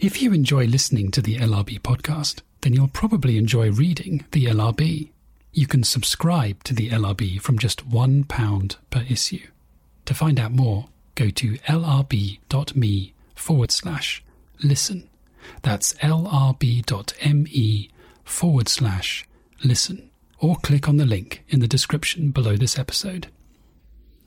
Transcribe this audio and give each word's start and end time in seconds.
If 0.00 0.22
you 0.22 0.32
enjoy 0.32 0.64
listening 0.64 1.10
to 1.10 1.20
the 1.20 1.36
LRB 1.36 1.82
podcast, 1.82 2.40
then 2.62 2.72
you'll 2.72 2.88
probably 2.88 3.36
enjoy 3.36 3.70
reading 3.70 4.24
the 4.30 4.46
LRB. 4.46 5.10
You 5.52 5.66
can 5.66 5.84
subscribe 5.84 6.64
to 6.64 6.72
the 6.72 6.88
LRB 6.88 7.38
from 7.38 7.58
just 7.58 7.86
£1 7.86 8.76
per 8.88 9.04
issue. 9.10 9.46
To 10.06 10.14
find 10.14 10.40
out 10.40 10.52
more, 10.52 10.86
go 11.16 11.28
to 11.28 11.58
lrb.me 11.58 13.12
forward 13.34 13.70
slash 13.70 14.24
listen. 14.64 15.06
That's 15.60 15.92
lrb.me 15.92 17.90
forward 18.24 18.68
slash 18.70 19.28
listen. 19.62 20.10
Or 20.38 20.56
click 20.56 20.88
on 20.88 20.96
the 20.96 21.04
link 21.04 21.44
in 21.50 21.60
the 21.60 21.68
description 21.68 22.30
below 22.30 22.56
this 22.56 22.78
episode. 22.78 23.26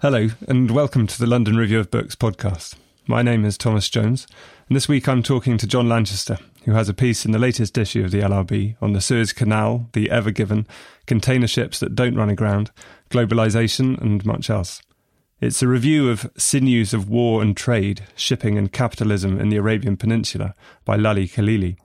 Hello, 0.03 0.27
and 0.47 0.69
welcome 0.69 1.07
to 1.07 1.17
the 1.17 1.25
London 1.25 1.57
Review 1.57 1.79
of 1.79 1.89
Books 1.89 2.15
podcast. 2.15 2.75
My 3.07 3.23
name 3.23 3.43
is 3.43 3.57
Thomas 3.57 3.89
Jones, 3.89 4.27
and 4.67 4.75
this 4.75 4.87
week 4.87 5.07
I'm 5.07 5.23
talking 5.23 5.57
to 5.57 5.67
John 5.67 5.89
Lanchester, 5.89 6.37
who 6.63 6.71
has 6.71 6.87
a 6.87 6.93
piece 6.93 7.25
in 7.25 7.31
the 7.31 7.39
latest 7.39 7.77
issue 7.77 8.05
of 8.05 8.11
the 8.11 8.21
LRB 8.21 8.75
on 8.81 8.93
the 8.93 9.01
Suez 9.01 9.33
Canal, 9.33 9.89
the 9.93 10.09
Ever 10.09 10.31
Given, 10.31 10.65
container 11.05 11.47
ships 11.47 11.79
that 11.79 11.95
don't 11.95 12.15
run 12.15 12.29
aground, 12.29 12.71
globalisation, 13.09 13.99
and 13.99 14.25
much 14.25 14.49
else. 14.49 14.81
It's 15.41 15.61
a 15.61 15.67
review 15.67 16.09
of 16.09 16.31
Sinews 16.37 16.93
of 16.93 17.09
War 17.09 17.41
and 17.41 17.57
Trade, 17.57 18.03
Shipping 18.15 18.57
and 18.57 18.71
Capitalism 18.71 19.39
in 19.39 19.49
the 19.49 19.57
Arabian 19.57 19.97
Peninsula 19.97 20.55
by 20.85 20.95
Laleh 20.95 21.29
Khalili. 21.33 21.75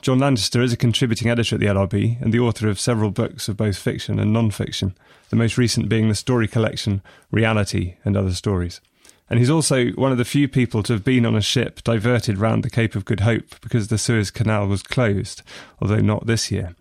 John 0.00 0.20
Lanchester 0.20 0.62
is 0.62 0.72
a 0.72 0.76
contributing 0.76 1.28
editor 1.28 1.56
at 1.56 1.60
the 1.60 1.66
LRB 1.66 2.22
and 2.22 2.32
the 2.32 2.38
author 2.38 2.68
of 2.68 2.78
several 2.78 3.10
books 3.10 3.48
of 3.48 3.56
both 3.56 3.76
fiction 3.76 4.20
and 4.20 4.32
non 4.32 4.52
fiction, 4.52 4.96
the 5.30 5.36
most 5.36 5.58
recent 5.58 5.88
being 5.88 6.08
the 6.08 6.14
story 6.14 6.46
collection 6.46 7.02
Reality 7.32 7.96
and 8.04 8.16
Other 8.16 8.34
Stories. 8.34 8.80
And 9.28 9.38
he's 9.38 9.50
also 9.50 9.90
one 9.92 10.12
of 10.12 10.18
the 10.18 10.24
few 10.24 10.48
people 10.48 10.82
to 10.82 10.92
have 10.92 11.04
been 11.04 11.24
on 11.24 11.34
a 11.34 11.40
ship 11.40 11.82
diverted 11.82 12.38
round 12.38 12.62
the 12.62 12.70
Cape 12.70 12.94
of 12.94 13.04
Good 13.04 13.20
Hope 13.20 13.60
because 13.60 13.88
the 13.88 13.98
Suez 13.98 14.30
Canal 14.30 14.66
was 14.66 14.82
closed, 14.82 15.42
although 15.80 16.00
not 16.00 16.26
this 16.26 16.50
year. 16.50 16.74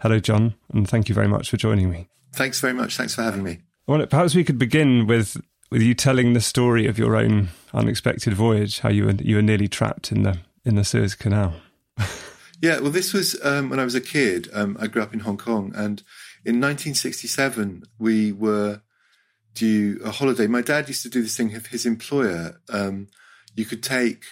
Hello, 0.00 0.18
John, 0.18 0.54
and 0.72 0.88
thank 0.88 1.08
you 1.08 1.14
very 1.14 1.28
much 1.28 1.50
for 1.50 1.58
joining 1.58 1.90
me. 1.90 2.08
Thanks 2.32 2.58
very 2.60 2.72
much. 2.72 2.96
Thanks 2.96 3.14
for 3.14 3.22
having 3.22 3.42
me. 3.42 3.58
Well, 3.86 4.06
perhaps 4.06 4.34
we 4.34 4.44
could 4.44 4.58
begin 4.58 5.06
with 5.06 5.36
with 5.70 5.82
you 5.82 5.94
telling 5.94 6.32
the 6.32 6.40
story 6.40 6.86
of 6.86 6.98
your 6.98 7.16
own 7.16 7.48
unexpected 7.72 8.34
voyage, 8.34 8.80
how 8.80 8.88
you 8.88 9.04
were 9.04 9.12
you 9.12 9.36
were 9.36 9.42
nearly 9.42 9.68
trapped 9.68 10.10
in 10.10 10.22
the 10.22 10.38
in 10.64 10.76
the 10.76 10.84
Suez 10.84 11.14
Canal. 11.14 11.54
yeah, 12.62 12.80
well, 12.80 12.90
this 12.90 13.12
was 13.12 13.36
um, 13.44 13.68
when 13.68 13.78
I 13.78 13.84
was 13.84 13.94
a 13.94 14.00
kid. 14.00 14.48
Um, 14.52 14.76
I 14.80 14.86
grew 14.86 15.02
up 15.02 15.12
in 15.12 15.20
Hong 15.20 15.36
Kong, 15.36 15.72
and 15.74 16.02
in 16.44 16.60
1967 16.60 17.84
we 17.98 18.32
were 18.32 18.80
due 19.54 20.00
a 20.04 20.10
holiday. 20.10 20.46
My 20.46 20.62
dad 20.62 20.88
used 20.88 21.02
to 21.02 21.08
do 21.08 21.22
this 21.22 21.36
thing. 21.36 21.52
With 21.52 21.66
his 21.68 21.86
employer, 21.86 22.60
um, 22.68 23.08
you 23.54 23.64
could 23.64 23.82
take, 23.82 24.24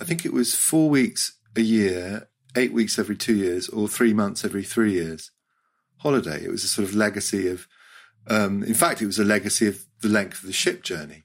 I 0.00 0.04
think 0.04 0.24
it 0.24 0.32
was 0.32 0.54
four 0.54 0.88
weeks 0.88 1.38
a 1.56 1.60
year, 1.60 2.28
eight 2.56 2.72
weeks 2.72 2.98
every 2.98 3.16
two 3.16 3.34
years, 3.34 3.68
or 3.68 3.88
three 3.88 4.12
months 4.12 4.44
every 4.44 4.64
three 4.64 4.92
years 4.92 5.30
holiday. 5.98 6.44
It 6.44 6.50
was 6.50 6.64
a 6.64 6.68
sort 6.68 6.88
of 6.88 6.94
legacy 6.94 7.48
of, 7.48 7.66
um, 8.26 8.62
in 8.62 8.74
fact, 8.74 9.02
it 9.02 9.06
was 9.06 9.18
a 9.18 9.24
legacy 9.24 9.66
of 9.66 9.84
the 10.00 10.08
length 10.08 10.40
of 10.40 10.46
the 10.46 10.52
ship 10.52 10.82
journey. 10.82 11.24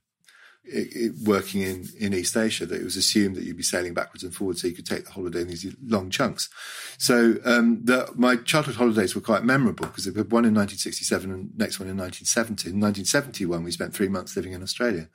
It, 0.67 0.95
it, 0.95 1.13
working 1.23 1.61
in, 1.61 1.87
in 1.99 2.13
East 2.13 2.35
Asia, 2.35 2.65
that 2.65 2.81
it 2.81 2.83
was 2.83 2.95
assumed 2.95 3.35
that 3.35 3.43
you'd 3.43 3.55
be 3.55 3.61
sailing 3.61 3.93
backwards 3.93 4.23
and 4.23 4.33
forwards, 4.33 4.61
so 4.61 4.67
you 4.67 4.73
could 4.73 4.85
take 4.85 5.05
the 5.05 5.11
holiday 5.11 5.41
in 5.41 5.47
these 5.47 5.75
long 5.85 6.09
chunks. 6.09 6.49
So 6.97 7.35
um, 7.45 7.85
the, 7.85 8.09
my 8.15 8.37
childhood 8.37 8.75
holidays 8.75 9.13
were 9.13 9.21
quite 9.21 9.43
memorable 9.43 9.85
because 9.85 10.07
we 10.07 10.13
had 10.13 10.31
one 10.31 10.43
in 10.43 10.55
1967 10.55 11.31
and 11.31 11.55
next 11.55 11.79
one 11.79 11.87
in 11.87 11.97
1970. 11.97 12.69
In 12.69 12.79
1971, 12.81 13.63
we 13.63 13.71
spent 13.71 13.93
three 13.93 14.07
months 14.07 14.35
living 14.35 14.53
in 14.53 14.63
Australia. 14.63 15.07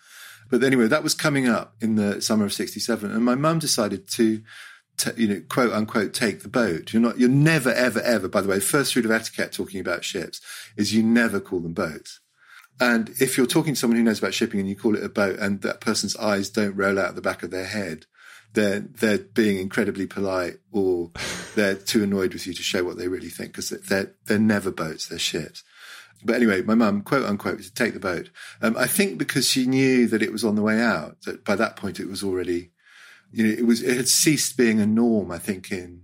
But 0.50 0.62
anyway, 0.62 0.87
that 0.87 1.03
was 1.03 1.15
coming 1.15 1.49
up 1.49 1.75
in 1.81 1.97
the 1.97 2.21
summer 2.21 2.44
of 2.44 2.53
67, 2.53 3.11
and 3.11 3.25
my 3.25 3.34
mum 3.34 3.59
decided 3.59 4.09
to 4.11 4.43
T- 4.97 5.11
you 5.17 5.28
know, 5.28 5.43
quote 5.49 5.72
unquote, 5.72 6.12
take 6.12 6.43
the 6.43 6.49
boat. 6.49 6.93
You're 6.93 7.00
not, 7.00 7.19
you're 7.19 7.31
never, 7.31 7.72
ever, 7.72 8.03
ever, 8.03 8.28
by 8.28 8.43
the 8.43 8.49
way, 8.49 8.61
first 8.61 8.94
rule 8.94 9.06
of 9.06 9.11
etiquette 9.11 9.50
talking 9.50 9.81
about 9.81 10.05
ships 10.05 10.43
is 10.77 10.93
you 10.93 11.03
never 11.03 11.41
call 11.41 11.61
them 11.61 11.72
boats. 11.72 12.21
And 12.81 13.11
if 13.21 13.37
you're 13.37 13.47
talking 13.47 13.75
to 13.75 13.79
someone 13.79 13.99
who 13.99 14.03
knows 14.03 14.19
about 14.19 14.33
shipping 14.33 14.59
and 14.59 14.69
you 14.69 14.75
call 14.75 14.97
it 14.97 15.05
a 15.05 15.09
boat 15.09 15.39
and 15.39 15.61
that 15.61 15.83
person's 15.83 16.17
eyes 16.17 16.49
don't 16.49 16.75
roll 16.75 16.99
out 16.99 17.15
the 17.15 17.21
back 17.21 17.43
of 17.43 17.51
their 17.51 17.67
head, 17.67 18.07
they're, 18.55 18.81
they're 18.81 19.19
being 19.19 19.59
incredibly 19.59 20.07
polite 20.07 20.57
or 20.73 21.11
they're 21.55 21.75
too 21.75 22.03
annoyed 22.03 22.33
with 22.33 22.47
you 22.47 22.55
to 22.55 22.63
show 22.63 22.83
what 22.83 22.97
they 22.97 23.07
really 23.07 23.29
think 23.29 23.51
because 23.51 23.69
they're, 23.69 24.15
they're 24.27 24.39
never 24.39 24.71
boats, 24.71 25.07
they're 25.07 25.19
ships. 25.19 25.63
But 26.25 26.37
anyway, 26.37 26.63
my 26.63 26.75
mum, 26.75 27.03
quote 27.03 27.25
unquote, 27.25 27.63
to 27.63 27.73
take 27.73 27.95
the 27.95 28.01
boat. 28.01 28.31
Um, 28.61 28.77
I 28.77 28.87
think 28.87 29.19
because 29.19 29.49
she 29.49 29.67
knew 29.67 30.07
that 30.09 30.23
it 30.23 30.33
was 30.33 30.45
on 30.45 30.55
the 30.55 30.62
way 30.62 30.81
out, 30.81 31.23
that 31.23 31.45
by 31.45 31.57
that 31.57 31.77
point 31.77 32.01
it 32.01 32.09
was 32.09 32.23
already, 32.23 32.73
you 33.31 33.47
know, 33.47 33.53
it 33.53 33.67
was, 33.67 33.83
it 33.83 33.97
had 33.97 34.09
ceased 34.09 34.57
being 34.57 34.81
a 34.81 34.87
norm, 34.87 35.31
I 35.31 35.39
think, 35.39 35.71
in 35.71 36.03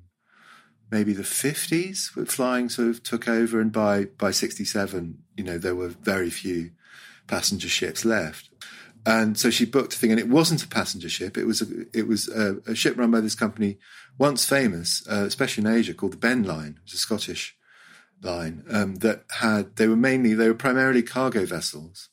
maybe 0.90 1.12
the 1.12 1.22
50s 1.22 2.14
with 2.14 2.30
flying 2.30 2.68
sort 2.68 2.88
of 2.88 3.02
took 3.02 3.28
over 3.28 3.60
and 3.60 3.72
by 3.72 4.04
by 4.04 4.30
67 4.30 5.18
you 5.36 5.44
know 5.44 5.58
there 5.58 5.74
were 5.74 5.88
very 5.88 6.30
few 6.30 6.70
passenger 7.26 7.68
ships 7.68 8.04
left. 8.04 8.50
And 9.04 9.38
so 9.38 9.50
she 9.50 9.64
booked 9.64 9.94
a 9.94 9.96
thing 9.96 10.10
and 10.10 10.18
it 10.18 10.28
wasn't 10.28 10.64
a 10.64 10.68
passenger 10.68 11.08
ship. 11.08 11.38
It 11.38 11.44
was 11.44 11.62
a, 11.62 11.66
it 11.92 12.08
was 12.08 12.28
a, 12.28 12.56
a 12.66 12.74
ship 12.74 12.96
run 12.96 13.12
by 13.12 13.20
this 13.20 13.36
company 13.36 13.78
once 14.18 14.44
famous 14.44 15.06
uh, 15.10 15.24
especially 15.26 15.62
in 15.62 15.70
asia 15.70 15.94
called 15.94 16.12
the 16.12 16.16
ben 16.16 16.42
line 16.42 16.78
it 16.78 16.84
was 16.84 16.94
a 16.94 16.98
scottish 16.98 17.56
line 18.22 18.64
um, 18.70 18.96
that 18.96 19.24
had 19.40 19.76
they 19.76 19.86
were 19.86 19.96
mainly 19.96 20.34
they 20.34 20.48
were 20.48 20.54
primarily 20.54 21.02
cargo 21.02 21.44
vessels. 21.44 22.08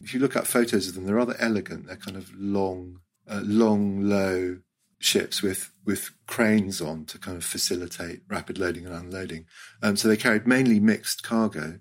If 0.00 0.12
you 0.14 0.20
look 0.20 0.36
at 0.36 0.46
photos 0.46 0.88
of 0.88 0.94
them 0.94 1.04
they're 1.04 1.14
rather 1.14 1.36
elegant. 1.38 1.86
They're 1.86 1.96
kind 1.96 2.16
of 2.16 2.34
long 2.34 3.00
uh, 3.28 3.42
long 3.42 4.02
low 4.02 4.58
ships 5.06 5.40
with 5.40 5.72
with 5.84 6.10
cranes 6.26 6.80
on 6.80 7.04
to 7.06 7.18
kind 7.18 7.36
of 7.36 7.44
facilitate 7.44 8.20
rapid 8.28 8.58
loading 8.58 8.84
and 8.84 8.94
unloading. 8.94 9.46
Um, 9.82 9.96
so 9.96 10.08
they 10.08 10.16
carried 10.16 10.46
mainly 10.46 10.80
mixed 10.80 11.22
cargo, 11.22 11.78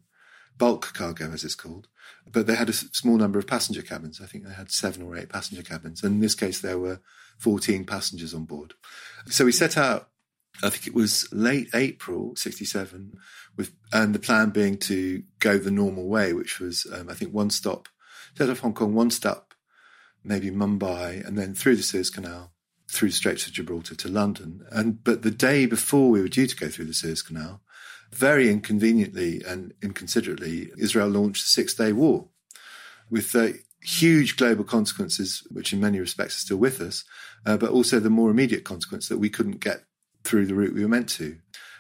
bulk 0.58 0.94
cargo 0.94 1.32
as 1.32 1.44
it's 1.44 1.56
called, 1.56 1.88
but 2.32 2.46
they 2.46 2.56
had 2.56 2.70
a 2.70 2.74
small 2.74 3.18
number 3.18 3.40
of 3.40 3.48
passenger 3.48 3.82
cabins. 3.82 4.22
I 4.22 4.28
think 4.28 4.46
they 4.46 4.54
had 4.54 4.72
seven 4.72 5.02
or 5.02 5.18
eight 5.18 5.30
passenger 5.30 5.64
cabins, 5.64 6.04
and 6.04 6.16
in 6.16 6.20
this 6.22 6.36
case 6.36 6.62
there 6.62 6.78
were 6.78 7.02
fourteen 7.38 7.84
passengers 7.84 8.34
on 8.34 8.46
board. 8.46 8.76
So 9.28 9.46
we 9.46 9.52
set 9.52 9.78
out. 9.78 10.10
I 10.64 10.70
think 10.70 10.88
it 10.88 10.96
was 10.96 11.28
late 11.34 11.70
April 11.74 12.36
'67, 12.36 13.14
with 13.58 13.74
and 13.92 14.16
the 14.16 14.20
plan 14.20 14.52
being 14.52 14.78
to 14.78 15.24
go 15.40 15.58
the 15.58 15.72
normal 15.72 16.08
way, 16.08 16.32
which 16.32 16.60
was 16.60 16.86
um, 16.94 17.10
I 17.10 17.16
think 17.16 17.34
one 17.34 17.50
stop, 17.50 17.90
set 18.38 18.50
off 18.50 18.60
Hong 18.60 18.74
Kong, 18.74 18.94
one 18.94 19.10
stop, 19.10 19.54
maybe 20.24 20.52
Mumbai, 20.52 21.26
and 21.28 21.38
then 21.38 21.56
through 21.56 21.76
the 21.76 21.84
Suez 21.84 22.10
Canal 22.10 22.55
through 22.96 23.12
Straits 23.12 23.46
of 23.46 23.54
Gibraltar 23.54 23.94
to 23.96 24.08
London. 24.08 24.66
And 24.72 25.04
but 25.04 25.22
the 25.22 25.32
day 25.32 25.66
before 25.66 26.10
we 26.10 26.22
were 26.22 26.30
due 26.30 26.48
to 26.48 26.56
go 26.56 26.70
through 26.70 26.86
the 26.86 26.94
Suez 26.94 27.22
Canal, 27.22 27.62
very 28.12 28.50
inconveniently 28.50 29.44
and 29.46 29.74
inconsiderately, 29.84 30.72
Israel 30.78 31.10
launched 31.10 31.44
the 31.44 31.50
Six 31.50 31.74
Day 31.74 31.92
War 31.92 32.30
with 33.10 33.36
uh, 33.36 33.50
huge 33.82 34.38
global 34.38 34.64
consequences, 34.64 35.46
which 35.52 35.74
in 35.74 35.82
many 35.82 36.00
respects 36.00 36.38
are 36.38 36.46
still 36.46 36.58
with 36.58 36.80
us, 36.80 37.04
uh, 37.46 37.58
but 37.58 37.70
also 37.70 38.00
the 38.00 38.10
more 38.10 38.32
immediate 38.32 38.64
consequence 38.64 39.10
that 39.10 39.20
we 39.20 39.30
couldn't 39.30 39.60
get 39.60 39.84
through 40.24 40.46
the 40.46 40.56
route 40.56 40.74
we 40.74 40.82
were 40.82 40.88
meant 40.88 41.10
to. 41.10 41.38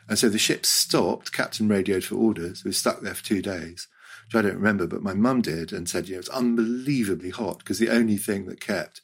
And 0.07 0.19
so 0.19 0.30
the 0.30 0.38
ship 0.38 0.66
stopped, 0.66 1.31
captain 1.31 1.68
radioed 1.68 2.04
for 2.04 2.16
orders. 2.16 2.63
We 2.63 2.69
were 2.69 2.74
stuck 2.74 3.01
there 3.01 3.16
for 3.16 3.24
two 3.24 3.42
days, 3.42 3.88
which 4.25 4.36
I 4.36 4.42
don't 4.44 4.57
remember, 4.57 4.86
but 4.86 5.01
my 5.01 5.13
mum 5.16 5.42
did 5.42 5.74
and 5.74 5.90
said, 5.90 6.07
you 6.07 6.16
know, 6.16 6.19
it's 6.19 6.30
unbelievably 6.30 7.31
hot 7.31 7.60
because 7.60 7.80
the 7.80 7.90
only 7.90 8.18
thing 8.18 8.45
that 8.45 8.60
kept 8.60 9.01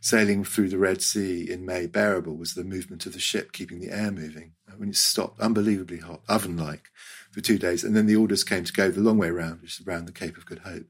sailing 0.00 0.44
through 0.44 0.68
the 0.68 0.78
Red 0.78 1.02
Sea 1.02 1.50
in 1.50 1.66
May 1.66 1.86
bearable 1.86 2.36
was 2.36 2.54
the 2.54 2.64
movement 2.64 3.06
of 3.06 3.12
the 3.12 3.18
ship 3.18 3.52
keeping 3.52 3.80
the 3.80 3.90
air 3.90 4.10
moving. 4.10 4.52
When 4.76 4.90
it 4.90 4.96
stopped, 4.96 5.40
unbelievably 5.40 5.98
hot, 5.98 6.20
oven 6.28 6.56
like, 6.56 6.90
for 7.30 7.40
two 7.40 7.58
days. 7.58 7.82
And 7.84 7.96
then 7.96 8.06
the 8.06 8.16
orders 8.16 8.44
came 8.44 8.64
to 8.64 8.72
go 8.72 8.90
the 8.90 9.00
long 9.00 9.18
way 9.18 9.28
around, 9.28 9.62
which 9.62 9.80
is 9.80 9.86
around 9.86 10.06
the 10.06 10.12
Cape 10.12 10.36
of 10.36 10.46
Good 10.46 10.60
Hope, 10.60 10.86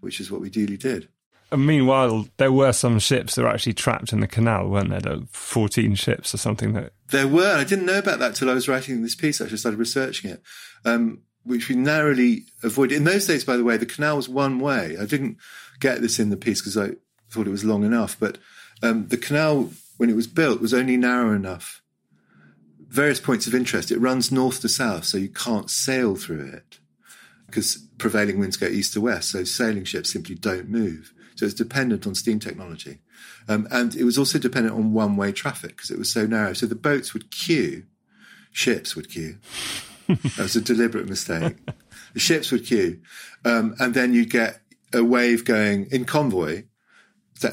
which 0.00 0.20
is 0.20 0.30
what 0.30 0.40
we 0.40 0.50
duly 0.50 0.76
did. 0.76 1.08
And 1.52 1.66
meanwhile, 1.66 2.26
there 2.38 2.50
were 2.50 2.72
some 2.72 2.98
ships 2.98 3.34
that 3.34 3.42
were 3.42 3.48
actually 3.48 3.74
trapped 3.74 4.12
in 4.12 4.20
the 4.20 4.26
canal, 4.26 4.68
weren't 4.68 4.88
there? 4.88 5.00
there 5.00 5.18
14 5.30 5.94
ships 5.96 6.32
or 6.32 6.38
something 6.38 6.72
that. 6.72 6.94
There 7.10 7.28
were. 7.28 7.56
I 7.56 7.64
didn't 7.64 7.84
know 7.84 7.98
about 7.98 8.20
that 8.20 8.34
till 8.34 8.48
I 8.48 8.54
was 8.54 8.68
writing 8.68 9.02
this 9.02 9.14
piece. 9.14 9.40
I 9.40 9.46
just 9.46 9.62
started 9.62 9.78
researching 9.78 10.30
it, 10.30 10.42
um, 10.86 11.24
which 11.42 11.68
we 11.68 11.74
narrowly 11.74 12.46
avoided. 12.62 12.96
In 12.96 13.04
those 13.04 13.26
days, 13.26 13.44
by 13.44 13.58
the 13.58 13.64
way, 13.64 13.76
the 13.76 13.84
canal 13.84 14.16
was 14.16 14.30
one 14.30 14.60
way. 14.60 14.96
I 14.98 15.04
didn't 15.04 15.36
get 15.78 16.00
this 16.00 16.18
in 16.18 16.30
the 16.30 16.38
piece 16.38 16.62
because 16.62 16.78
I 16.78 16.96
thought 17.32 17.46
it 17.46 17.50
was 17.50 17.64
long 17.64 17.84
enough. 17.84 18.16
But 18.18 18.38
um, 18.82 19.08
the 19.08 19.16
canal 19.16 19.70
when 20.02 20.10
it 20.10 20.16
was 20.16 20.26
built, 20.26 20.60
was 20.60 20.74
only 20.74 20.96
narrow 20.96 21.32
enough. 21.32 21.80
Various 22.88 23.20
points 23.20 23.46
of 23.46 23.54
interest. 23.54 23.92
It 23.92 24.00
runs 24.00 24.32
north 24.32 24.60
to 24.62 24.68
south, 24.68 25.04
so 25.04 25.16
you 25.16 25.28
can't 25.28 25.70
sail 25.70 26.16
through 26.16 26.44
it 26.54 26.80
because 27.46 27.76
prevailing 27.98 28.40
winds 28.40 28.56
go 28.56 28.66
east 28.66 28.94
to 28.94 29.00
west. 29.00 29.30
So 29.30 29.44
sailing 29.44 29.84
ships 29.84 30.12
simply 30.12 30.34
don't 30.34 30.68
move. 30.68 31.14
So 31.36 31.44
it's 31.46 31.54
dependent 31.54 32.04
on 32.04 32.16
steam 32.16 32.40
technology. 32.40 32.98
Um, 33.48 33.68
and 33.70 33.94
it 33.94 34.02
was 34.02 34.18
also 34.18 34.40
dependent 34.40 34.74
on 34.74 34.92
one 34.92 35.16
way 35.16 35.30
traffic 35.30 35.76
because 35.76 35.92
it 35.92 35.98
was 35.98 36.12
so 36.12 36.26
narrow. 36.26 36.52
So 36.52 36.66
the 36.66 36.74
boats 36.74 37.14
would 37.14 37.30
queue, 37.30 37.84
ships 38.50 38.96
would 38.96 39.08
queue. 39.08 39.38
that 40.08 40.38
was 40.38 40.56
a 40.56 40.60
deliberate 40.60 41.08
mistake. 41.08 41.58
The 42.12 42.18
ships 42.18 42.50
would 42.50 42.66
queue. 42.66 43.00
Um, 43.44 43.76
and 43.78 43.94
then 43.94 44.12
you'd 44.12 44.30
get 44.30 44.60
a 44.92 45.04
wave 45.04 45.44
going 45.44 45.86
in 45.92 46.04
convoy, 46.04 46.64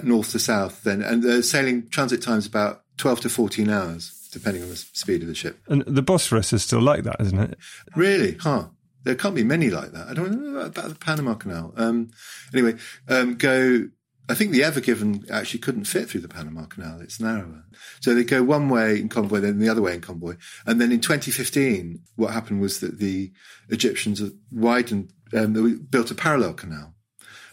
north 0.03 0.31
to 0.31 0.39
south, 0.39 0.83
then, 0.83 1.01
and 1.01 1.24
the 1.24 1.44
sailing 1.44 1.89
transit 1.89 2.21
times 2.21 2.45
about 2.45 2.83
12 3.00 3.21
to 3.21 3.30
14 3.30 3.69
hours, 3.69 4.30
depending 4.31 4.62
on 4.62 4.69
the 4.69 4.75
speed 4.75 5.21
of 5.21 5.27
the 5.27 5.36
ship. 5.36 5.59
And 5.68 5.83
the 5.83 6.01
Bosphorus 6.01 6.53
is 6.53 6.63
still 6.63 6.81
like 6.81 7.03
that, 7.03 7.19
isn't 7.19 7.39
it? 7.39 7.57
Really? 7.95 8.36
Huh. 8.36 8.68
There 9.03 9.15
can't 9.15 9.36
be 9.36 9.45
many 9.45 9.69
like 9.69 9.94
that. 9.94 10.09
I 10.09 10.13
don't 10.13 10.31
know 10.31 10.59
about 10.59 10.89
the 10.89 10.95
Panama 10.95 11.33
Canal. 11.33 11.74
Um, 11.77 12.12
anyway, 12.53 12.75
um, 13.07 13.36
go. 13.36 13.88
I 14.27 14.36
think 14.36 14.51
the 14.51 14.63
Ever 14.63 14.81
Given 14.81 15.25
actually 15.31 15.62
couldn't 15.62 15.86
fit 15.86 16.07
through 16.07 16.21
the 16.21 16.27
Panama 16.27 16.65
Canal. 16.65 17.01
It's 17.01 17.19
narrower. 17.19 17.63
So 18.01 18.13
they 18.13 18.24
go 18.24 18.44
one 18.44 18.69
way 18.69 19.00
in 19.00 19.09
convoy, 19.09 19.39
then 19.39 19.57
the 19.57 19.69
other 19.69 19.81
way 19.81 19.95
in 19.95 20.01
convoy. 20.01 20.36
And 20.68 20.80
then 20.80 20.91
in 20.91 21.00
2015, 21.00 22.00
what 22.15 22.33
happened 22.33 22.62
was 22.62 22.80
that 22.81 23.00
the 23.00 23.31
Egyptians 23.69 24.21
widened, 24.51 25.13
um, 25.33 25.53
they 25.53 25.74
built 25.74 26.12
a 26.12 26.15
parallel 26.15 26.53
canal, 26.53 26.94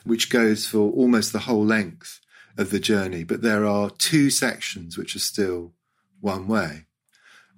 which 0.04 0.28
goes 0.28 0.66
for 0.66 0.90
almost 0.90 1.32
the 1.32 1.38
whole 1.38 1.64
length 1.64 2.20
of 2.56 2.70
the 2.70 2.81
journey. 2.81 3.25
But 3.25 3.43
there 3.43 3.67
are 3.67 3.91
two 3.91 4.31
sections 4.31 4.97
which 4.97 5.14
are 5.14 5.20
still 5.20 5.73
one 6.20 6.49
way. 6.49 6.87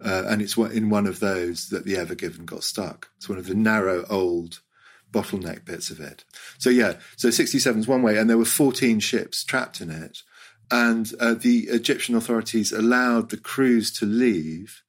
Uh, 0.05 0.25
and 0.29 0.41
it's 0.41 0.57
in 0.57 0.91
one 0.91 1.07
of 1.07 1.21
those 1.21 1.71
that 1.71 1.85
the 1.85 1.97
Ever 1.97 2.15
Given 2.15 2.45
got 2.45 2.63
stuck. 2.63 3.09
It's 3.17 3.29
one 3.29 3.39
of 3.39 3.47
the 3.47 3.55
narrow 3.55 4.05
old 4.09 4.61
bottleneck 5.11 5.65
bits 5.65 5.91
of 5.91 6.01
it. 6.01 6.25
So 6.59 6.71
yeah, 6.71 6.95
so 7.17 7.31
67 7.31 7.81
is 7.81 7.89
one 7.89 8.03
way, 8.03 8.17
and 8.17 8.29
there 8.29 8.39
were 8.39 8.45
14 8.45 9.01
ships 9.01 9.43
trapped 9.43 9.81
in 9.81 9.91
it. 9.91 10.23
And 10.71 11.11
uh, 11.19 11.35
the 11.35 11.61
Egyptian 11.71 12.15
authorities 12.15 12.73
allowed 12.73 13.31
the 13.31 13.39
crews 13.39 13.91
to 13.93 14.07
leave, 14.07 14.83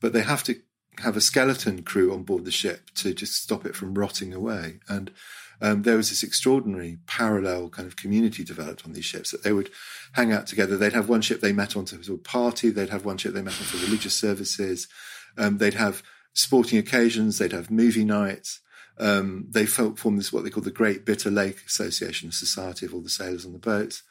but 0.00 0.12
they 0.12 0.22
have 0.22 0.44
to 0.44 0.56
have 0.98 1.16
a 1.16 1.22
skeleton 1.22 1.82
crew 1.82 2.12
on 2.12 2.22
board 2.22 2.44
the 2.44 2.50
ship 2.50 2.90
to 2.96 3.14
just 3.14 3.42
stop 3.42 3.64
it 3.64 3.74
from 3.74 3.94
rotting 3.94 4.34
away. 4.34 4.80
And 4.88 5.10
um, 5.62 5.82
there 5.82 5.96
was 5.96 6.10
this 6.10 6.24
extraordinary 6.24 6.98
parallel 7.06 7.68
kind 7.68 7.86
of 7.86 7.94
community 7.94 8.42
developed 8.42 8.84
on 8.84 8.92
these 8.92 9.04
ships 9.04 9.30
that 9.30 9.44
they 9.44 9.52
would 9.52 9.70
hang 10.12 10.32
out 10.32 10.48
together. 10.48 10.76
They'd 10.76 10.92
have 10.92 11.08
one 11.08 11.22
ship 11.22 11.40
they 11.40 11.52
met 11.52 11.76
on 11.76 11.84
to 11.86 12.12
a 12.12 12.18
party. 12.18 12.70
They'd 12.70 12.90
have 12.90 13.04
one 13.04 13.16
ship 13.16 13.32
they 13.32 13.42
met 13.42 13.60
on 13.60 13.66
for 13.66 13.76
religious 13.84 14.14
services. 14.14 14.88
Um, 15.38 15.58
they'd 15.58 15.74
have 15.74 16.02
sporting 16.34 16.80
occasions. 16.80 17.38
They'd 17.38 17.52
have 17.52 17.70
movie 17.70 18.04
nights. 18.04 18.60
Um, 18.98 19.46
they 19.48 19.64
formed 19.64 20.18
this 20.18 20.32
what 20.32 20.42
they 20.42 20.50
call 20.50 20.64
the 20.64 20.72
Great 20.72 21.06
Bitter 21.06 21.30
Lake 21.30 21.58
Association, 21.64 22.30
a 22.30 22.32
society 22.32 22.84
of 22.84 22.92
all 22.92 23.00
the 23.00 23.08
sailors 23.08 23.46
on 23.46 23.52
the 23.52 23.58
boats. 23.58 24.02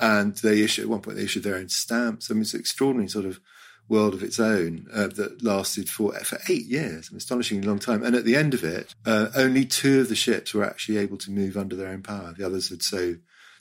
And 0.00 0.34
they 0.38 0.62
issued 0.62 0.84
at 0.84 0.90
one 0.90 1.00
point 1.00 1.16
they 1.16 1.24
issued 1.24 1.44
their 1.44 1.56
own 1.56 1.68
stamps. 1.68 2.28
I 2.28 2.34
mean, 2.34 2.42
it's 2.42 2.54
an 2.54 2.60
extraordinary 2.60 3.08
sort 3.08 3.24
of 3.24 3.40
world 3.88 4.14
of 4.14 4.22
its 4.22 4.38
own 4.38 4.86
uh, 4.92 5.06
that 5.08 5.42
lasted 5.42 5.88
for 5.88 6.12
for 6.20 6.38
eight 6.48 6.66
years, 6.66 7.10
an 7.10 7.16
astonishingly 7.16 7.66
long 7.66 7.78
time. 7.78 8.02
And 8.02 8.14
at 8.14 8.24
the 8.24 8.36
end 8.36 8.54
of 8.54 8.62
it, 8.62 8.94
uh, 9.06 9.28
only 9.34 9.64
two 9.64 10.00
of 10.00 10.08
the 10.08 10.14
ships 10.14 10.52
were 10.52 10.64
actually 10.64 10.98
able 10.98 11.16
to 11.18 11.30
move 11.30 11.56
under 11.56 11.74
their 11.74 11.88
own 11.88 12.02
power. 12.02 12.34
The 12.36 12.46
others 12.46 12.68
had 12.68 12.82
so 12.82 13.16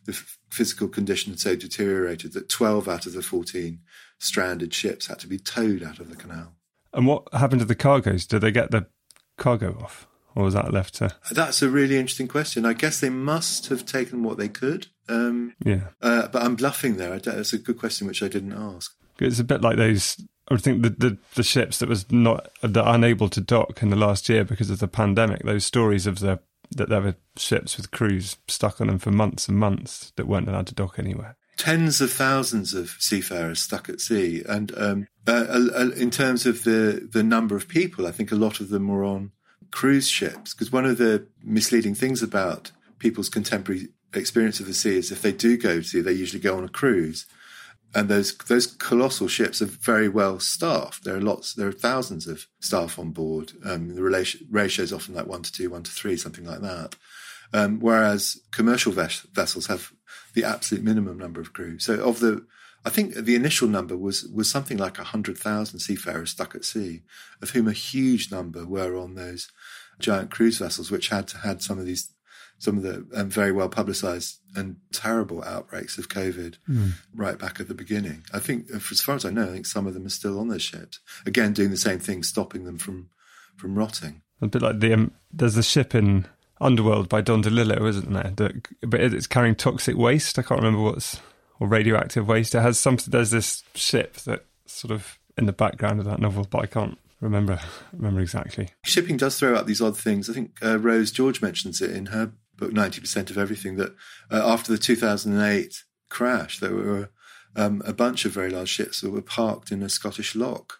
the 0.05 0.13
f- 0.13 0.37
physical 0.49 0.87
condition 0.87 1.31
had 1.31 1.39
so 1.39 1.55
deteriorated 1.55 2.33
that 2.33 2.49
twelve 2.49 2.87
out 2.87 3.05
of 3.05 3.13
the 3.13 3.21
fourteen 3.21 3.79
stranded 4.19 4.73
ships 4.73 5.07
had 5.07 5.19
to 5.19 5.27
be 5.27 5.37
towed 5.37 5.83
out 5.83 5.99
of 5.99 6.09
the 6.09 6.15
canal. 6.15 6.53
And 6.93 7.05
what 7.05 7.27
happened 7.33 7.61
to 7.61 7.65
the 7.65 7.75
cargoes? 7.75 8.25
Did 8.25 8.41
they 8.41 8.51
get 8.51 8.71
the 8.71 8.87
cargo 9.37 9.77
off? 9.81 10.07
Or 10.35 10.43
was 10.43 10.53
that 10.53 10.71
left 10.71 10.95
to? 10.95 11.15
That's 11.31 11.63
a 11.63 11.69
really 11.69 11.97
interesting 11.97 12.27
question. 12.27 12.63
I 12.63 12.73
guess 12.73 12.99
they 12.99 13.09
must 13.09 13.69
have 13.69 13.87
taken 13.87 14.21
what 14.21 14.37
they 14.37 14.49
could. 14.49 14.85
Um, 15.09 15.55
yeah. 15.65 15.87
Uh, 15.99 16.27
but 16.27 16.43
I'm 16.43 16.55
bluffing 16.55 16.97
there. 16.97 17.17
That's 17.17 17.53
a 17.53 17.57
good 17.57 17.79
question, 17.79 18.05
which 18.05 18.21
I 18.21 18.27
didn't 18.27 18.53
ask. 18.53 18.93
It's 19.19 19.39
a 19.39 19.43
bit 19.43 19.61
like 19.61 19.77
those. 19.77 20.17
I 20.49 20.53
would 20.53 20.63
think 20.63 20.81
the, 20.81 20.89
the, 20.89 21.17
the 21.35 21.43
ships 21.43 21.79
that 21.79 21.89
was 21.89 22.09
not 22.11 22.49
that 22.61 22.89
unable 22.89 23.27
to 23.29 23.41
dock 23.41 23.81
in 23.81 23.89
the 23.89 23.97
last 23.97 24.29
year 24.29 24.45
because 24.45 24.69
of 24.69 24.79
the 24.79 24.87
pandemic. 24.87 25.43
Those 25.43 25.65
stories 25.65 26.07
of 26.07 26.19
the 26.19 26.39
that 26.71 26.89
there 26.89 27.01
were 27.01 27.15
ships 27.37 27.77
with 27.77 27.91
crews 27.91 28.37
stuck 28.47 28.81
on 28.81 28.87
them 28.87 28.99
for 28.99 29.11
months 29.11 29.47
and 29.47 29.57
months 29.57 30.11
that 30.15 30.27
weren't 30.27 30.49
allowed 30.49 30.67
to 30.67 30.75
dock 30.75 30.99
anywhere. 30.99 31.37
Tens 31.57 32.01
of 32.01 32.11
thousands 32.11 32.73
of 32.73 32.95
seafarers 32.99 33.61
stuck 33.61 33.89
at 33.89 33.99
sea, 33.99 34.43
and 34.47 34.77
um, 34.77 35.07
uh, 35.27 35.45
uh, 35.49 35.89
in 35.95 36.11
terms 36.11 36.45
of 36.45 36.63
the 36.63 37.07
the 37.11 37.23
number 37.23 37.55
of 37.55 37.67
people, 37.67 38.05
I 38.05 38.11
think 38.11 38.31
a 38.31 38.35
lot 38.35 38.59
of 38.59 38.69
them 38.69 38.87
were 38.87 39.03
on 39.03 39.31
cruise 39.71 40.07
ships. 40.07 40.53
Because 40.53 40.71
one 40.71 40.85
of 40.85 40.97
the 40.97 41.27
misleading 41.43 41.95
things 41.95 42.21
about 42.21 42.71
people's 42.99 43.29
contemporary 43.29 43.89
experience 44.13 44.59
of 44.59 44.67
the 44.67 44.73
sea 44.73 44.97
is 44.97 45.11
if 45.11 45.21
they 45.21 45.31
do 45.31 45.57
go 45.57 45.77
to 45.77 45.83
sea, 45.83 46.01
they 46.01 46.11
usually 46.11 46.39
go 46.39 46.57
on 46.57 46.63
a 46.63 46.69
cruise 46.69 47.25
and 47.95 48.09
those 48.09 48.35
those 48.37 48.67
colossal 48.67 49.27
ships 49.27 49.61
are 49.61 49.65
very 49.65 50.09
well 50.09 50.39
staffed. 50.39 51.03
There 51.03 51.15
are 51.15 51.21
lots, 51.21 51.53
there 51.53 51.67
are 51.67 51.73
thousands 51.73 52.27
of 52.27 52.47
staff 52.59 52.99
on 52.99 53.11
board. 53.11 53.53
Um, 53.65 53.95
the 53.95 54.03
ratio 54.03 54.83
is 54.83 54.93
often 54.93 55.15
like 55.15 55.27
one 55.27 55.43
to 55.43 55.51
two, 55.51 55.69
one 55.69 55.83
to 55.83 55.91
three, 55.91 56.17
something 56.17 56.45
like 56.45 56.61
that. 56.61 56.95
Um, 57.53 57.79
whereas 57.79 58.41
commercial 58.51 58.91
ves- 58.91 59.25
vessels 59.33 59.67
have 59.67 59.91
the 60.33 60.43
absolute 60.43 60.83
minimum 60.83 61.17
number 61.17 61.39
of 61.39 61.53
crew. 61.53 61.79
So 61.79 61.93
of 61.95 62.19
the, 62.19 62.45
I 62.85 62.89
think 62.89 63.15
the 63.15 63.35
initial 63.35 63.67
number 63.67 63.97
was 63.97 64.27
was 64.33 64.49
something 64.49 64.77
like 64.77 64.97
hundred 64.97 65.37
thousand 65.37 65.79
seafarers 65.79 66.31
stuck 66.31 66.55
at 66.55 66.65
sea, 66.65 67.03
of 67.41 67.51
whom 67.51 67.67
a 67.67 67.73
huge 67.73 68.31
number 68.31 68.65
were 68.65 68.97
on 68.97 69.15
those 69.15 69.49
giant 69.99 70.29
cruise 70.29 70.57
vessels, 70.57 70.91
which 70.91 71.09
had 71.09 71.31
had 71.43 71.61
some 71.61 71.79
of 71.79 71.85
these 71.85 72.13
some 72.59 72.77
of 72.77 72.83
the 72.83 73.05
um, 73.13 73.29
very 73.29 73.51
well 73.51 73.69
publicized 73.69 74.39
and 74.55 74.77
terrible 74.91 75.43
outbreaks 75.43 75.97
of 75.97 76.09
COVID 76.09 76.55
mm. 76.67 76.91
right 77.15 77.37
back 77.37 77.59
at 77.59 77.67
the 77.67 77.75
beginning. 77.75 78.23
I 78.33 78.39
think, 78.39 78.69
as 78.71 79.01
far 79.01 79.15
as 79.15 79.25
I 79.25 79.29
know, 79.29 79.43
I 79.43 79.53
think 79.53 79.65
some 79.65 79.87
of 79.87 79.93
them 79.93 80.05
are 80.05 80.09
still 80.09 80.39
on 80.39 80.47
those 80.47 80.63
ships. 80.63 80.99
Again, 81.25 81.53
doing 81.53 81.69
the 81.69 81.77
same 81.77 81.99
thing, 81.99 82.23
stopping 82.23 82.65
them 82.65 82.77
from 82.77 83.09
from 83.55 83.77
rotting. 83.77 84.21
A 84.41 84.47
bit 84.47 84.61
like 84.61 84.79
the 84.79 84.93
um, 84.93 85.11
there's 85.31 85.57
a 85.57 85.63
ship 85.63 85.93
in 85.95 86.25
Underworld 86.59 87.09
by 87.09 87.21
Don 87.21 87.43
DeLillo, 87.43 87.87
isn't 87.87 88.11
there? 88.11 88.33
That, 88.35 88.67
but 88.81 88.99
it's 88.99 89.27
carrying 89.27 89.55
toxic 89.55 89.95
waste. 89.95 90.39
I 90.39 90.41
can't 90.41 90.61
remember 90.61 90.81
what's 90.81 91.19
or 91.59 91.67
radioactive 91.67 92.27
waste. 92.27 92.55
It 92.55 92.61
has 92.61 92.79
some. 92.79 92.97
There's 93.07 93.31
this 93.31 93.63
ship 93.75 94.15
that 94.17 94.45
sort 94.65 94.91
of 94.91 95.19
in 95.37 95.45
the 95.45 95.53
background 95.53 95.99
of 95.99 96.05
that 96.05 96.19
novel, 96.19 96.47
but 96.49 96.63
I 96.63 96.65
can't 96.65 96.97
remember 97.21 97.59
remember 97.93 98.21
exactly. 98.21 98.69
Shipping 98.83 99.17
does 99.17 99.37
throw 99.37 99.55
out 99.55 99.67
these 99.67 99.81
odd 99.81 99.97
things. 99.97 100.29
I 100.29 100.33
think 100.33 100.57
uh, 100.63 100.79
Rose 100.79 101.11
George 101.11 101.41
mentions 101.41 101.81
it 101.81 101.91
in 101.91 102.07
her 102.07 102.31
book 102.57 102.71
90% 102.71 103.29
of 103.29 103.37
everything 103.37 103.75
that 103.77 103.95
uh, 104.31 104.41
after 104.43 104.71
the 104.71 104.77
2008 104.77 105.83
crash, 106.09 106.59
there 106.59 106.73
were 106.73 107.09
um, 107.55 107.81
a 107.85 107.93
bunch 107.93 108.25
of 108.25 108.31
very 108.31 108.49
large 108.49 108.69
ships 108.69 109.01
that 109.01 109.11
were 109.11 109.21
parked 109.21 109.71
in 109.71 109.83
a 109.83 109.89
Scottish 109.89 110.35
loch 110.35 110.79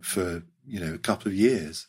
for, 0.00 0.42
you 0.66 0.80
know, 0.80 0.94
a 0.94 0.98
couple 0.98 1.28
of 1.28 1.34
years. 1.34 1.86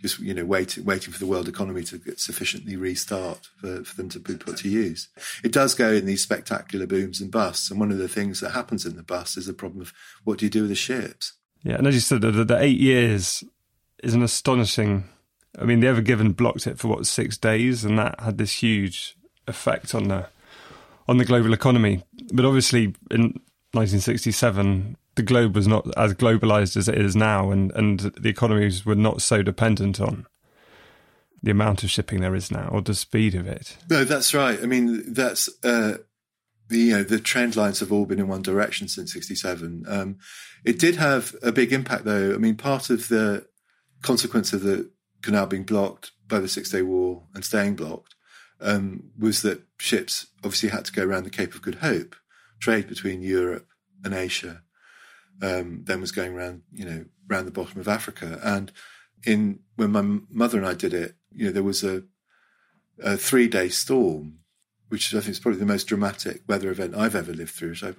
Just, 0.00 0.20
you 0.20 0.32
know, 0.32 0.44
waiting, 0.44 0.84
waiting 0.84 1.12
for 1.12 1.18
the 1.18 1.26
world 1.26 1.48
economy 1.48 1.82
to 1.82 1.98
get 1.98 2.20
sufficiently 2.20 2.76
restart 2.76 3.48
for, 3.60 3.82
for 3.82 3.96
them 3.96 4.08
to 4.10 4.20
be 4.20 4.36
put 4.36 4.56
to 4.58 4.68
use. 4.68 5.08
It 5.42 5.50
does 5.50 5.74
go 5.74 5.92
in 5.92 6.06
these 6.06 6.22
spectacular 6.22 6.86
booms 6.86 7.20
and 7.20 7.32
busts. 7.32 7.68
And 7.68 7.80
one 7.80 7.90
of 7.90 7.98
the 7.98 8.06
things 8.06 8.38
that 8.38 8.50
happens 8.50 8.86
in 8.86 8.94
the 8.94 9.02
bust 9.02 9.36
is 9.36 9.46
the 9.46 9.52
problem 9.52 9.80
of 9.80 9.92
what 10.22 10.38
do 10.38 10.46
you 10.46 10.50
do 10.50 10.62
with 10.62 10.70
the 10.70 10.76
ships? 10.76 11.32
Yeah. 11.64 11.74
And 11.74 11.86
as 11.88 11.94
you 11.94 12.00
said, 12.00 12.20
the, 12.20 12.30
the 12.30 12.62
eight 12.62 12.78
years 12.78 13.42
is 14.00 14.14
an 14.14 14.22
astonishing 14.22 15.08
I 15.60 15.64
mean, 15.64 15.80
the 15.80 15.88
Ever 15.88 16.00
Given 16.00 16.32
blocked 16.32 16.66
it 16.66 16.78
for 16.78 16.88
what 16.88 17.06
six 17.06 17.36
days, 17.36 17.84
and 17.84 17.98
that 17.98 18.20
had 18.20 18.38
this 18.38 18.62
huge 18.62 19.16
effect 19.46 19.94
on 19.94 20.08
the 20.08 20.28
on 21.08 21.18
the 21.18 21.24
global 21.24 21.52
economy. 21.52 22.02
But 22.32 22.44
obviously, 22.44 22.94
in 23.10 23.40
1967, 23.72 24.96
the 25.14 25.22
globe 25.22 25.56
was 25.56 25.66
not 25.66 25.86
as 25.96 26.14
globalized 26.14 26.76
as 26.76 26.88
it 26.88 26.98
is 26.98 27.16
now, 27.16 27.50
and 27.50 27.72
and 27.72 28.00
the 28.00 28.28
economies 28.28 28.86
were 28.86 28.94
not 28.94 29.20
so 29.22 29.42
dependent 29.42 30.00
on 30.00 30.26
the 31.42 31.50
amount 31.50 31.84
of 31.84 31.90
shipping 31.90 32.20
there 32.20 32.34
is 32.34 32.50
now 32.50 32.68
or 32.72 32.82
the 32.82 32.94
speed 32.94 33.34
of 33.34 33.46
it. 33.46 33.76
No, 33.88 34.04
that's 34.04 34.34
right. 34.34 34.58
I 34.60 34.66
mean, 34.66 35.12
that's 35.12 35.48
uh, 35.62 35.98
the 36.68 36.78
you 36.78 36.92
know 36.92 37.02
the 37.02 37.18
trend 37.18 37.56
lines 37.56 37.80
have 37.80 37.92
all 37.92 38.06
been 38.06 38.20
in 38.20 38.28
one 38.28 38.42
direction 38.42 38.88
since 38.88 39.12
'67. 39.12 39.84
Um, 39.88 40.18
it 40.64 40.78
did 40.78 40.96
have 40.96 41.34
a 41.42 41.52
big 41.52 41.72
impact, 41.72 42.04
though. 42.04 42.34
I 42.34 42.38
mean, 42.38 42.56
part 42.56 42.90
of 42.90 43.08
the 43.08 43.46
consequence 44.02 44.52
of 44.52 44.62
the 44.62 44.90
canal 45.28 45.44
being 45.44 45.62
blocked 45.62 46.12
by 46.26 46.38
the 46.38 46.48
Six 46.48 46.70
Day 46.70 46.80
War 46.80 47.24
and 47.34 47.44
staying 47.44 47.76
blocked 47.76 48.14
um, 48.62 49.10
was 49.18 49.42
that 49.42 49.60
ships 49.76 50.28
obviously 50.38 50.70
had 50.70 50.86
to 50.86 50.92
go 50.92 51.04
around 51.04 51.24
the 51.24 51.30
Cape 51.30 51.54
of 51.54 51.60
Good 51.60 51.76
Hope. 51.76 52.16
Trade 52.60 52.88
between 52.88 53.20
Europe 53.20 53.66
and 54.02 54.14
Asia 54.14 54.62
um, 55.42 55.82
then 55.84 56.00
was 56.00 56.12
going 56.12 56.32
around, 56.32 56.62
you 56.72 56.86
know, 56.86 57.04
around 57.30 57.44
the 57.44 57.50
bottom 57.50 57.78
of 57.78 57.88
Africa. 57.88 58.40
And 58.42 58.72
in 59.22 59.58
when 59.76 59.90
my 59.90 60.00
mother 60.30 60.56
and 60.56 60.66
I 60.66 60.72
did 60.72 60.94
it, 60.94 61.16
you 61.30 61.44
know, 61.44 61.52
there 61.52 61.62
was 61.62 61.84
a, 61.84 62.04
a 62.98 63.18
three 63.18 63.48
day 63.48 63.68
storm 63.68 64.38
which 64.88 65.14
I 65.14 65.20
think 65.20 65.32
is 65.32 65.40
probably 65.40 65.60
the 65.60 65.66
most 65.66 65.88
dramatic 65.88 66.40
weather 66.48 66.70
event 66.70 66.96
I've 66.96 67.14
ever 67.14 67.34
lived 67.34 67.50
through. 67.50 67.74
I, 67.82 67.92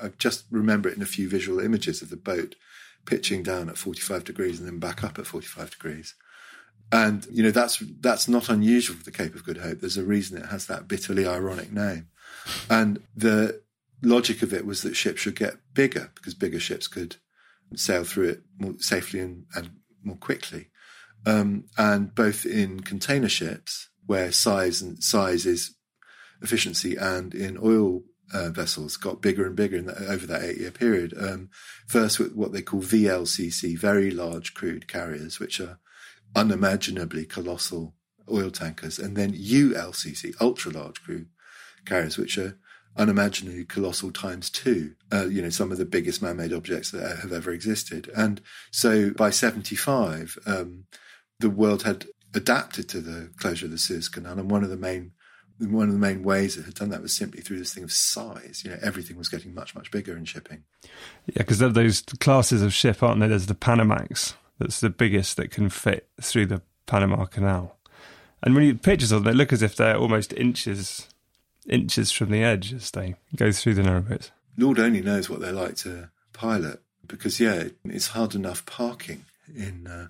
I 0.00 0.10
just 0.18 0.44
remember 0.52 0.88
it 0.88 0.96
in 0.96 1.02
a 1.02 1.06
few 1.06 1.28
visual 1.28 1.58
images 1.58 2.00
of 2.00 2.10
the 2.10 2.16
boat 2.16 2.54
pitching 3.06 3.42
down 3.42 3.68
at 3.68 3.76
45 3.76 4.22
degrees 4.22 4.60
and 4.60 4.68
then 4.68 4.78
back 4.78 5.02
up 5.02 5.18
at 5.18 5.26
45 5.26 5.72
degrees. 5.72 6.14
And, 6.92 7.26
you 7.30 7.42
know, 7.42 7.50
that's, 7.50 7.82
that's 8.00 8.28
not 8.28 8.48
unusual 8.48 8.96
for 8.96 9.04
the 9.04 9.10
Cape 9.10 9.34
of 9.34 9.44
Good 9.44 9.58
Hope. 9.58 9.80
There's 9.80 9.96
a 9.96 10.04
reason 10.04 10.38
it 10.38 10.46
has 10.46 10.66
that 10.66 10.86
bitterly 10.86 11.26
ironic 11.26 11.72
name. 11.72 12.08
And 12.70 13.02
the 13.16 13.60
logic 14.02 14.42
of 14.42 14.52
it 14.52 14.66
was 14.66 14.82
that 14.82 14.96
ships 14.96 15.20
should 15.20 15.36
get 15.36 15.56
bigger 15.74 16.10
because 16.14 16.34
bigger 16.34 16.60
ships 16.60 16.86
could 16.86 17.16
sail 17.74 18.04
through 18.04 18.28
it 18.28 18.42
more 18.58 18.74
safely 18.78 19.20
and, 19.20 19.46
and 19.54 19.70
more 20.04 20.16
quickly. 20.16 20.68
Um, 21.24 21.64
and 21.76 22.14
both 22.14 22.46
in 22.46 22.80
container 22.80 23.28
ships, 23.28 23.88
where 24.06 24.30
size 24.30 24.80
and 24.80 25.02
size 25.02 25.44
is 25.44 25.74
efficiency, 26.40 26.94
and 26.96 27.34
in 27.34 27.58
oil 27.60 28.02
uh, 28.32 28.50
vessels 28.50 28.96
got 28.96 29.22
bigger 29.22 29.46
and 29.46 29.56
bigger 29.56 29.78
over 30.08 30.26
that 30.26 30.42
eight 30.42 30.58
year 30.58 30.70
period. 30.70 31.14
Um, 31.18 31.50
first, 31.88 32.20
with 32.20 32.34
what 32.34 32.52
they 32.52 32.62
call 32.62 32.80
VLCC, 32.80 33.76
very 33.76 34.10
large 34.12 34.54
crude 34.54 34.86
carriers, 34.86 35.40
which 35.40 35.60
are 35.60 35.78
unimaginably 36.34 37.24
colossal 37.24 37.94
oil 38.30 38.50
tankers, 38.50 38.98
and 38.98 39.16
then 39.16 39.32
ULCC, 39.32 40.34
ultra 40.40 40.72
large 40.72 41.02
crude 41.02 41.28
carriers, 41.84 42.18
which 42.18 42.36
are 42.38 42.58
unimaginably 42.96 43.64
colossal 43.64 44.10
times 44.10 44.50
two. 44.50 44.94
Uh, 45.12 45.26
you 45.26 45.42
know, 45.42 45.50
some 45.50 45.70
of 45.70 45.78
the 45.78 45.84
biggest 45.84 46.22
man-made 46.22 46.52
objects 46.52 46.90
that 46.90 47.18
have 47.18 47.32
ever 47.32 47.50
existed. 47.50 48.10
And 48.16 48.40
so 48.70 49.10
by 49.10 49.30
75, 49.30 50.38
um, 50.46 50.84
the 51.38 51.50
world 51.50 51.82
had 51.82 52.06
adapted 52.34 52.88
to 52.90 53.00
the 53.00 53.30
closure 53.38 53.66
of 53.66 53.72
the 53.72 53.78
Suez 53.78 54.08
Canal. 54.08 54.38
And 54.38 54.50
one 54.50 54.64
of 54.64 54.70
the 54.70 54.76
main 54.76 55.12
one 55.58 55.86
of 55.86 55.94
the 55.94 55.98
main 55.98 56.22
ways 56.22 56.58
it 56.58 56.66
had 56.66 56.74
done 56.74 56.90
that 56.90 57.00
was 57.00 57.14
simply 57.14 57.40
through 57.40 57.58
this 57.58 57.72
thing 57.72 57.84
of 57.84 57.90
size. 57.90 58.62
You 58.62 58.70
know, 58.72 58.78
everything 58.82 59.16
was 59.16 59.28
getting 59.28 59.54
much, 59.54 59.74
much 59.74 59.90
bigger 59.90 60.16
in 60.16 60.26
shipping. 60.26 60.64
Yeah, 61.24 61.38
because 61.38 61.58
those 61.58 62.02
classes 62.20 62.62
of 62.62 62.74
ship, 62.74 63.02
aren't 63.02 63.20
there? 63.20 63.30
There's 63.30 63.46
the 63.46 63.54
Panamax, 63.54 64.34
that's 64.58 64.80
the 64.80 64.90
biggest 64.90 65.36
that 65.36 65.50
can 65.50 65.68
fit 65.68 66.08
through 66.20 66.46
the 66.46 66.62
Panama 66.86 67.26
Canal. 67.26 67.76
And 68.42 68.54
when 68.54 68.64
you 68.64 68.74
pictures 68.74 69.12
of 69.12 69.24
them, 69.24 69.32
they 69.32 69.36
look 69.36 69.52
as 69.52 69.62
if 69.62 69.76
they're 69.76 69.96
almost 69.96 70.32
inches 70.34 71.08
inches 71.68 72.12
from 72.12 72.30
the 72.30 72.44
edge 72.44 72.72
as 72.72 72.92
they 72.92 73.16
go 73.34 73.50
through 73.50 73.74
the 73.74 73.82
narrow 73.82 74.00
bits. 74.00 74.30
Lord 74.56 74.78
only 74.78 75.02
knows 75.02 75.28
what 75.28 75.40
they're 75.40 75.52
like 75.52 75.74
to 75.78 76.10
pilot 76.32 76.80
because 77.06 77.40
yeah, 77.40 77.64
it's 77.84 78.08
hard 78.08 78.34
enough 78.34 78.64
parking 78.66 79.24
in 79.54 79.86
uh, 79.86 80.08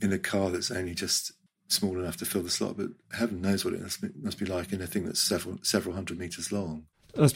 in 0.00 0.12
a 0.12 0.18
car 0.18 0.50
that's 0.50 0.70
only 0.70 0.94
just 0.94 1.32
small 1.68 1.98
enough 1.98 2.16
to 2.16 2.24
fill 2.24 2.42
the 2.42 2.50
slot, 2.50 2.76
but 2.76 2.88
heaven 3.12 3.42
knows 3.42 3.64
what 3.64 3.74
it 3.74 3.82
must 3.82 4.00
be, 4.00 4.08
must 4.20 4.38
be 4.38 4.46
like 4.46 4.72
in 4.72 4.80
a 4.80 4.86
thing 4.86 5.04
that's 5.04 5.20
several 5.20 5.58
several 5.62 5.94
hundred 5.94 6.18
meters 6.18 6.50
long. 6.50 6.84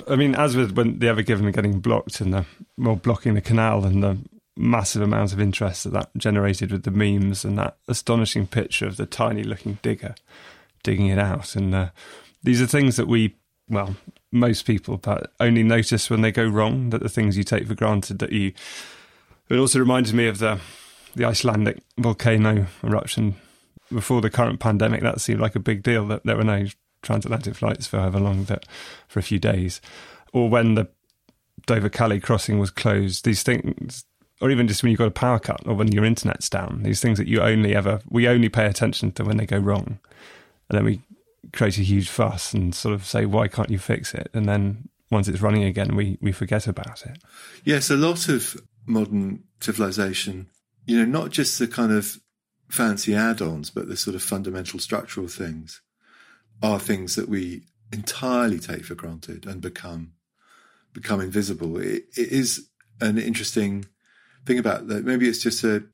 I 0.08 0.16
mean, 0.16 0.34
as 0.34 0.56
with 0.56 0.72
when 0.72 0.98
the 0.98 1.08
Ever 1.08 1.22
Given 1.22 1.50
getting 1.50 1.80
blocked 1.80 2.20
and 2.20 2.32
the 2.32 2.46
well 2.78 2.96
blocking 2.96 3.34
the 3.34 3.40
canal 3.40 3.84
and 3.84 4.02
the 4.02 4.18
massive 4.56 5.02
amount 5.02 5.32
of 5.32 5.40
interest 5.40 5.84
that 5.84 5.92
that 5.92 6.10
generated 6.16 6.70
with 6.70 6.82
the 6.82 6.90
memes 6.90 7.44
and 7.44 7.58
that 7.58 7.76
astonishing 7.88 8.46
picture 8.46 8.86
of 8.86 8.96
the 8.96 9.06
tiny 9.06 9.42
looking 9.42 9.78
digger 9.82 10.14
digging 10.82 11.06
it 11.06 11.18
out 11.18 11.56
and 11.56 11.74
uh, 11.74 11.88
these 12.42 12.60
are 12.60 12.66
things 12.66 12.96
that 12.96 13.06
we, 13.06 13.36
well, 13.68 13.96
most 14.30 14.66
people 14.66 14.96
but 14.96 15.32
only 15.38 15.62
notice 15.62 16.10
when 16.10 16.22
they 16.22 16.32
go 16.32 16.46
wrong. 16.46 16.90
That 16.90 17.02
the 17.02 17.08
things 17.08 17.36
you 17.36 17.44
take 17.44 17.66
for 17.66 17.74
granted 17.74 18.18
that 18.18 18.32
you. 18.32 18.52
It 19.48 19.58
also 19.58 19.78
reminds 19.78 20.12
me 20.12 20.26
of 20.28 20.38
the 20.38 20.60
the 21.14 21.24
Icelandic 21.24 21.82
volcano 21.98 22.66
eruption 22.82 23.36
before 23.92 24.20
the 24.20 24.30
current 24.30 24.60
pandemic. 24.60 25.02
That 25.02 25.20
seemed 25.20 25.40
like 25.40 25.54
a 25.54 25.60
big 25.60 25.82
deal 25.82 26.06
that 26.08 26.24
there 26.24 26.36
were 26.36 26.44
no 26.44 26.66
transatlantic 27.02 27.54
flights 27.54 27.86
for 27.86 27.98
however 27.98 28.20
long 28.20 28.44
that 28.44 28.66
for 29.08 29.18
a 29.18 29.24
few 29.24 29.38
days, 29.38 29.80
or 30.32 30.48
when 30.48 30.74
the 30.74 30.88
Dover 31.66 31.90
Calais 31.90 32.20
crossing 32.20 32.58
was 32.58 32.70
closed. 32.70 33.24
These 33.24 33.42
things 33.42 34.04
or 34.42 34.50
even 34.50 34.66
just 34.66 34.82
when 34.82 34.90
you've 34.90 34.98
got 34.98 35.06
a 35.06 35.12
power 35.12 35.38
cut 35.38 35.64
or 35.66 35.74
when 35.74 35.92
your 35.92 36.04
internet's 36.04 36.50
down, 36.50 36.82
these 36.82 37.00
things 37.00 37.16
that 37.16 37.28
you 37.28 37.40
only 37.40 37.76
ever, 37.76 38.00
we 38.10 38.26
only 38.26 38.48
pay 38.48 38.66
attention 38.66 39.12
to 39.12 39.24
when 39.24 39.36
they 39.36 39.46
go 39.46 39.56
wrong. 39.56 40.00
And 40.68 40.76
then 40.76 40.84
we 40.84 41.00
create 41.52 41.78
a 41.78 41.82
huge 41.82 42.08
fuss 42.08 42.52
and 42.52 42.74
sort 42.74 42.92
of 42.92 43.06
say, 43.06 43.24
why 43.24 43.46
can't 43.46 43.70
you 43.70 43.78
fix 43.78 44.12
it? 44.14 44.28
And 44.34 44.48
then 44.48 44.88
once 45.12 45.28
it's 45.28 45.40
running 45.40 45.62
again, 45.62 45.94
we, 45.94 46.18
we 46.20 46.32
forget 46.32 46.66
about 46.66 47.06
it. 47.06 47.18
Yes, 47.62 47.88
a 47.88 47.96
lot 47.96 48.28
of 48.28 48.56
modern 48.84 49.44
civilization, 49.60 50.48
you 50.86 50.98
know, 50.98 51.04
not 51.04 51.30
just 51.30 51.60
the 51.60 51.68
kind 51.68 51.92
of 51.92 52.18
fancy 52.68 53.14
add 53.14 53.40
ons, 53.40 53.70
but 53.70 53.86
the 53.86 53.96
sort 53.96 54.16
of 54.16 54.24
fundamental 54.24 54.80
structural 54.80 55.28
things 55.28 55.82
are 56.60 56.80
things 56.80 57.14
that 57.14 57.28
we 57.28 57.62
entirely 57.92 58.58
take 58.58 58.84
for 58.84 58.96
granted 58.96 59.46
and 59.46 59.60
become 59.60 60.14
become 60.92 61.20
invisible. 61.20 61.78
it, 61.78 62.04
it 62.16 62.32
is 62.32 62.68
an 63.00 63.18
interesting 63.18 63.86
thing 64.44 64.58
about 64.58 64.88
that. 64.88 65.04
Maybe 65.04 65.28
it's 65.28 65.42
just 65.42 65.64
a 65.64 65.84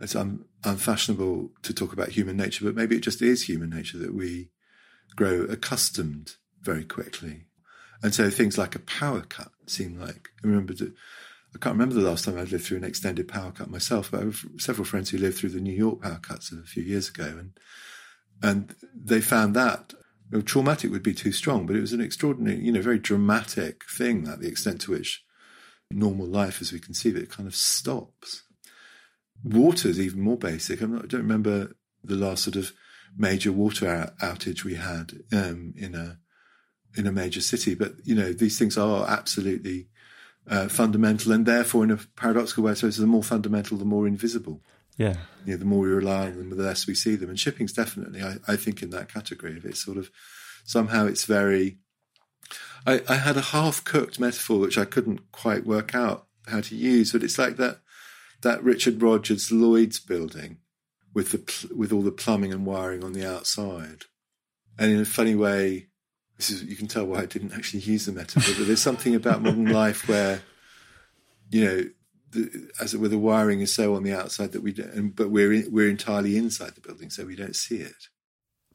it's 0.00 0.14
un, 0.14 0.44
unfashionable 0.64 1.50
to 1.62 1.72
talk 1.72 1.92
about 1.92 2.10
human 2.10 2.36
nature, 2.36 2.64
but 2.64 2.74
maybe 2.74 2.96
it 2.96 3.02
just 3.02 3.22
is 3.22 3.44
human 3.44 3.70
nature 3.70 3.98
that 3.98 4.14
we 4.14 4.50
grow 5.14 5.42
accustomed 5.42 6.34
very 6.60 6.84
quickly. 6.84 7.46
And 8.02 8.14
so 8.14 8.28
things 8.28 8.58
like 8.58 8.74
a 8.74 8.80
power 8.80 9.22
cut 9.22 9.50
seem 9.66 9.98
like, 9.98 10.28
I 10.44 10.46
remember, 10.46 10.74
I 10.74 11.58
can't 11.58 11.74
remember 11.74 11.94
the 11.94 12.08
last 12.08 12.26
time 12.26 12.36
I 12.36 12.42
lived 12.42 12.64
through 12.64 12.76
an 12.78 12.84
extended 12.84 13.26
power 13.26 13.52
cut 13.52 13.70
myself, 13.70 14.10
but 14.10 14.20
I 14.20 14.24
have 14.24 14.44
several 14.58 14.84
friends 14.84 15.10
who 15.10 15.18
lived 15.18 15.38
through 15.38 15.50
the 15.50 15.60
New 15.60 15.72
York 15.72 16.02
power 16.02 16.18
cuts 16.20 16.52
of 16.52 16.58
a 16.58 16.64
few 16.64 16.82
years 16.82 17.08
ago. 17.08 17.24
And, 17.24 17.52
and 18.42 18.74
they 18.94 19.22
found 19.22 19.56
that 19.56 19.94
traumatic 20.44 20.90
would 20.90 21.02
be 21.02 21.14
too 21.14 21.32
strong, 21.32 21.66
but 21.66 21.76
it 21.76 21.80
was 21.80 21.94
an 21.94 22.02
extraordinary, 22.02 22.58
you 22.58 22.72
know, 22.72 22.82
very 22.82 22.98
dramatic 22.98 23.84
thing 23.88 24.24
that 24.24 24.40
the 24.40 24.48
extent 24.48 24.82
to 24.82 24.90
which 24.90 25.24
normal 25.90 26.26
life 26.26 26.60
as 26.60 26.72
we 26.72 26.80
conceive 26.80 27.16
it 27.16 27.30
kind 27.30 27.46
of 27.46 27.54
stops. 27.54 28.42
Water 29.44 29.88
is 29.88 30.00
even 30.00 30.20
more 30.20 30.36
basic. 30.36 30.80
Not, 30.80 31.04
i 31.04 31.06
don't 31.06 31.22
remember 31.22 31.76
the 32.02 32.16
last 32.16 32.44
sort 32.44 32.56
of 32.56 32.72
major 33.16 33.52
water 33.52 34.12
outage 34.20 34.64
we 34.64 34.74
had 34.74 35.12
um, 35.32 35.74
in 35.76 35.94
a 35.94 36.18
in 36.96 37.06
a 37.06 37.12
major 37.12 37.40
city. 37.40 37.74
But 37.74 37.94
you 38.04 38.14
know, 38.14 38.32
these 38.32 38.58
things 38.58 38.78
are 38.78 39.08
absolutely 39.08 39.88
uh, 40.48 40.68
fundamental, 40.68 41.32
and 41.32 41.46
therefore, 41.46 41.84
in 41.84 41.90
a 41.90 41.98
paradoxical 42.16 42.64
way, 42.64 42.74
so 42.74 42.88
the 42.88 43.06
more 43.06 43.22
fundamental, 43.22 43.78
the 43.78 43.84
more 43.84 44.06
invisible. 44.06 44.62
Yeah, 44.96 45.16
you 45.44 45.52
know, 45.52 45.58
the 45.58 45.64
more 45.64 45.80
we 45.80 45.88
rely 45.88 46.26
on 46.26 46.38
them, 46.38 46.50
the 46.50 46.62
less 46.62 46.86
we 46.86 46.94
see 46.94 47.16
them. 47.16 47.28
And 47.28 47.38
shipping's 47.38 47.72
definitely, 47.72 48.22
I, 48.22 48.36
I 48.48 48.56
think, 48.56 48.82
in 48.82 48.90
that 48.90 49.12
category 49.12 49.56
of 49.56 49.64
it. 49.66 49.76
Sort 49.76 49.98
of 49.98 50.10
somehow, 50.64 51.06
it's 51.06 51.24
very. 51.24 51.78
I, 52.86 53.02
I 53.08 53.16
had 53.16 53.36
a 53.36 53.42
half-cooked 53.42 54.20
metaphor 54.20 54.58
which 54.58 54.78
I 54.78 54.84
couldn't 54.84 55.32
quite 55.32 55.66
work 55.66 55.94
out 55.94 56.26
how 56.46 56.60
to 56.60 56.76
use, 56.76 57.12
but 57.12 57.22
it's 57.22 57.38
like 57.38 57.56
that 57.56 57.80
that 58.42 58.62
Richard 58.62 59.02
Rogers 59.02 59.50
Lloyd's 59.50 59.98
building 59.98 60.58
with 61.14 61.32
the 61.32 61.74
with 61.74 61.92
all 61.92 62.02
the 62.02 62.12
plumbing 62.12 62.52
and 62.52 62.66
wiring 62.66 63.02
on 63.02 63.12
the 63.12 63.26
outside. 63.26 64.04
And 64.78 64.92
in 64.92 65.00
a 65.00 65.06
funny 65.06 65.34
way, 65.34 65.88
this 66.36 66.50
is 66.50 66.62
you 66.62 66.76
can 66.76 66.86
tell 66.86 67.06
why 67.06 67.22
I 67.22 67.26
didn't 67.26 67.54
actually 67.54 67.80
use 67.80 68.06
the 68.06 68.12
metaphor, 68.12 68.54
but 68.56 68.66
there's 68.66 68.82
something 68.82 69.14
about 69.14 69.42
modern 69.42 69.64
life 69.72 70.08
where, 70.08 70.42
you 71.50 71.64
know, 71.64 71.84
the, 72.32 72.70
as 72.80 72.92
it 72.92 73.00
were, 73.00 73.08
the 73.08 73.18
wiring 73.18 73.60
is 73.60 73.74
so 73.74 73.94
on 73.94 74.02
the 74.02 74.12
outside 74.12 74.52
that 74.52 74.62
we 74.62 74.72
don't, 74.72 75.16
but 75.16 75.30
we're 75.30 75.52
in, 75.52 75.72
we're 75.72 75.88
entirely 75.88 76.36
inside 76.36 76.74
the 76.74 76.80
building, 76.80 77.08
so 77.08 77.24
we 77.24 77.36
don't 77.36 77.56
see 77.56 77.76
it. 77.76 78.08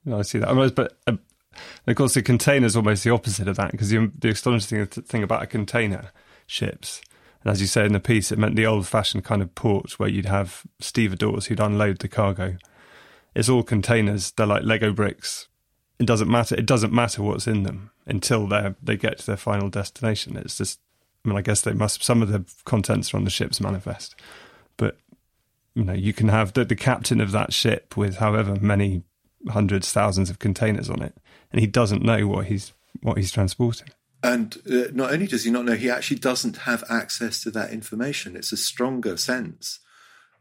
No, 0.03 0.19
I 0.19 0.23
see 0.23 0.39
that. 0.39 0.49
I 0.49 0.53
mean, 0.53 0.69
but 0.69 0.97
um, 1.05 1.19
uh, 1.53 1.91
of 1.91 1.95
course, 1.95 2.13
the 2.13 2.21
container 2.21 2.65
is 2.65 2.75
almost 2.75 3.03
the 3.03 3.09
opposite 3.09 3.47
of 3.47 3.57
that 3.57 3.71
because 3.71 3.89
the, 3.89 4.11
the 4.17 4.29
astonishing 4.29 4.85
thing 4.85 5.23
about 5.23 5.43
a 5.43 5.47
container 5.47 6.11
ships 6.47 7.01
and 7.43 7.51
as 7.51 7.61
you 7.61 7.67
say 7.67 7.85
in 7.85 7.93
the 7.93 7.99
piece, 7.99 8.31
it 8.31 8.37
meant 8.37 8.55
the 8.55 8.65
old 8.65 8.87
fashioned 8.87 9.23
kind 9.23 9.41
of 9.41 9.55
port 9.55 9.97
where 9.99 10.09
you'd 10.09 10.25
have 10.25 10.63
stevedores 10.79 11.47
who'd 11.47 11.59
unload 11.59 11.99
the 11.99 12.07
cargo. 12.07 12.57
It's 13.33 13.49
all 13.49 13.63
containers, 13.63 14.31
they're 14.31 14.45
like 14.45 14.63
Lego 14.63 14.91
bricks. 14.91 15.47
It 15.99 16.05
doesn't 16.05 16.29
matter 16.29 16.55
it 16.55 16.65
doesn't 16.65 16.93
matter 16.93 17.21
what's 17.21 17.47
in 17.47 17.63
them 17.63 17.91
until 18.07 18.47
they 18.47 18.73
they 18.81 18.97
get 18.97 19.19
to 19.19 19.25
their 19.25 19.37
final 19.37 19.69
destination. 19.69 20.35
It's 20.35 20.57
just 20.57 20.79
I 21.23 21.29
mean 21.29 21.37
I 21.37 21.41
guess 21.41 21.61
they 21.61 21.73
must 21.73 22.03
some 22.03 22.21
of 22.21 22.29
the 22.29 22.43
contents 22.65 23.13
are 23.13 23.17
on 23.17 23.23
the 23.23 23.29
ship's 23.29 23.61
manifest. 23.61 24.15
But 24.77 24.97
you 25.75 25.83
know, 25.83 25.93
you 25.93 26.11
can 26.11 26.27
have 26.27 26.53
the, 26.53 26.65
the 26.65 26.75
captain 26.75 27.21
of 27.21 27.31
that 27.31 27.53
ship 27.53 27.95
with 27.95 28.17
however 28.17 28.57
many 28.59 29.03
hundreds, 29.49 29.91
thousands 29.91 30.29
of 30.29 30.39
containers 30.39 30.89
on 30.89 31.01
it, 31.01 31.15
and 31.51 31.61
he 31.61 31.67
doesn't 31.67 32.03
know 32.03 32.27
what 32.27 32.47
he's 32.47 32.73
what 33.01 33.17
he's 33.17 33.31
transporting. 33.31 33.89
And 34.23 34.57
uh, 34.71 34.91
not 34.93 35.11
only 35.11 35.25
does 35.25 35.43
he 35.43 35.51
not 35.51 35.65
know, 35.65 35.73
he 35.73 35.89
actually 35.89 36.19
doesn't 36.19 36.57
have 36.57 36.83
access 36.89 37.41
to 37.43 37.51
that 37.51 37.71
information. 37.71 38.35
It's 38.35 38.51
a 38.51 38.57
stronger 38.57 39.17
sense 39.17 39.79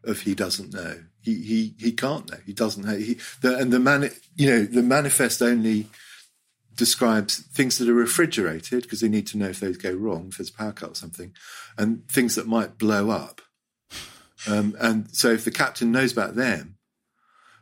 of 0.05 0.21
he 0.21 0.35
doesn't 0.35 0.73
know. 0.73 1.05
He 1.21 1.35
he 1.43 1.75
he 1.79 1.93
can't 1.93 2.31
know. 2.31 2.38
He 2.45 2.52
doesn't 2.52 2.85
know. 2.85 2.97
He 2.97 3.19
the, 3.40 3.57
and 3.57 3.73
the 3.73 3.81
man 3.81 4.11
you 4.37 4.50
know 4.50 4.64
the 4.64 4.83
manifest 4.83 5.43
only 5.43 5.87
describes 6.76 7.38
things 7.38 7.79
that 7.79 7.88
are 7.88 7.95
refrigerated 7.95 8.83
because 8.83 9.00
they 9.00 9.09
need 9.09 9.26
to 9.26 9.37
know 9.37 9.49
if 9.49 9.61
those 9.61 9.76
go 9.76 9.93
wrong, 9.93 10.29
if 10.29 10.38
there's 10.38 10.50
a 10.50 10.55
power 10.55 10.73
cut 10.73 10.90
or 10.90 10.95
something, 10.95 11.33
and 11.76 12.09
things 12.09 12.35
that 12.37 12.47
might 12.47 12.79
blow 12.79 13.11
up. 13.11 13.43
Um, 14.49 14.75
and 14.81 15.14
so 15.14 15.31
if 15.31 15.45
the 15.45 15.50
captain 15.50 15.93
knows 15.93 16.12
about 16.12 16.37
them, 16.37 16.79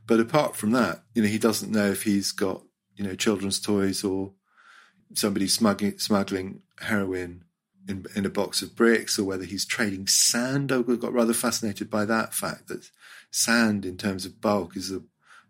but 0.06 0.20
apart 0.20 0.54
from 0.54 0.70
that, 0.72 1.02
you 1.14 1.22
know, 1.22 1.28
he 1.28 1.38
doesn't 1.38 1.72
know 1.72 1.90
if 1.90 2.04
he's 2.04 2.30
got 2.30 2.62
you 2.98 3.04
know 3.04 3.14
children's 3.14 3.60
toys 3.60 4.04
or 4.04 4.32
somebody 5.14 5.48
smuggling, 5.48 5.98
smuggling 5.98 6.60
heroin 6.80 7.44
in, 7.88 8.04
in 8.14 8.26
a 8.26 8.30
box 8.30 8.60
of 8.60 8.76
bricks 8.76 9.18
or 9.18 9.24
whether 9.24 9.44
he's 9.44 9.64
trading 9.64 10.06
sand. 10.06 10.70
I 10.70 10.82
got 10.82 11.12
rather 11.12 11.32
fascinated 11.32 11.88
by 11.88 12.04
that 12.04 12.34
fact 12.34 12.68
that 12.68 12.90
sand, 13.30 13.86
in 13.86 13.96
terms 13.96 14.26
of 14.26 14.40
bulk, 14.40 14.76
is 14.76 14.90
the 14.90 15.02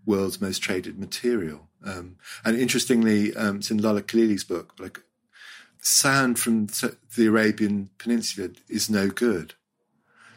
world's 0.07 0.40
most 0.40 0.59
traded 0.59 0.99
material. 0.99 1.69
Um, 1.85 2.17
and 2.45 2.57
interestingly, 2.57 3.35
um, 3.35 3.57
it's 3.57 3.71
in 3.71 3.81
Laleh 3.81 4.07
Khalili's 4.07 4.45
book, 4.45 4.75
like 4.78 5.00
sand 5.81 6.38
from 6.38 6.67
the 7.17 7.26
Arabian 7.26 7.90
Peninsula 7.99 8.50
is 8.69 8.90
no 8.90 9.09
good. 9.09 9.55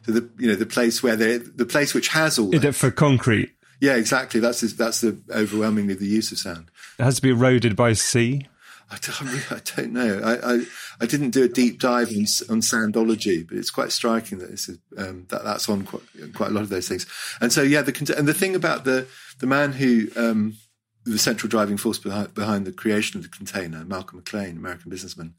So 0.06 0.14
the 0.14 0.30
you 0.40 0.48
know 0.48 0.56
the 0.56 0.66
place 0.66 1.04
where 1.04 1.16
they 1.16 1.38
the 1.38 1.66
place 1.66 1.94
which 1.94 2.08
has 2.10 2.40
all 2.40 2.54
it 2.54 2.74
for 2.74 2.90
concrete. 2.90 3.52
Yeah, 3.80 3.96
exactly. 3.96 4.40
That's 4.40 4.62
that's 4.74 5.02
the 5.02 5.20
overwhelmingly 5.30 5.96
the 5.96 6.08
use 6.08 6.32
of 6.32 6.38
sand. 6.38 6.71
It 7.02 7.06
has 7.06 7.16
to 7.16 7.22
be 7.24 7.32
eroded 7.32 7.76
by 7.76 7.94
sea. 7.94 8.46
I 8.92 8.98
don't, 9.02 9.52
I 9.52 9.62
don't 9.76 9.92
know. 9.92 10.22
I, 10.24 10.54
I, 10.54 10.66
I 11.00 11.06
didn't 11.08 11.32
do 11.32 11.44
a 11.44 11.48
deep 11.48 11.80
dive 11.80 12.10
on, 12.10 12.28
on 12.48 12.62
sandology, 12.62 13.48
but 13.48 13.58
it's 13.58 13.72
quite 13.72 13.92
striking 13.92 14.38
that 14.38 14.52
it's 14.52 14.70
um, 14.96 15.26
that 15.30 15.44
that's 15.44 15.68
on 15.68 15.82
quite, 15.84 16.04
quite 16.36 16.52
a 16.52 16.54
lot 16.54 16.62
of 16.62 16.70
those 16.70 16.88
things. 16.88 17.08
And 17.42 17.52
so 17.52 17.64
yeah, 17.64 17.82
the 17.82 18.16
and 18.16 18.28
the 18.28 18.36
thing 18.36 18.54
about 18.54 18.84
the 18.84 19.08
the 19.40 19.48
man 19.48 19.72
who 19.72 20.10
um, 20.16 20.58
the 21.04 21.18
central 21.18 21.50
driving 21.50 21.78
force 21.78 21.98
behind, 21.98 22.36
behind 22.36 22.68
the 22.68 22.72
creation 22.72 23.18
of 23.18 23.24
the 23.24 23.36
container, 23.36 23.84
Malcolm 23.84 24.20
McLean, 24.20 24.58
American 24.58 24.92
businessman, 24.92 25.34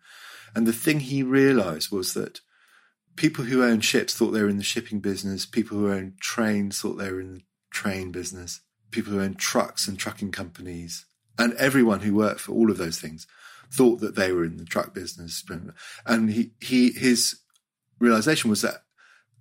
and 0.56 0.66
the 0.66 0.72
thing 0.72 0.98
he 0.98 1.22
realised 1.22 1.92
was 1.92 2.14
that 2.14 2.40
people 3.14 3.44
who 3.44 3.62
own 3.62 3.78
ships 3.82 4.14
thought 4.14 4.32
they 4.32 4.42
were 4.42 4.48
in 4.48 4.58
the 4.58 4.64
shipping 4.64 4.98
business. 4.98 5.46
People 5.46 5.78
who 5.78 5.92
own 5.92 6.14
trains 6.18 6.80
thought 6.80 6.94
they 6.94 7.12
were 7.12 7.20
in 7.20 7.34
the 7.34 7.42
train 7.70 8.10
business. 8.10 8.62
People 8.90 9.12
who 9.12 9.20
own 9.20 9.36
trucks 9.36 9.86
and 9.86 9.96
trucking 9.96 10.32
companies, 10.32 11.06
and 11.38 11.54
everyone 11.54 12.00
who 12.00 12.14
worked 12.14 12.40
for 12.40 12.52
all 12.52 12.70
of 12.70 12.78
those 12.78 12.98
things 12.98 13.26
thought 13.70 14.00
that 14.00 14.16
they 14.16 14.32
were 14.32 14.44
in 14.44 14.58
the 14.58 14.64
truck 14.64 14.94
business. 14.94 15.42
And 16.06 16.30
he, 16.30 16.52
he 16.60 16.92
his 16.92 17.40
realization 17.98 18.50
was 18.50 18.62
that 18.62 18.82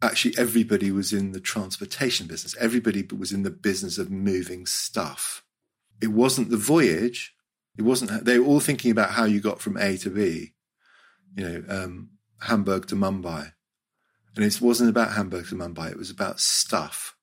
actually 0.01 0.37
everybody 0.37 0.91
was 0.91 1.11
in 1.11 1.31
the 1.31 1.39
transportation 1.39 2.27
business. 2.27 2.55
Everybody 2.59 3.07
was 3.15 3.31
in 3.31 3.43
the 3.43 3.51
business 3.51 3.97
of 3.97 4.09
moving 4.09 4.65
stuff. 4.65 5.43
It 6.01 6.07
wasn't 6.07 6.49
the 6.49 6.57
voyage. 6.57 7.33
It 7.77 7.83
wasn't. 7.83 8.25
They 8.25 8.39
were 8.39 8.45
all 8.45 8.59
thinking 8.59 8.91
about 8.91 9.11
how 9.11 9.25
you 9.25 9.39
got 9.39 9.61
from 9.61 9.77
A 9.77 9.97
to 9.97 10.09
B. 10.09 10.53
You 11.35 11.49
know, 11.49 11.63
um, 11.69 12.09
Hamburg 12.41 12.87
to 12.87 12.95
Mumbai 12.95 13.53
and 14.35 14.45
it 14.45 14.61
wasn't 14.61 14.89
about 14.89 15.13
Hamburg 15.13 15.47
to 15.47 15.55
Mumbai. 15.55 15.91
It 15.91 15.97
was 15.97 16.09
about 16.09 16.39
stuff. 16.39 17.15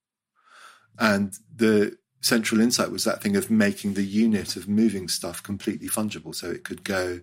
And 0.99 1.33
the 1.55 1.97
central 2.21 2.61
insight 2.61 2.91
was 2.91 3.05
that 3.05 3.23
thing 3.23 3.37
of 3.37 3.51
making 3.51 3.95
the 3.95 4.03
unit 4.03 4.57
of 4.57 4.69
moving 4.69 5.09
stuff 5.09 5.43
completely 5.43 5.89
fungible. 5.89 6.35
So 6.35 6.51
it 6.51 6.65
could 6.65 6.85
go, 6.85 7.21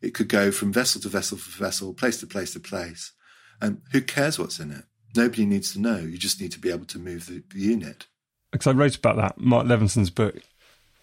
it 0.00 0.14
could 0.14 0.28
go 0.28 0.50
from 0.50 0.72
vessel 0.72 1.00
to 1.02 1.08
vessel 1.08 1.38
to 1.38 1.44
vessel, 1.44 1.94
place 1.94 2.20
to 2.20 2.26
place 2.26 2.52
to 2.52 2.60
place. 2.60 3.12
And 3.60 3.82
who 3.92 4.00
cares 4.00 4.38
what's 4.38 4.60
in 4.60 4.70
it? 4.70 4.84
Nobody 5.16 5.46
needs 5.46 5.72
to 5.72 5.80
know. 5.80 5.98
You 5.98 6.18
just 6.18 6.40
need 6.40 6.52
to 6.52 6.60
be 6.60 6.70
able 6.70 6.86
to 6.86 6.98
move 6.98 7.26
the, 7.26 7.42
the 7.52 7.60
unit. 7.60 8.06
Because 8.52 8.66
I 8.66 8.72
wrote 8.72 8.96
about 8.96 9.16
that, 9.16 9.38
Marc 9.38 9.66
Levinson's 9.66 10.10
book, 10.10 10.36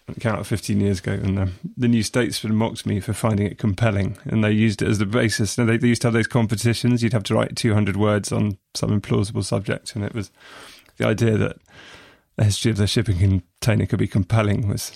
it 0.08 0.20
came 0.20 0.32
out 0.32 0.46
15 0.46 0.80
years 0.80 1.00
ago, 1.00 1.12
and 1.12 1.38
um, 1.38 1.54
the 1.76 1.88
New 1.88 2.02
Statesman 2.02 2.54
mocked 2.54 2.86
me 2.86 3.00
for 3.00 3.12
finding 3.12 3.46
it 3.46 3.58
compelling, 3.58 4.16
and 4.24 4.42
they 4.42 4.52
used 4.52 4.80
it 4.80 4.88
as 4.88 4.98
the 4.98 5.06
basis. 5.06 5.58
And 5.58 5.68
they, 5.68 5.76
they 5.76 5.88
used 5.88 6.02
to 6.02 6.08
have 6.08 6.14
those 6.14 6.28
competitions. 6.28 7.02
You'd 7.02 7.12
have 7.12 7.24
to 7.24 7.34
write 7.34 7.56
200 7.56 7.96
words 7.96 8.30
on 8.30 8.58
some 8.74 8.98
implausible 8.98 9.44
subject, 9.44 9.96
and 9.96 10.04
it 10.04 10.14
was 10.14 10.30
the 10.96 11.06
idea 11.06 11.36
that 11.36 11.58
the 12.36 12.44
history 12.44 12.70
of 12.70 12.76
the 12.76 12.86
shipping 12.86 13.18
container 13.18 13.86
could 13.86 13.98
be 13.98 14.08
compelling 14.08 14.68
was. 14.68 14.92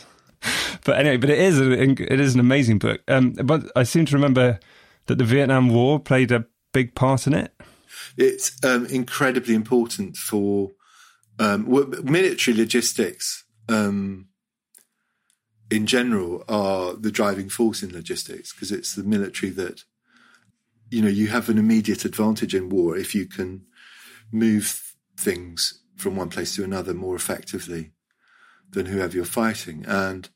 but 0.85 0.99
anyway, 0.99 1.17
but 1.17 1.31
it 1.31 1.39
is 1.39 1.59
a, 1.59 1.73
it 1.73 2.21
is 2.21 2.35
an 2.35 2.41
amazing 2.41 2.79
book. 2.79 3.01
Um, 3.09 3.33
but 3.33 3.71
I 3.77 3.83
seem 3.83 4.07
to 4.07 4.17
remember 4.17 4.59
that 5.07 5.19
the 5.19 5.25
Vietnam 5.25 5.69
War 5.69 5.99
played 5.99 6.33
a 6.33 6.47
big 6.73 6.95
part 6.95 7.27
in 7.27 7.35
it. 7.35 7.53
It's 8.17 8.63
um, 8.65 8.87
incredibly 8.87 9.55
important 9.55 10.17
for 10.17 10.71
um, 11.39 11.69
military 12.05 12.57
logistics. 12.57 13.45
Um, 13.69 14.31
in 15.71 15.87
general 15.87 16.45
are 16.49 16.95
the 16.95 17.13
driving 17.13 17.49
force 17.49 17.83
in 17.83 17.93
logistics 17.93 18.53
because 18.53 18.73
it's 18.73 18.95
the 18.95 19.05
military 19.05 19.51
that 19.53 19.85
you 20.91 21.01
know 21.01 21.09
you 21.09 21.29
have 21.29 21.49
an 21.49 21.59
immediate 21.59 22.05
advantage 22.05 22.55
in 22.55 22.69
war 22.69 22.97
if 22.97 23.15
you 23.15 23.25
can 23.25 23.65
move 24.33 24.95
things 25.17 25.80
from 26.01 26.17
one 26.17 26.29
place 26.29 26.55
to 26.57 26.65
another 26.65 26.95
more 26.95 27.15
effectively 27.15 27.93
than 28.71 28.87
whoever 28.87 29.15
you're 29.15 29.25
fighting 29.25 29.85
and 29.87 30.29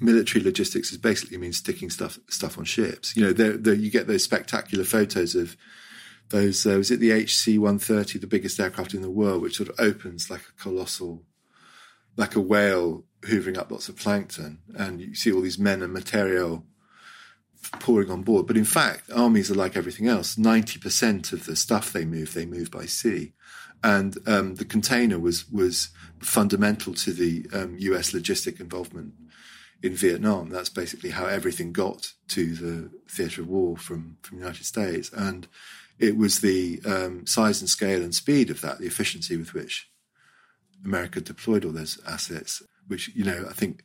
military 0.00 0.44
logistics 0.44 0.92
is 0.92 0.98
basically 0.98 1.36
means 1.36 1.56
sticking 1.56 1.90
stuff 1.90 2.18
stuff 2.28 2.58
on 2.58 2.64
ships 2.64 3.16
you 3.16 3.24
know 3.24 3.32
they're, 3.32 3.56
they're, 3.56 3.74
you 3.74 3.90
get 3.90 4.06
those 4.06 4.24
spectacular 4.24 4.84
photos 4.84 5.34
of 5.34 5.56
those 6.30 6.66
uh, 6.66 6.70
was 6.76 6.90
it 6.90 7.00
the 7.00 7.10
HC-130 7.10 8.20
the 8.20 8.26
biggest 8.26 8.60
aircraft 8.60 8.94
in 8.94 9.02
the 9.02 9.10
world 9.10 9.42
which 9.42 9.56
sort 9.56 9.68
of 9.68 9.74
opens 9.78 10.30
like 10.30 10.42
a 10.42 10.62
colossal 10.62 11.24
like 12.18 12.34
a 12.34 12.40
whale 12.40 13.04
hoovering 13.22 13.56
up 13.56 13.70
lots 13.70 13.88
of 13.88 13.96
plankton, 13.96 14.58
and 14.76 15.00
you 15.00 15.14
see 15.14 15.32
all 15.32 15.40
these 15.40 15.58
men 15.58 15.82
and 15.82 15.92
material 15.92 16.64
pouring 17.80 18.10
on 18.10 18.22
board. 18.22 18.46
But 18.46 18.56
in 18.56 18.64
fact, 18.64 19.10
armies 19.14 19.50
are 19.50 19.56
like 19.56 19.76
everything 19.76 20.08
else. 20.08 20.36
90% 20.36 21.32
of 21.32 21.46
the 21.46 21.56
stuff 21.56 21.92
they 21.92 22.04
move, 22.04 22.34
they 22.34 22.46
move 22.46 22.70
by 22.70 22.86
sea. 22.86 23.32
And 23.82 24.18
um, 24.26 24.56
the 24.56 24.64
container 24.64 25.18
was 25.18 25.48
was 25.50 25.90
fundamental 26.20 26.94
to 26.94 27.12
the 27.12 27.46
um, 27.52 27.76
US 27.78 28.12
logistic 28.12 28.60
involvement 28.60 29.14
in 29.82 29.94
Vietnam. 29.94 30.48
That's 30.48 30.68
basically 30.68 31.10
how 31.10 31.26
everything 31.26 31.72
got 31.72 32.12
to 32.28 32.54
the 32.54 32.90
theatre 33.08 33.42
of 33.42 33.48
war 33.48 33.76
from, 33.76 34.18
from 34.22 34.38
the 34.38 34.44
United 34.44 34.64
States. 34.64 35.10
And 35.12 35.46
it 35.98 36.16
was 36.16 36.40
the 36.40 36.80
um, 36.84 37.26
size 37.26 37.60
and 37.60 37.68
scale 37.68 38.02
and 38.02 38.14
speed 38.14 38.50
of 38.50 38.60
that, 38.60 38.78
the 38.78 38.86
efficiency 38.86 39.36
with 39.36 39.54
which 39.54 39.88
America 40.84 41.20
deployed 41.20 41.64
all 41.64 41.72
those 41.72 41.98
assets, 42.06 42.62
which, 42.86 43.08
you 43.14 43.24
know, 43.24 43.46
I 43.48 43.52
think 43.52 43.82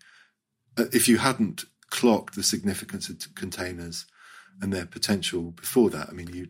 uh, 0.78 0.86
if 0.92 1.08
you 1.08 1.18
hadn't 1.18 1.66
clocked 1.90 2.36
the 2.36 2.44
significance 2.44 3.10
of 3.10 3.36
containers 3.36 4.06
and 4.62 4.72
their 4.72 4.86
potential 4.86 5.52
before 5.52 5.90
that, 5.92 6.10
I 6.10 6.14
mean, 6.14 6.30
you, 6.34 6.48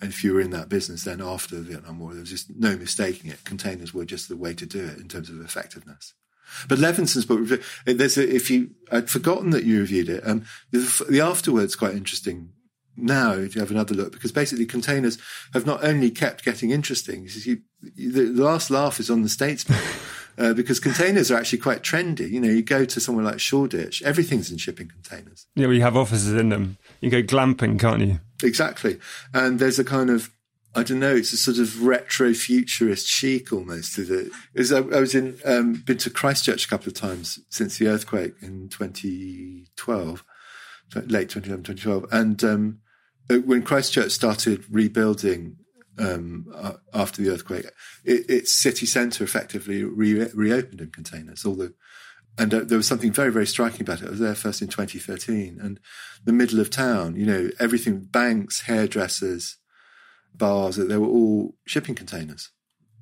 and 0.00 0.10
if 0.10 0.22
you 0.22 0.34
were 0.34 0.40
in 0.40 0.50
that 0.50 0.68
business 0.68 1.04
then 1.04 1.20
after 1.20 1.56
the 1.56 1.62
Vietnam 1.62 1.98
War, 2.00 2.12
there 2.12 2.20
was 2.20 2.30
just 2.30 2.50
no 2.54 2.76
mistaking 2.76 3.30
it. 3.30 3.44
Containers 3.44 3.94
were 3.94 4.04
just 4.04 4.28
the 4.28 4.36
way 4.36 4.54
to 4.54 4.66
do 4.66 4.84
it 4.84 4.98
in 4.98 5.08
terms 5.08 5.30
of 5.30 5.40
effectiveness. 5.40 6.14
But 6.68 6.78
Levinson's 6.78 7.26
book, 7.26 7.60
there's 7.84 8.16
a, 8.16 8.34
if 8.34 8.50
you, 8.50 8.70
I'd 8.92 9.10
forgotten 9.10 9.50
that 9.50 9.64
you 9.64 9.80
reviewed 9.80 10.08
it. 10.08 10.26
Um, 10.26 10.44
the, 10.70 11.06
the 11.10 11.20
afterword's 11.20 11.74
quite 11.74 11.94
interesting 11.94 12.50
now 12.96 13.32
if 13.32 13.54
you 13.54 13.60
have 13.60 13.70
another 13.70 13.94
look 13.94 14.12
because 14.12 14.32
basically 14.32 14.66
containers 14.66 15.18
have 15.52 15.66
not 15.66 15.84
only 15.84 16.10
kept 16.10 16.44
getting 16.44 16.70
interesting 16.70 17.28
you, 17.44 17.60
the, 17.82 18.26
last 18.42 18.70
laugh 18.70 18.98
is 18.98 19.10
on 19.10 19.22
the 19.22 19.28
statesman 19.28 19.78
uh, 20.38 20.54
because 20.54 20.80
containers 20.80 21.30
are 21.30 21.36
actually 21.36 21.58
quite 21.58 21.82
trendy 21.82 22.30
you 22.30 22.40
know 22.40 22.48
you 22.48 22.62
go 22.62 22.84
to 22.84 23.00
somewhere 23.00 23.24
like 23.24 23.38
shoreditch 23.38 24.02
everything's 24.02 24.50
in 24.50 24.56
shipping 24.56 24.88
containers 24.88 25.46
yeah 25.54 25.68
you 25.68 25.82
have 25.82 25.96
offices 25.96 26.32
in 26.32 26.48
them 26.48 26.78
you 27.00 27.10
go 27.10 27.22
glamping 27.22 27.78
can't 27.78 28.00
you 28.00 28.20
exactly 28.42 28.98
and 29.32 29.58
there's 29.58 29.78
a 29.78 29.84
kind 29.84 30.10
of 30.10 30.30
I 30.76 30.82
don't 30.82 31.00
know. 31.00 31.16
It's 31.16 31.32
a 31.32 31.38
sort 31.38 31.56
of 31.56 31.82
retro 31.82 32.34
futurist 32.34 33.08
chic 33.08 33.50
almost 33.50 33.94
to 33.94 34.04
the. 34.04 34.30
I, 34.76 34.96
I, 34.96 35.00
was 35.00 35.14
in 35.14 35.38
um, 35.46 35.82
been 35.86 35.96
to 35.98 36.10
Christchurch 36.10 36.66
a 36.66 36.68
couple 36.68 36.88
of 36.88 36.94
times 36.94 37.38
since 37.48 37.78
the 37.78 37.88
earthquake 37.88 38.34
in 38.42 38.68
2012, 38.68 40.24
late 41.06 41.30
2011, 41.30 41.64
2012, 41.64 42.06
and 42.12 42.44
um, 42.44 42.80
uh, 43.30 43.36
when 43.36 43.62
Christchurch 43.62 44.12
started 44.12 44.64
rebuilding 44.70 45.56
um, 45.98 46.46
after 46.92 47.22
the 47.22 47.30
earthquake, 47.30 47.64
it, 48.04 48.28
its 48.28 48.52
city 48.52 48.84
centre 48.84 49.24
effectively 49.24 49.82
re- 49.82 50.28
reopened 50.34 50.82
in 50.82 50.90
containers. 50.90 51.46
All 51.46 51.54
the 51.54 51.72
and 52.38 52.52
uh, 52.52 52.60
there 52.64 52.78
was 52.78 52.86
something 52.86 53.12
very 53.12 53.32
very 53.32 53.46
striking 53.46 53.82
about 53.82 54.02
it. 54.02 54.06
I 54.06 54.10
was 54.10 54.20
there 54.20 54.34
first 54.34 54.62
in 54.62 54.68
2013, 54.68 55.58
and 55.60 55.80
the 56.24 56.32
middle 56.32 56.60
of 56.60 56.70
town, 56.70 57.16
you 57.16 57.26
know, 57.26 57.50
everything 57.58 58.00
banks, 58.00 58.62
hairdressers, 58.62 59.56
bars, 60.34 60.76
they 60.76 60.96
were 60.96 61.06
all 61.06 61.54
shipping 61.66 61.94
containers 61.94 62.50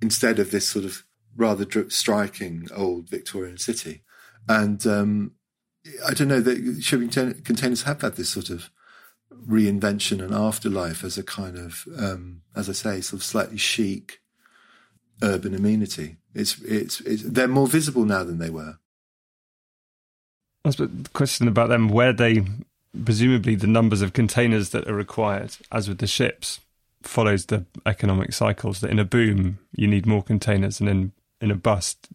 instead 0.00 0.38
of 0.38 0.50
this 0.50 0.68
sort 0.68 0.84
of 0.84 1.04
rather 1.36 1.66
striking 1.90 2.68
old 2.74 3.08
Victorian 3.08 3.58
city. 3.58 4.02
And 4.48 4.86
um, 4.86 5.32
I 6.06 6.14
don't 6.14 6.28
know 6.28 6.40
that 6.40 6.82
shipping 6.82 7.08
containers 7.08 7.82
have 7.82 8.02
had 8.02 8.16
this 8.16 8.30
sort 8.30 8.50
of 8.50 8.70
reinvention 9.48 10.22
and 10.22 10.34
afterlife 10.34 11.02
as 11.04 11.18
a 11.18 11.22
kind 11.22 11.58
of, 11.58 11.86
um, 11.98 12.42
as 12.54 12.68
I 12.68 12.72
say, 12.72 13.00
sort 13.00 13.20
of 13.20 13.24
slightly 13.24 13.56
chic 13.56 14.20
urban 15.22 15.54
amenity. 15.54 16.16
It's, 16.34 16.60
it's, 16.62 17.00
it's, 17.00 17.22
they're 17.22 17.48
more 17.48 17.66
visible 17.66 18.04
now 18.04 18.24
than 18.24 18.38
they 18.38 18.50
were. 18.50 18.78
Suppose 20.66 20.88
the 20.88 21.08
question 21.10 21.46
about 21.46 21.68
them, 21.68 21.88
where 21.88 22.12
they, 22.12 22.44
presumably 23.04 23.54
the 23.54 23.66
numbers 23.66 24.00
of 24.00 24.12
containers 24.12 24.70
that 24.70 24.88
are 24.88 24.94
required, 24.94 25.56
as 25.70 25.88
with 25.88 25.98
the 25.98 26.06
ships, 26.06 26.60
follows 27.02 27.46
the 27.46 27.66
economic 27.84 28.32
cycles. 28.32 28.80
That 28.80 28.90
in 28.90 28.98
a 28.98 29.04
boom, 29.04 29.58
you 29.76 29.86
need 29.86 30.06
more 30.06 30.22
containers, 30.22 30.80
and 30.80 30.88
in, 30.88 31.12
in 31.40 31.50
a 31.50 31.54
bust, 31.54 32.08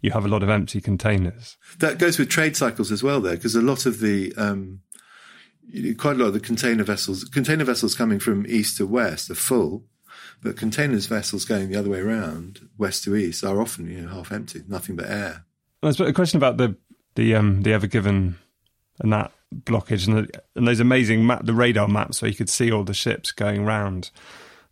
you 0.00 0.10
have 0.10 0.24
a 0.24 0.28
lot 0.28 0.42
of 0.42 0.48
empty 0.48 0.80
containers. 0.80 1.56
That 1.78 1.98
goes 1.98 2.18
with 2.18 2.28
trade 2.28 2.56
cycles 2.56 2.90
as 2.90 3.04
well, 3.04 3.20
there, 3.20 3.36
because 3.36 3.54
a 3.54 3.62
lot 3.62 3.86
of 3.86 4.00
the 4.00 4.34
um, 4.36 4.80
quite 5.96 6.16
a 6.16 6.18
lot 6.18 6.26
of 6.26 6.32
the 6.32 6.40
container 6.40 6.84
vessels, 6.84 7.24
container 7.24 7.64
vessels 7.64 7.94
coming 7.94 8.18
from 8.18 8.46
east 8.48 8.76
to 8.78 8.86
west 8.86 9.30
are 9.30 9.36
full, 9.36 9.84
but 10.42 10.56
containers 10.56 11.06
vessels 11.06 11.44
going 11.44 11.70
the 11.70 11.78
other 11.78 11.90
way 11.90 12.00
around, 12.00 12.68
west 12.78 13.04
to 13.04 13.14
east, 13.14 13.44
are 13.44 13.60
often 13.60 13.88
you 13.88 14.02
know 14.02 14.08
half 14.08 14.32
empty, 14.32 14.62
nothing 14.68 14.96
but 14.96 15.08
air. 15.08 15.44
There's 15.82 16.00
a 16.00 16.12
question 16.12 16.38
about 16.38 16.56
the 16.56 16.76
the 17.16 17.34
um 17.34 17.62
the 17.62 17.72
Ever 17.72 17.86
Given 17.86 18.36
and 19.00 19.12
that 19.12 19.32
blockage 19.54 20.06
and, 20.06 20.28
the, 20.28 20.42
and 20.54 20.66
those 20.66 20.80
amazing 20.80 21.26
map, 21.26 21.44
the 21.44 21.54
radar 21.54 21.88
maps 21.88 22.20
where 22.20 22.30
you 22.30 22.36
could 22.36 22.48
see 22.48 22.70
all 22.70 22.84
the 22.84 22.94
ships 22.94 23.32
going 23.32 23.64
round 23.64 24.10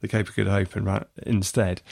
the 0.00 0.08
Cape 0.08 0.28
of 0.28 0.34
Good 0.34 0.48
Hope 0.48 0.76
and 0.76 0.86
right 0.86 1.06
instead. 1.24 1.82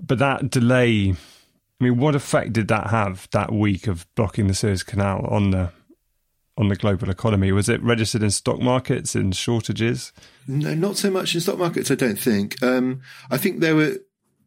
But 0.00 0.18
that 0.18 0.50
delay, 0.50 1.10
I 1.10 1.84
mean, 1.84 1.98
what 1.98 2.14
effect 2.14 2.52
did 2.52 2.68
that 2.68 2.88
have 2.88 3.28
that 3.32 3.52
week 3.52 3.86
of 3.86 4.06
blocking 4.14 4.46
the 4.46 4.54
Suez 4.54 4.82
Canal 4.82 5.26
on 5.26 5.50
the 5.50 5.70
on 6.56 6.68
the 6.68 6.76
global 6.76 7.10
economy? 7.10 7.52
Was 7.52 7.68
it 7.68 7.82
registered 7.82 8.22
in 8.22 8.30
stock 8.30 8.60
markets 8.60 9.14
in 9.14 9.32
shortages? 9.32 10.12
No, 10.46 10.74
not 10.74 10.96
so 10.96 11.10
much 11.10 11.34
in 11.34 11.40
stock 11.40 11.58
markets. 11.58 11.90
I 11.90 11.94
don't 11.94 12.18
think. 12.18 12.62
Um, 12.62 13.02
I 13.30 13.36
think 13.36 13.60
there 13.60 13.76
were. 13.76 13.98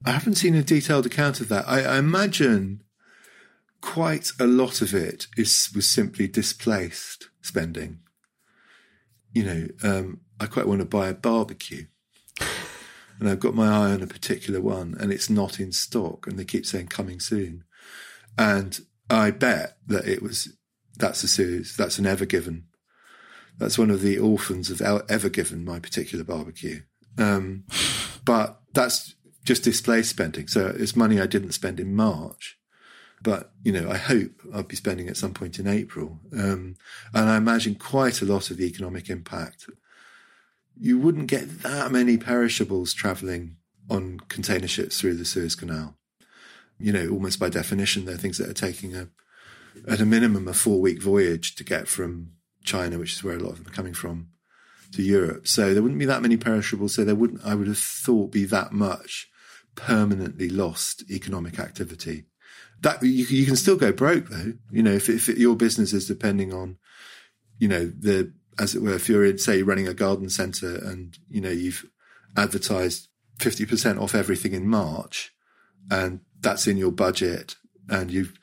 I 0.06 0.12
haven't 0.12 0.36
seen 0.36 0.56
a 0.56 0.64
detailed 0.64 1.06
account 1.06 1.40
of 1.42 1.48
that. 1.50 1.68
I, 1.68 1.84
I 1.84 1.98
imagine 1.98 2.84
quite 3.86 4.32
a 4.40 4.48
lot 4.48 4.82
of 4.82 4.96
it 4.96 5.28
is 5.38 5.70
was 5.76 5.88
simply 5.88 6.28
displaced 6.28 7.30
spending. 7.42 8.00
You 9.32 9.44
know, 9.44 9.68
um, 9.84 10.22
I 10.40 10.48
quite 10.48 10.68
want 10.68 10.80
to 10.80 10.86
buy 10.86 11.08
a 11.08 11.14
barbecue. 11.14 11.86
and 13.20 13.30
I've 13.30 13.40
got 13.40 13.54
my 13.54 13.68
eye 13.68 13.92
on 13.92 14.02
a 14.02 14.08
particular 14.08 14.60
one 14.60 14.96
and 15.00 15.14
it's 15.14 15.30
not 15.30 15.60
in 15.60 15.72
stock 15.72 16.26
and 16.26 16.38
they 16.38 16.46
keep 16.46 16.66
saying 16.66 16.88
coming 16.88 17.20
soon. 17.20 17.64
And 18.40 18.80
I 19.10 19.30
bet 19.30 19.78
that 19.86 20.08
it 20.08 20.24
was, 20.24 20.58
that's 20.98 21.24
a 21.24 21.28
series, 21.28 21.78
that's 21.78 22.00
an 22.00 22.08
Ever 22.08 22.26
Given. 22.26 22.66
That's 23.60 23.78
one 23.78 23.92
of 23.92 24.02
the 24.02 24.18
orphans 24.18 24.72
of 24.72 24.82
Ever 24.82 25.30
Given, 25.30 25.64
my 25.64 25.80
particular 25.80 26.26
barbecue. 26.26 26.82
Um, 27.20 27.66
but 28.26 28.60
that's 28.74 29.14
just 29.44 29.64
display 29.64 30.02
spending. 30.02 30.48
So 30.48 30.76
it's 30.76 30.96
money 30.96 31.22
I 31.22 31.28
didn't 31.28 31.52
spend 31.52 31.80
in 31.80 31.96
March. 31.96 32.58
But, 33.26 33.52
you 33.62 33.74
know, 33.74 33.90
I 33.90 33.98
hope 33.98 34.32
I'll 34.54 34.64
be 34.64 34.78
spending 34.78 35.10
at 35.10 35.18
some 35.18 35.34
point 35.34 35.60
in 35.60 35.68
April. 35.68 36.20
Um, 36.32 36.78
and 37.14 37.30
I 37.30 37.36
imagine 37.36 37.76
quite 37.76 38.22
a 38.22 38.26
lot 38.26 38.50
of 38.50 38.58
the 38.58 38.66
economic 38.66 39.10
impact 39.10 39.66
you 40.78 41.00
wouldn't 41.00 41.28
get 41.28 41.62
that 41.62 41.92
many 41.92 42.18
perishables 42.18 42.94
traveling 42.94 43.58
on 43.90 44.20
container 44.28 44.68
ships 44.68 45.00
through 45.00 45.16
the 45.16 45.26
Suez 45.26 45.56
Canal. 45.56 45.96
You 46.78 46.92
know, 46.92 47.10
almost 47.10 47.40
by 47.40 47.50
definition, 47.50 48.06
they're 48.06 48.18
things 48.18 48.38
that 48.38 48.50
are 48.50 48.54
taking 48.54 48.96
a, 48.96 49.08
at 49.88 50.02
a 50.02 50.06
minimum, 50.06 50.48
a 50.48 50.54
four 50.54 50.82
week 50.82 51.02
voyage 51.02 51.56
to 51.56 51.64
get 51.64 51.88
from 51.88 52.32
China, 52.64 53.00
which 53.00 53.14
is 53.14 53.24
where 53.24 53.38
a 53.38 53.40
lot 53.40 53.52
of 53.52 53.58
them 53.64 53.72
are 53.72 53.76
coming 53.76 53.94
from, 53.94 54.30
to 54.92 55.02
Europe. 55.02 55.48
So 55.48 55.74
there 55.74 55.82
wouldn't 55.82 56.00
be 56.00 56.06
that 56.06 56.22
many 56.22 56.36
perishables. 56.36 56.96
So 56.96 57.06
there 57.06 57.16
wouldn't, 57.16 57.46
I 57.46 57.56
would 57.56 57.68
have 57.68 57.78
thought, 57.78 58.32
be 58.32 58.46
that 58.46 58.74
much 58.74 59.30
permanently 59.76 60.50
lost 60.50 61.10
economic 61.10 61.60
activity. 61.60 62.26
That 62.82 63.02
you, 63.02 63.26
you 63.26 63.46
can 63.46 63.56
still 63.56 63.78
go 63.78 63.92
broke 63.92 64.30
though. 64.30 64.54
You 64.72 64.84
know, 64.84 64.92
if, 64.92 65.10
if 65.10 65.28
your 65.28 65.56
business 65.56 65.94
is 65.94 66.08
depending 66.08 66.54
on, 66.54 66.78
you 67.58 67.68
know, 67.68 67.86
the 67.86 68.32
as 68.60 68.76
it 68.76 68.82
were, 68.82 68.94
if 68.94 69.10
you're 69.10 69.26
in, 69.26 69.38
say 69.38 69.62
running 69.64 69.88
a 69.88 69.94
garden 69.94 70.30
centre 70.30 70.76
and 70.76 71.18
you 71.30 71.42
know 71.42 71.50
you've 71.50 71.86
advertised 72.38 73.08
fifty 73.40 73.66
percent 73.66 74.00
off 74.00 74.16
everything 74.16 74.54
in 74.54 74.68
March, 74.68 75.34
and 75.90 76.22
that's 76.40 76.68
in 76.68 76.78
your 76.78 76.92
budget, 76.92 77.56
and 77.90 78.12
you've 78.12 78.34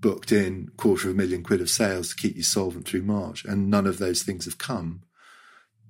booked 0.00 0.32
in 0.32 0.68
quarter 0.76 1.08
of 1.08 1.14
a 1.14 1.16
million 1.16 1.42
quid 1.42 1.60
of 1.60 1.70
sales 1.70 2.10
to 2.10 2.16
keep 2.16 2.36
you 2.36 2.42
solvent 2.42 2.86
through 2.86 3.02
March, 3.02 3.44
and 3.44 3.70
none 3.70 3.86
of 3.86 3.98
those 3.98 4.22
things 4.22 4.44
have 4.44 4.58
come. 4.58 5.02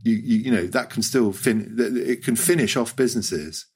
You 0.04 0.14
you, 0.16 0.38
you 0.38 0.50
know 0.50 0.66
that 0.66 0.90
can 0.90 1.02
still 1.02 1.32
fin 1.32 1.76
it 1.78 2.22
can 2.22 2.36
finish 2.36 2.76
off 2.76 2.94
businesses, 2.94 3.66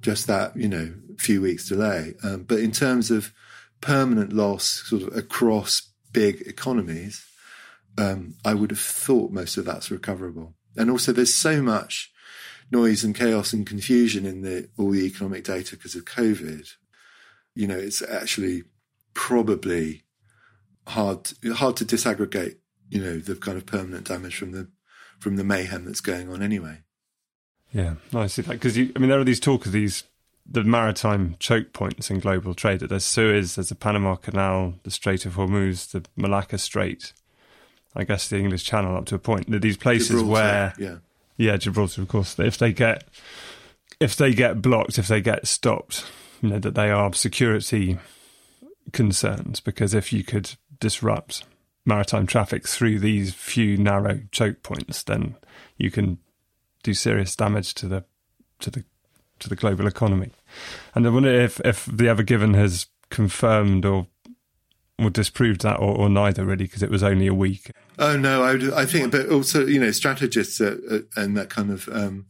just 0.00 0.26
that 0.26 0.56
you 0.56 0.68
know 0.68 0.94
few 1.18 1.42
weeks 1.42 1.68
delay. 1.68 2.14
Um, 2.22 2.44
but 2.44 2.60
in 2.60 2.72
terms 2.72 3.10
of 3.10 3.32
permanent 3.80 4.32
loss, 4.32 4.82
sort 4.86 5.02
of 5.02 5.16
across 5.16 5.90
big 6.12 6.42
economies 6.42 7.24
um, 7.98 8.34
I 8.44 8.54
would 8.54 8.70
have 8.70 8.80
thought 8.80 9.30
most 9.30 9.56
of 9.56 9.64
that's 9.64 9.90
recoverable. 9.90 10.54
And 10.76 10.90
also, 10.90 11.12
there's 11.12 11.34
so 11.34 11.62
much 11.62 12.12
noise 12.70 13.02
and 13.02 13.14
chaos 13.14 13.52
and 13.52 13.66
confusion 13.66 14.24
in 14.24 14.42
the 14.42 14.68
all 14.78 14.90
the 14.90 15.04
economic 15.04 15.44
data 15.44 15.76
because 15.76 15.94
of 15.94 16.04
COVID. 16.04 16.68
You 17.54 17.66
know, 17.66 17.76
it's 17.76 18.02
actually 18.02 18.64
probably 19.14 20.04
hard 20.86 21.32
hard 21.54 21.76
to 21.76 21.84
disaggregate. 21.84 22.56
You 22.88 23.02
know, 23.02 23.18
the 23.18 23.36
kind 23.36 23.58
of 23.58 23.66
permanent 23.66 24.06
damage 24.06 24.36
from 24.36 24.52
the 24.52 24.68
from 25.18 25.36
the 25.36 25.44
mayhem 25.44 25.84
that's 25.84 26.00
going 26.00 26.30
on 26.30 26.42
anyway. 26.42 26.78
Yeah, 27.72 27.94
I 28.14 28.26
see 28.26 28.42
that 28.42 28.52
because 28.52 28.78
I 28.78 28.98
mean 28.98 29.08
there 29.08 29.20
are 29.20 29.24
these 29.24 29.40
talk 29.40 29.66
of 29.66 29.72
these 29.72 30.04
the 30.50 30.64
maritime 30.64 31.36
choke 31.38 31.72
points 31.72 32.10
in 32.10 32.18
global 32.18 32.54
trade. 32.54 32.80
That 32.80 32.88
there's 32.88 33.04
Suez, 33.04 33.54
there's 33.54 33.68
the 33.68 33.74
Panama 33.74 34.16
Canal, 34.16 34.74
the 34.82 34.90
Strait 34.90 35.24
of 35.24 35.34
Hormuz, 35.34 35.92
the 35.92 36.04
Malacca 36.16 36.58
Strait, 36.58 37.12
I 37.94 38.04
guess 38.04 38.28
the 38.28 38.38
English 38.38 38.64
Channel 38.64 38.96
up 38.96 39.06
to 39.06 39.14
a 39.14 39.18
point. 39.18 39.48
These 39.48 39.76
places 39.76 40.08
Gibraltar, 40.08 40.30
where, 40.30 40.74
yeah, 40.78 40.96
yeah, 41.36 41.56
Gibraltar, 41.56 42.02
of 42.02 42.08
course. 42.08 42.38
If 42.38 42.58
they 42.58 42.72
get 42.72 43.04
if 44.00 44.16
they 44.16 44.32
get 44.32 44.60
blocked, 44.60 44.98
if 44.98 45.08
they 45.08 45.20
get 45.20 45.46
stopped, 45.46 46.04
you 46.42 46.50
know 46.50 46.58
that 46.58 46.74
they 46.74 46.90
are 46.90 47.12
security 47.12 47.98
concerns 48.92 49.60
because 49.60 49.94
if 49.94 50.12
you 50.12 50.24
could 50.24 50.52
disrupt 50.80 51.44
maritime 51.84 52.26
traffic 52.26 52.66
through 52.66 52.98
these 52.98 53.32
few 53.32 53.76
narrow 53.76 54.20
choke 54.32 54.62
points, 54.62 55.02
then 55.02 55.36
you 55.76 55.90
can 55.90 56.18
do 56.82 56.94
serious 56.94 57.36
damage 57.36 57.74
to 57.74 57.86
the 57.86 58.04
to 58.58 58.70
the 58.70 58.84
to 59.40 59.48
the 59.48 59.56
global 59.56 59.86
economy. 59.86 60.30
And 60.94 61.06
I 61.06 61.10
wonder 61.10 61.28
if 61.28 61.60
if 61.64 61.86
the 61.86 62.08
Ever 62.08 62.22
Given 62.22 62.54
has 62.54 62.86
confirmed 63.10 63.84
or 63.84 64.06
or 64.98 65.10
disproved 65.10 65.62
that, 65.62 65.78
or, 65.80 65.96
or 65.96 66.08
neither 66.08 66.44
really, 66.44 66.64
because 66.64 66.82
it 66.82 66.90
was 66.90 67.02
only 67.02 67.26
a 67.26 67.34
week. 67.34 67.70
Oh 67.98 68.16
no, 68.16 68.42
I, 68.42 68.52
would, 68.52 68.72
I 68.72 68.86
think, 68.86 69.12
but 69.12 69.30
also 69.30 69.66
you 69.66 69.80
know, 69.80 69.90
strategists 69.90 70.60
at, 70.60 70.78
at, 70.84 71.02
and 71.16 71.36
that 71.36 71.48
kind 71.48 71.70
of 71.70 71.88
um, 71.88 72.26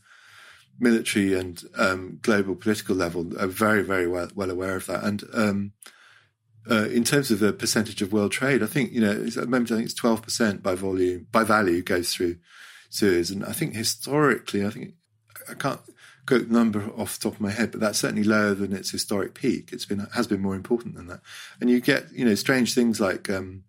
military 0.78 1.34
and 1.34 1.62
um, 1.76 2.18
global 2.22 2.54
political 2.54 2.94
level 2.94 3.38
are 3.40 3.48
very, 3.48 3.82
very 3.82 4.06
well, 4.06 4.28
well 4.34 4.50
aware 4.50 4.76
of 4.76 4.86
that. 4.86 5.02
And 5.02 5.24
um, 5.34 5.72
uh, 6.70 6.86
in 6.86 7.04
terms 7.04 7.30
of 7.30 7.40
the 7.40 7.52
percentage 7.52 8.02
of 8.02 8.12
world 8.12 8.32
trade, 8.32 8.62
I 8.62 8.66
think 8.66 8.92
you 8.92 9.00
know, 9.00 9.10
at 9.10 9.34
the 9.34 9.46
moment, 9.46 9.72
I 9.72 9.76
think 9.76 9.86
it's 9.86 9.94
twelve 9.94 10.22
percent 10.22 10.62
by 10.62 10.74
volume, 10.74 11.26
by 11.32 11.42
value 11.42 11.82
goes 11.82 12.14
through 12.14 12.36
Suez, 12.88 13.30
and 13.30 13.44
I 13.44 13.52
think 13.52 13.74
historically, 13.74 14.64
I 14.64 14.70
think 14.70 14.94
I 15.48 15.54
can't 15.54 15.80
number 16.50 16.90
off 16.96 17.18
the 17.18 17.24
top 17.24 17.34
of 17.34 17.40
my 17.40 17.50
head, 17.50 17.70
but 17.70 17.80
that's 17.80 17.98
certainly 17.98 18.24
lower 18.24 18.54
than 18.54 18.72
its 18.72 18.90
historic 18.90 19.34
peak. 19.34 19.70
It's 19.72 19.86
been 19.86 20.06
has 20.14 20.26
been 20.26 20.40
more 20.40 20.54
important 20.54 20.94
than 20.94 21.06
that, 21.08 21.20
and 21.60 21.70
you 21.70 21.80
get 21.80 22.12
you 22.12 22.24
know 22.24 22.34
strange 22.34 22.74
things 22.74 23.00
like 23.00 23.28
um, 23.30 23.64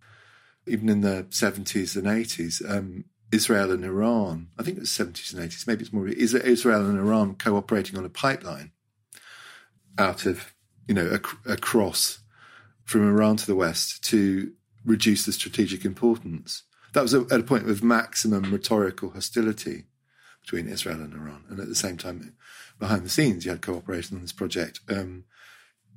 even 0.67 0.89
in 0.89 1.01
the 1.01 1.25
seventies 1.29 1.95
and 1.95 2.07
eighties, 2.07 2.61
um, 2.67 3.05
Israel 3.31 3.71
and 3.71 3.83
Iran. 3.83 4.47
I 4.57 4.63
think 4.63 4.77
it 4.77 4.81
was 4.81 4.91
seventies 4.91 5.33
and 5.33 5.43
eighties. 5.43 5.65
Maybe 5.67 5.81
it's 5.81 5.93
more 5.93 6.07
Israel 6.07 6.85
and 6.89 6.99
Iran 6.99 7.35
cooperating 7.35 7.97
on 7.97 8.05
a 8.05 8.09
pipeline 8.09 8.71
out 9.97 10.25
of 10.25 10.53
you 10.87 10.93
know 10.93 11.07
ac- 11.07 11.37
across 11.45 12.19
from 12.83 13.07
Iran 13.07 13.37
to 13.37 13.47
the 13.47 13.55
west 13.55 14.03
to 14.05 14.51
reduce 14.85 15.25
the 15.25 15.31
strategic 15.31 15.85
importance. 15.85 16.63
That 16.93 17.03
was 17.03 17.13
at 17.13 17.31
a 17.31 17.43
point 17.43 17.69
of 17.69 17.83
maximum 17.83 18.51
rhetorical 18.51 19.11
hostility 19.11 19.85
between 20.41 20.67
Israel 20.67 21.01
and 21.01 21.13
Iran. 21.13 21.43
And 21.49 21.59
at 21.59 21.69
the 21.69 21.75
same 21.75 21.97
time, 21.97 22.33
behind 22.81 23.05
the 23.05 23.09
scenes, 23.09 23.45
you 23.45 23.51
had 23.51 23.61
cooperation 23.61 24.17
on 24.17 24.23
this 24.23 24.33
project, 24.33 24.81
um, 24.89 25.23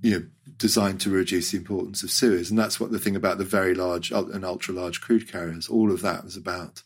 you 0.03 0.11
know, 0.13 0.27
designed 0.59 1.01
to 1.01 1.11
reduce 1.11 1.51
the 1.51 1.57
importance 1.57 2.03
of 2.05 2.11
Suez. 2.11 2.51
And 2.51 2.59
that's 2.59 2.79
what 2.79 2.93
the 2.93 2.99
thing 2.99 3.17
about 3.17 3.39
the 3.39 3.45
very 3.45 3.75
large 3.75 4.13
and 4.13 4.45
ultra 4.45 4.75
large 4.75 5.01
crude 5.01 5.31
carriers, 5.31 5.67
all 5.67 5.91
of 5.91 6.03
that 6.03 6.23
was 6.23 6.37
about 6.37 6.83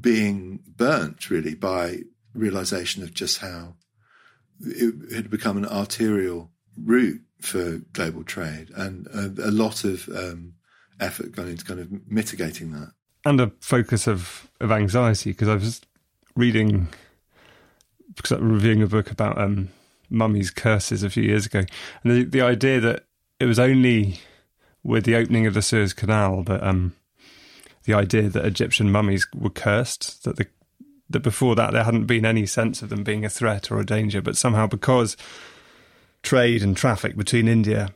being 0.00 0.60
burnt 0.66 1.28
really 1.30 1.54
by 1.54 1.98
realization 2.32 3.02
of 3.02 3.12
just 3.12 3.38
how 3.38 3.74
it 4.60 5.12
had 5.12 5.30
become 5.30 5.56
an 5.56 5.66
arterial 5.66 6.50
route 6.82 7.22
for 7.40 7.78
global 7.92 8.22
trade 8.24 8.70
and 8.76 9.06
a, 9.08 9.48
a 9.48 9.50
lot 9.50 9.84
of 9.84 10.08
um, 10.10 10.54
effort 11.00 11.32
gone 11.32 11.48
into 11.48 11.64
kind 11.64 11.80
of 11.80 11.88
mitigating 12.08 12.70
that. 12.70 12.92
And 13.24 13.40
a 13.40 13.50
focus 13.60 14.06
of, 14.06 14.48
of 14.60 14.70
anxiety 14.70 15.30
because 15.32 15.48
I 15.48 15.54
was 15.54 15.80
reading 16.36 16.88
because 18.16 18.32
I'm 18.32 18.52
reviewing 18.52 18.82
a 18.82 18.86
book 18.86 19.10
about 19.10 19.38
um, 19.38 19.68
mummies' 20.10 20.50
curses 20.50 21.02
a 21.02 21.10
few 21.10 21.22
years 21.22 21.46
ago, 21.46 21.64
and 22.02 22.12
the, 22.12 22.24
the 22.24 22.40
idea 22.40 22.80
that 22.80 23.04
it 23.38 23.46
was 23.46 23.58
only 23.58 24.20
with 24.82 25.04
the 25.04 25.16
opening 25.16 25.46
of 25.46 25.54
the 25.54 25.62
Suez 25.62 25.92
Canal 25.92 26.42
that 26.44 26.62
um, 26.62 26.94
the 27.84 27.94
idea 27.94 28.28
that 28.28 28.44
Egyptian 28.44 28.90
mummies 28.90 29.26
were 29.34 29.50
cursed, 29.50 30.24
that 30.24 30.36
the 30.36 30.46
that 31.08 31.20
before 31.20 31.54
that 31.54 31.72
there 31.72 31.84
hadn't 31.84 32.06
been 32.06 32.26
any 32.26 32.46
sense 32.46 32.82
of 32.82 32.88
them 32.88 33.04
being 33.04 33.24
a 33.24 33.30
threat 33.30 33.70
or 33.70 33.78
a 33.78 33.86
danger, 33.86 34.20
but 34.20 34.36
somehow 34.36 34.66
because 34.66 35.16
trade 36.22 36.62
and 36.62 36.76
traffic 36.76 37.16
between 37.16 37.46
India 37.46 37.90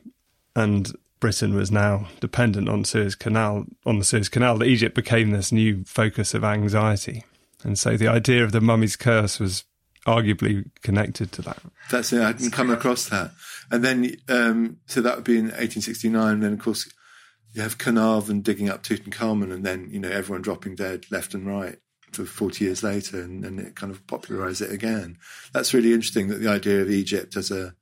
and 0.55 0.93
Britain 1.19 1.53
was 1.53 1.71
now 1.71 2.07
dependent 2.19 2.69
on 2.69 2.85
Suez 2.85 3.15
Canal 3.15 3.65
on 3.85 3.99
the 3.99 4.05
Suez 4.05 4.29
Canal 4.29 4.57
that 4.57 4.67
Egypt 4.67 4.95
became 4.95 5.31
this 5.31 5.51
new 5.51 5.83
focus 5.85 6.33
of 6.33 6.43
anxiety. 6.43 7.23
And 7.63 7.77
so 7.77 7.95
the 7.95 8.07
idea 8.07 8.43
of 8.43 8.53
the 8.53 8.61
mummy's 8.61 8.95
curse 8.95 9.39
was 9.39 9.65
arguably 10.05 10.69
connected 10.81 11.31
to 11.33 11.41
that. 11.43 11.59
That's 11.89 12.13
it. 12.13 12.21
I 12.21 12.31
didn't 12.33 12.51
come 12.51 12.71
across 12.71 13.09
that. 13.09 13.31
And 13.69 13.83
then, 13.83 14.15
um, 14.27 14.77
so 14.87 15.01
that 15.01 15.15
would 15.15 15.25
be 15.25 15.37
in 15.37 15.45
1869. 15.45 16.33
And 16.33 16.43
then, 16.43 16.53
of 16.53 16.59
course, 16.59 16.91
you 17.53 17.61
have 17.61 17.77
Carnarvon 17.77 18.41
digging 18.41 18.69
up 18.69 18.83
Tutankhamun, 18.83 19.51
and 19.53 19.65
then 19.65 19.89
you 19.91 19.99
know 19.99 20.09
everyone 20.09 20.41
dropping 20.41 20.75
dead 20.75 21.05
left 21.11 21.33
and 21.33 21.45
right 21.45 21.77
for 22.11 22.25
40 22.25 22.65
years 22.65 22.83
later, 22.83 23.21
and, 23.21 23.45
and 23.45 23.59
it 23.59 23.75
kind 23.75 23.91
of 23.91 24.05
popularized 24.07 24.61
it 24.61 24.71
again. 24.71 25.17
That's 25.53 25.73
really 25.73 25.93
interesting 25.93 26.27
that 26.27 26.39
the 26.39 26.49
idea 26.49 26.81
of 26.81 26.89
Egypt 26.89 27.35
as 27.35 27.51
a 27.51 27.73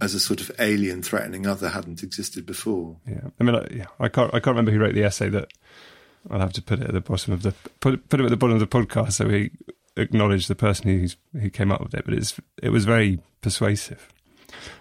as 0.00 0.14
a 0.14 0.20
sort 0.20 0.40
of 0.40 0.50
alien 0.58 1.02
threatening 1.02 1.46
other 1.46 1.68
hadn't 1.68 2.02
existed 2.02 2.44
before. 2.44 2.98
Yeah, 3.06 3.28
I 3.38 3.44
mean, 3.44 3.54
I, 3.54 3.66
yeah, 3.70 3.86
I 4.00 4.08
can't 4.08 4.32
I 4.34 4.40
can't 4.40 4.56
remember 4.56 4.72
who 4.72 4.80
wrote 4.80 4.94
the 4.94 5.04
essay 5.04 5.28
that. 5.30 5.52
I'll 6.30 6.38
have 6.38 6.52
to 6.52 6.62
put 6.62 6.78
it 6.78 6.86
at 6.86 6.92
the 6.92 7.00
bottom 7.00 7.32
of 7.32 7.42
the 7.42 7.52
put 7.80 8.08
put 8.08 8.20
it 8.20 8.24
at 8.24 8.30
the 8.30 8.36
bottom 8.36 8.54
of 8.54 8.60
the 8.60 8.66
podcast 8.68 9.14
so 9.14 9.26
we 9.26 9.50
acknowledge 9.96 10.46
the 10.46 10.54
person 10.54 10.88
who's 10.88 11.16
who 11.40 11.50
came 11.50 11.72
up 11.72 11.82
with 11.82 11.94
it. 11.94 12.04
But 12.04 12.14
it's 12.14 12.38
it 12.62 12.70
was 12.70 12.84
very 12.84 13.20
persuasive. 13.40 14.08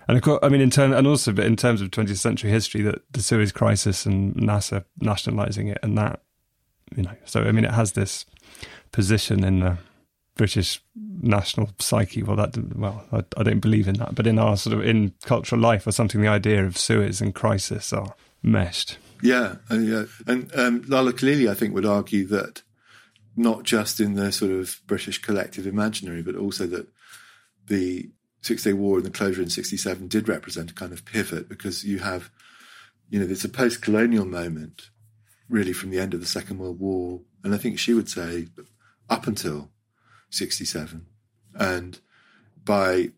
And 0.07 0.17
of 0.17 0.23
course, 0.23 0.39
I 0.43 0.49
mean, 0.49 0.61
in 0.61 0.69
turn, 0.69 0.93
and 0.93 1.07
also, 1.07 1.31
but 1.31 1.45
in 1.45 1.55
terms 1.55 1.81
of 1.81 1.91
20th 1.91 2.17
century 2.17 2.49
history, 2.49 2.81
that 2.81 3.01
the 3.11 3.21
Suez 3.21 3.51
Crisis 3.51 4.05
and 4.05 4.35
Nasser 4.35 4.85
nationalising 4.99 5.67
it, 5.67 5.77
and 5.81 5.97
that, 5.97 6.21
you 6.95 7.03
know, 7.03 7.15
so 7.25 7.43
I 7.43 7.51
mean, 7.51 7.65
it 7.65 7.71
has 7.71 7.93
this 7.93 8.25
position 8.91 9.43
in 9.43 9.61
the 9.61 9.77
British 10.35 10.81
national 10.95 11.69
psyche. 11.79 12.23
Well, 12.23 12.35
that 12.35 12.57
well, 12.75 13.05
I, 13.11 13.23
I 13.37 13.43
don't 13.43 13.59
believe 13.59 13.87
in 13.87 13.95
that, 13.95 14.15
but 14.15 14.27
in 14.27 14.39
our 14.39 14.57
sort 14.57 14.77
of 14.77 14.85
in 14.85 15.13
cultural 15.23 15.61
life 15.61 15.87
or 15.87 15.91
something, 15.91 16.21
the 16.21 16.27
idea 16.27 16.65
of 16.65 16.77
Suez 16.77 17.21
and 17.21 17.33
crisis 17.33 17.93
are 17.93 18.15
meshed. 18.43 18.97
Yeah, 19.21 19.57
uh, 19.69 19.75
yeah, 19.75 20.05
and 20.25 20.51
um, 20.55 20.81
Laleh 20.83 21.13
Khalili, 21.13 21.49
I 21.49 21.53
think, 21.53 21.73
would 21.73 21.85
argue 21.85 22.25
that 22.27 22.63
not 23.35 23.63
just 23.63 23.99
in 23.99 24.15
the 24.15 24.31
sort 24.31 24.51
of 24.51 24.79
British 24.87 25.21
collective 25.21 25.65
imaginary, 25.65 26.21
but 26.21 26.35
also 26.35 26.67
that 26.67 26.87
the 27.67 28.09
Six 28.41 28.63
Day 28.63 28.73
War 28.73 28.97
and 28.97 29.05
the 29.05 29.11
closure 29.11 29.41
in 29.41 29.49
67 29.49 30.07
did 30.07 30.27
represent 30.27 30.71
a 30.71 30.73
kind 30.73 30.91
of 30.91 31.05
pivot 31.05 31.47
because 31.47 31.83
you 31.83 31.99
have, 31.99 32.29
you 33.09 33.19
know, 33.19 33.25
it's 33.25 33.45
a 33.45 33.49
post 33.49 33.81
colonial 33.81 34.25
moment 34.25 34.89
really 35.47 35.73
from 35.73 35.91
the 35.91 35.99
end 35.99 36.13
of 36.13 36.19
the 36.21 36.25
Second 36.25 36.57
World 36.57 36.79
War. 36.79 37.21
And 37.43 37.53
I 37.53 37.57
think 37.57 37.77
she 37.77 37.93
would 37.93 38.09
say 38.09 38.47
up 39.09 39.27
until 39.27 39.69
67. 40.29 41.05
And 41.55 41.99
by 42.63 43.11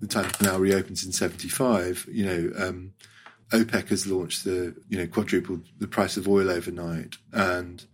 the 0.00 0.06
time 0.06 0.24
the 0.24 0.34
canal 0.34 0.58
reopens 0.58 1.04
in 1.04 1.12
75, 1.12 2.08
you 2.10 2.24
know, 2.24 2.52
um, 2.56 2.94
OPEC 3.52 3.88
has 3.88 4.06
launched 4.06 4.44
the, 4.44 4.74
you 4.88 4.98
know, 4.98 5.06
quadrupled 5.06 5.64
the 5.78 5.86
price 5.86 6.16
of 6.16 6.28
oil 6.28 6.50
overnight. 6.50 7.16
And 7.32 7.84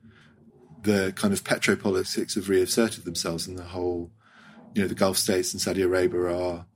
the 0.85 1.13
kind 1.17 1.35
of 1.35 1.43
petropolitics 1.45 2.35
have 2.35 2.49
reasserted 2.49 3.05
themselves 3.05 3.49
in 3.49 3.57
the 3.57 3.65
whole 3.65 4.11
you 4.75 4.83
know, 4.83 4.89
the 4.89 4.95
Gulf 4.95 5.17
states 5.17 5.53
and 5.53 5.61
Saudi 5.61 5.83
Arabia 5.83 6.23
are, 6.23 6.67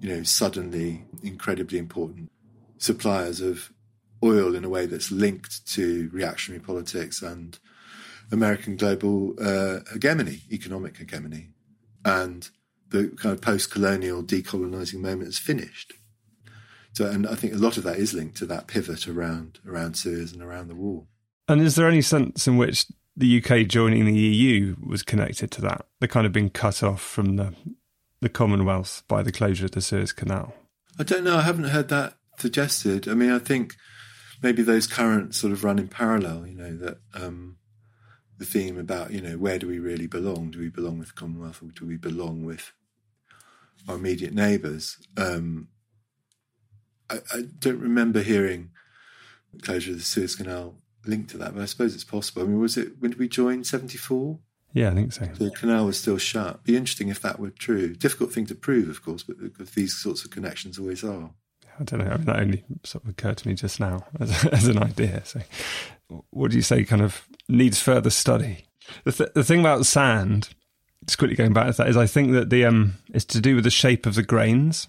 you 0.00 0.08
know, 0.08 0.22
suddenly 0.22 1.04
incredibly 1.22 1.78
important 1.78 2.30
suppliers 2.78 3.40
of 3.40 3.72
oil 4.24 4.54
in 4.54 4.64
a 4.64 4.68
way 4.68 4.86
that's 4.86 5.12
linked 5.12 5.66
to 5.66 6.08
reactionary 6.12 6.60
politics 6.60 7.22
and 7.22 7.58
American 8.30 8.76
global 8.76 9.34
uh, 9.40 9.80
hegemony, 9.92 10.40
economic 10.50 10.96
hegemony. 10.96 11.50
And 12.04 12.48
the 12.88 13.08
kind 13.08 13.34
of 13.34 13.42
post 13.42 13.70
colonial 13.70 14.22
decolonizing 14.22 15.00
moment 15.00 15.28
is 15.28 15.38
finished. 15.38 15.92
So, 16.94 17.06
and 17.06 17.26
I 17.26 17.34
think 17.34 17.54
a 17.54 17.58
lot 17.58 17.76
of 17.76 17.84
that 17.84 17.98
is 17.98 18.14
linked 18.14 18.36
to 18.38 18.46
that 18.46 18.66
pivot 18.66 19.08
around 19.08 19.60
around 19.66 19.96
Suez 19.96 20.32
and 20.32 20.42
around 20.42 20.68
the 20.68 20.74
war. 20.74 21.04
And 21.48 21.60
is 21.60 21.74
there 21.74 21.88
any 21.88 22.02
sense 22.02 22.46
in 22.46 22.56
which 22.56 22.86
the 23.16 23.42
UK 23.42 23.66
joining 23.66 24.06
the 24.06 24.18
EU 24.18 24.76
was 24.84 25.02
connected 25.02 25.50
to 25.52 25.60
that. 25.62 25.86
They're 26.00 26.08
kind 26.08 26.26
of 26.26 26.32
being 26.32 26.50
cut 26.50 26.82
off 26.82 27.02
from 27.02 27.36
the 27.36 27.54
the 28.20 28.28
Commonwealth 28.28 29.02
by 29.08 29.22
the 29.22 29.32
closure 29.32 29.64
of 29.64 29.72
the 29.72 29.80
Suez 29.80 30.12
Canal. 30.12 30.54
I 30.96 31.02
don't 31.02 31.24
know. 31.24 31.38
I 31.38 31.42
haven't 31.42 31.64
heard 31.64 31.88
that 31.88 32.14
suggested. 32.38 33.08
I 33.08 33.14
mean, 33.14 33.32
I 33.32 33.40
think 33.40 33.74
maybe 34.42 34.62
those 34.62 34.86
currents 34.86 35.38
sort 35.38 35.52
of 35.52 35.64
run 35.64 35.80
in 35.80 35.88
parallel. 35.88 36.46
You 36.46 36.54
know 36.54 36.76
that 36.76 36.98
um, 37.14 37.56
the 38.38 38.44
theme 38.44 38.78
about 38.78 39.10
you 39.10 39.20
know 39.20 39.36
where 39.38 39.58
do 39.58 39.66
we 39.66 39.78
really 39.78 40.06
belong? 40.06 40.50
Do 40.50 40.60
we 40.60 40.68
belong 40.68 40.98
with 40.98 41.08
the 41.08 41.14
Commonwealth 41.14 41.62
or 41.62 41.70
do 41.72 41.86
we 41.86 41.96
belong 41.96 42.44
with 42.44 42.72
our 43.88 43.96
immediate 43.96 44.34
neighbours? 44.34 44.98
Um, 45.16 45.68
I, 47.10 47.18
I, 47.32 47.42
don't 47.58 47.80
remember 47.80 48.22
hearing 48.22 48.70
closure 49.62 49.90
of 49.90 49.98
the 49.98 50.04
Suez 50.04 50.36
Canal 50.36 50.76
linked 51.06 51.30
to 51.30 51.38
that, 51.38 51.54
but 51.54 51.62
I 51.62 51.66
suppose 51.66 51.94
it's 51.94 52.04
possible. 52.04 52.42
I 52.42 52.46
mean, 52.46 52.60
was 52.60 52.76
it 52.76 53.00
when 53.00 53.10
did 53.10 53.20
we 53.20 53.28
join? 53.28 53.64
Seventy 53.64 53.98
four. 53.98 54.38
Yeah, 54.74 54.90
I 54.90 54.94
think 54.94 55.12
so. 55.12 55.26
The 55.26 55.50
canal 55.50 55.86
was 55.86 55.98
still 55.98 56.16
shut. 56.16 56.64
Be 56.64 56.76
interesting 56.76 57.08
if 57.08 57.20
that 57.20 57.38
were 57.38 57.50
true. 57.50 57.94
Difficult 57.94 58.32
thing 58.32 58.46
to 58.46 58.54
prove, 58.54 58.88
of 58.88 59.04
course, 59.04 59.22
but 59.22 59.36
these 59.74 59.94
sorts 59.94 60.24
of 60.24 60.30
connections 60.30 60.78
always 60.78 61.04
are. 61.04 61.30
I 61.78 61.84
don't 61.84 62.00
know. 62.00 62.10
I 62.10 62.16
mean, 62.16 62.26
that 62.26 62.38
only 62.40 62.64
sort 62.82 63.04
of 63.04 63.10
occurred 63.10 63.38
to 63.38 63.48
me 63.48 63.54
just 63.54 63.80
now 63.80 64.06
as, 64.20 64.44
as 64.46 64.66
an 64.68 64.82
idea. 64.82 65.24
So, 65.24 65.40
what 66.30 66.50
do 66.50 66.56
you 66.56 66.62
say? 66.62 66.84
Kind 66.84 67.02
of 67.02 67.26
needs 67.48 67.80
further 67.80 68.10
study. 68.10 68.64
The 69.04 69.12
th- 69.12 69.32
the 69.34 69.44
thing 69.44 69.60
about 69.60 69.86
sand, 69.86 70.50
just 71.04 71.18
quickly 71.18 71.36
going 71.36 71.52
back 71.52 71.66
to 71.70 71.76
that, 71.78 71.88
is 71.88 71.96
I 71.96 72.06
think 72.06 72.32
that 72.32 72.50
the 72.50 72.64
um 72.64 72.94
is 73.12 73.24
to 73.26 73.40
do 73.40 73.54
with 73.54 73.64
the 73.64 73.70
shape 73.70 74.06
of 74.06 74.14
the 74.14 74.22
grains. 74.22 74.88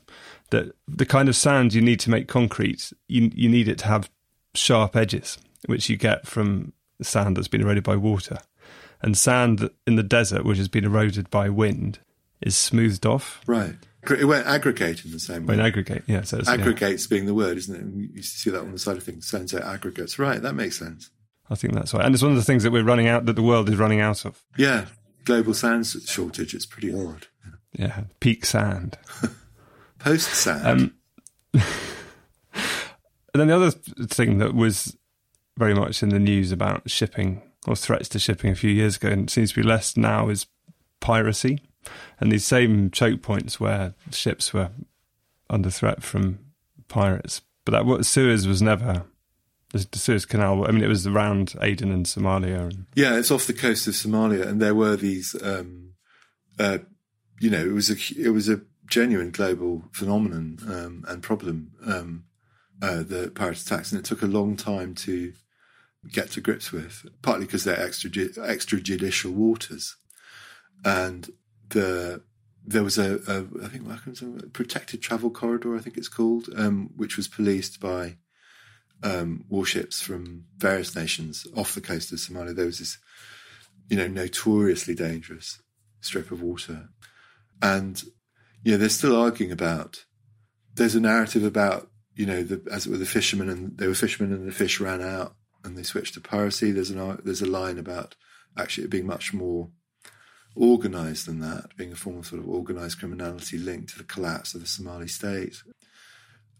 That 0.51 0.75
the 0.87 1.05
kind 1.05 1.29
of 1.29 1.35
sand 1.35 1.73
you 1.73 1.81
need 1.81 1.99
to 2.01 2.09
make 2.09 2.27
concrete, 2.27 2.93
you 3.07 3.31
you 3.33 3.49
need 3.49 3.67
it 3.67 3.79
to 3.79 3.87
have 3.87 4.09
sharp 4.53 4.95
edges 4.95 5.37
which 5.65 5.89
you 5.89 5.97
get 5.97 6.27
from 6.27 6.73
sand 7.01 7.37
that's 7.37 7.47
been 7.47 7.61
eroded 7.61 7.83
by 7.83 7.95
water. 7.95 8.37
And 9.01 9.17
sand 9.17 9.69
in 9.85 9.95
the 9.95 10.03
desert, 10.03 10.45
which 10.45 10.57
has 10.57 10.67
been 10.67 10.85
eroded 10.85 11.29
by 11.29 11.49
wind, 11.49 11.99
is 12.41 12.55
smoothed 12.55 13.05
off. 13.05 13.41
Right. 13.45 13.75
It 14.09 14.25
won't 14.25 14.47
aggregate 14.47 15.05
in 15.05 15.11
the 15.11 15.19
same 15.19 15.45
way. 15.45 15.55
Won't 15.55 15.67
aggregate, 15.67 16.03
yeah. 16.07 16.23
So 16.23 16.41
aggregates 16.45 17.05
yeah. 17.05 17.09
being 17.09 17.25
the 17.25 17.33
word, 17.33 17.57
isn't 17.57 17.75
it? 17.75 18.15
You 18.15 18.21
see 18.21 18.49
that 18.49 18.59
on 18.59 18.71
the 18.71 18.79
side 18.79 18.97
of 18.97 19.03
things. 19.03 19.27
So 19.27 19.59
aggregates. 19.59 20.19
Right. 20.19 20.41
That 20.41 20.53
makes 20.53 20.77
sense. 20.77 21.09
I 21.49 21.55
think 21.55 21.73
that's 21.73 21.93
right. 21.93 22.05
And 22.05 22.13
it's 22.13 22.23
one 22.23 22.31
of 22.31 22.37
the 22.37 22.43
things 22.43 22.63
that 22.63 22.71
we're 22.71 22.83
running 22.83 23.07
out, 23.07 23.25
that 23.25 23.33
the 23.33 23.43
world 23.43 23.69
is 23.69 23.77
running 23.77 24.01
out 24.01 24.25
of. 24.25 24.43
Yeah. 24.57 24.85
Global 25.25 25.53
sand 25.53 25.85
shortage. 25.85 26.53
It's 26.53 26.65
pretty 26.65 26.93
odd. 26.93 27.27
Yeah. 27.73 28.03
Peak 28.19 28.45
sand. 28.45 28.97
Post 29.99 30.33
sand. 30.33 30.65
Um, 30.65 30.93
and 31.53 31.63
then 33.33 33.47
the 33.47 33.55
other 33.55 33.71
thing 33.71 34.39
that 34.39 34.53
was 34.53 34.97
very 35.57 35.73
much 35.73 36.01
in 36.03 36.09
the 36.09 36.19
news 36.19 36.51
about 36.51 36.89
shipping 36.89 37.41
or 37.67 37.75
threats 37.75 38.09
to 38.09 38.19
shipping 38.19 38.51
a 38.51 38.55
few 38.55 38.71
years 38.71 38.97
ago, 38.97 39.09
and 39.09 39.23
it 39.23 39.29
seems 39.29 39.51
to 39.51 39.61
be 39.61 39.67
less 39.67 39.95
now, 39.95 40.29
is 40.29 40.47
piracy. 40.99 41.59
And 42.19 42.31
these 42.31 42.45
same 42.45 42.91
choke 42.91 43.21
points 43.21 43.59
where 43.59 43.93
ships 44.11 44.53
were 44.53 44.71
under 45.49 45.69
threat 45.69 46.01
from 46.01 46.39
pirates. 46.87 47.41
But 47.65 47.71
that 47.71 47.85
what 47.85 48.05
Suez 48.05 48.47
was 48.47 48.61
never 48.61 49.05
the 49.73 49.99
Suez 49.99 50.25
Canal. 50.25 50.67
I 50.67 50.71
mean, 50.71 50.83
it 50.83 50.87
was 50.87 51.07
around 51.07 51.55
Aden 51.59 51.91
and 51.91 52.05
Somalia. 52.05 52.69
And... 52.69 52.85
Yeah, 52.95 53.17
it's 53.17 53.31
off 53.31 53.47
the 53.47 53.53
coast 53.53 53.87
of 53.87 53.93
Somalia, 53.93 54.47
and 54.47 54.61
there 54.61 54.75
were 54.75 54.95
these. 54.95 55.35
Um, 55.41 55.93
uh, 56.59 56.79
you 57.39 57.49
know, 57.49 57.65
it 57.65 57.73
was 57.73 57.89
a 57.89 57.95
it 58.17 58.29
was 58.29 58.47
a 58.47 58.61
genuine 58.85 59.31
global 59.31 59.85
phenomenon 59.91 60.59
um, 60.67 61.05
and 61.07 61.23
problem. 61.23 61.71
Um, 61.85 62.25
uh, 62.81 63.01
the 63.01 63.31
pirate 63.33 63.61
attacks, 63.61 63.91
and 63.91 63.99
it 63.99 64.05
took 64.05 64.21
a 64.21 64.27
long 64.27 64.55
time 64.55 64.93
to 64.93 65.33
get 66.11 66.31
to 66.31 66.41
grips 66.41 66.71
with, 66.71 67.05
partly 67.21 67.45
because 67.45 67.63
they're 67.63 67.79
extra, 67.79 68.09
extrajudicial 68.09 69.31
waters. 69.31 69.95
And 70.83 71.29
the 71.69 72.21
there 72.65 72.83
was 72.83 72.97
a, 72.97 73.19
a 73.27 73.45
I 73.63 73.67
think 73.67 73.85
a 73.87 74.47
protected 74.47 75.01
travel 75.01 75.29
corridor, 75.29 75.75
I 75.75 75.79
think 75.79 75.97
it's 75.97 76.07
called, 76.07 76.49
um, 76.55 76.91
which 76.95 77.17
was 77.17 77.27
policed 77.27 77.79
by 77.79 78.17
um, 79.03 79.45
warships 79.49 80.01
from 80.01 80.45
various 80.57 80.95
nations 80.95 81.45
off 81.55 81.75
the 81.75 81.81
coast 81.81 82.11
of 82.11 82.19
Somalia. 82.19 82.55
There 82.55 82.65
was 82.65 82.79
this, 82.79 82.97
you 83.89 83.97
know, 83.97 84.07
notoriously 84.07 84.95
dangerous 84.95 85.61
strip 86.01 86.31
of 86.31 86.41
water, 86.41 86.89
and 87.61 88.01
you 88.63 88.71
know 88.71 88.77
they're 88.77 88.89
still 88.89 89.19
arguing 89.19 89.51
about. 89.51 90.05
There's 90.75 90.95
a 90.95 91.01
narrative 91.01 91.43
about 91.43 91.89
you 92.15 92.25
know 92.25 92.43
the, 92.43 92.61
as 92.71 92.85
it 92.85 92.91
were 92.91 92.97
the 92.97 93.05
fishermen 93.05 93.49
and 93.49 93.77
they 93.77 93.87
were 93.87 93.93
fishermen 93.93 94.33
and 94.33 94.47
the 94.47 94.51
fish 94.51 94.79
ran 94.79 95.01
out 95.01 95.35
and 95.63 95.77
they 95.77 95.83
switched 95.83 96.13
to 96.15 96.21
piracy. 96.21 96.71
There's 96.71 96.89
an 96.89 97.19
there's 97.23 97.41
a 97.41 97.45
line 97.47 97.77
about 97.77 98.15
actually 98.57 98.85
it 98.85 98.89
being 98.89 99.07
much 99.07 99.33
more 99.33 99.69
organized 100.55 101.25
than 101.27 101.39
that, 101.39 101.75
being 101.77 101.91
a 101.91 101.95
form 101.95 102.17
of 102.17 102.27
sort 102.27 102.41
of 102.41 102.49
organized 102.49 102.99
criminality 102.99 103.57
linked 103.57 103.89
to 103.89 103.97
the 103.97 104.03
collapse 104.03 104.53
of 104.53 104.61
the 104.61 104.67
Somali 104.67 105.07
state. 105.07 105.63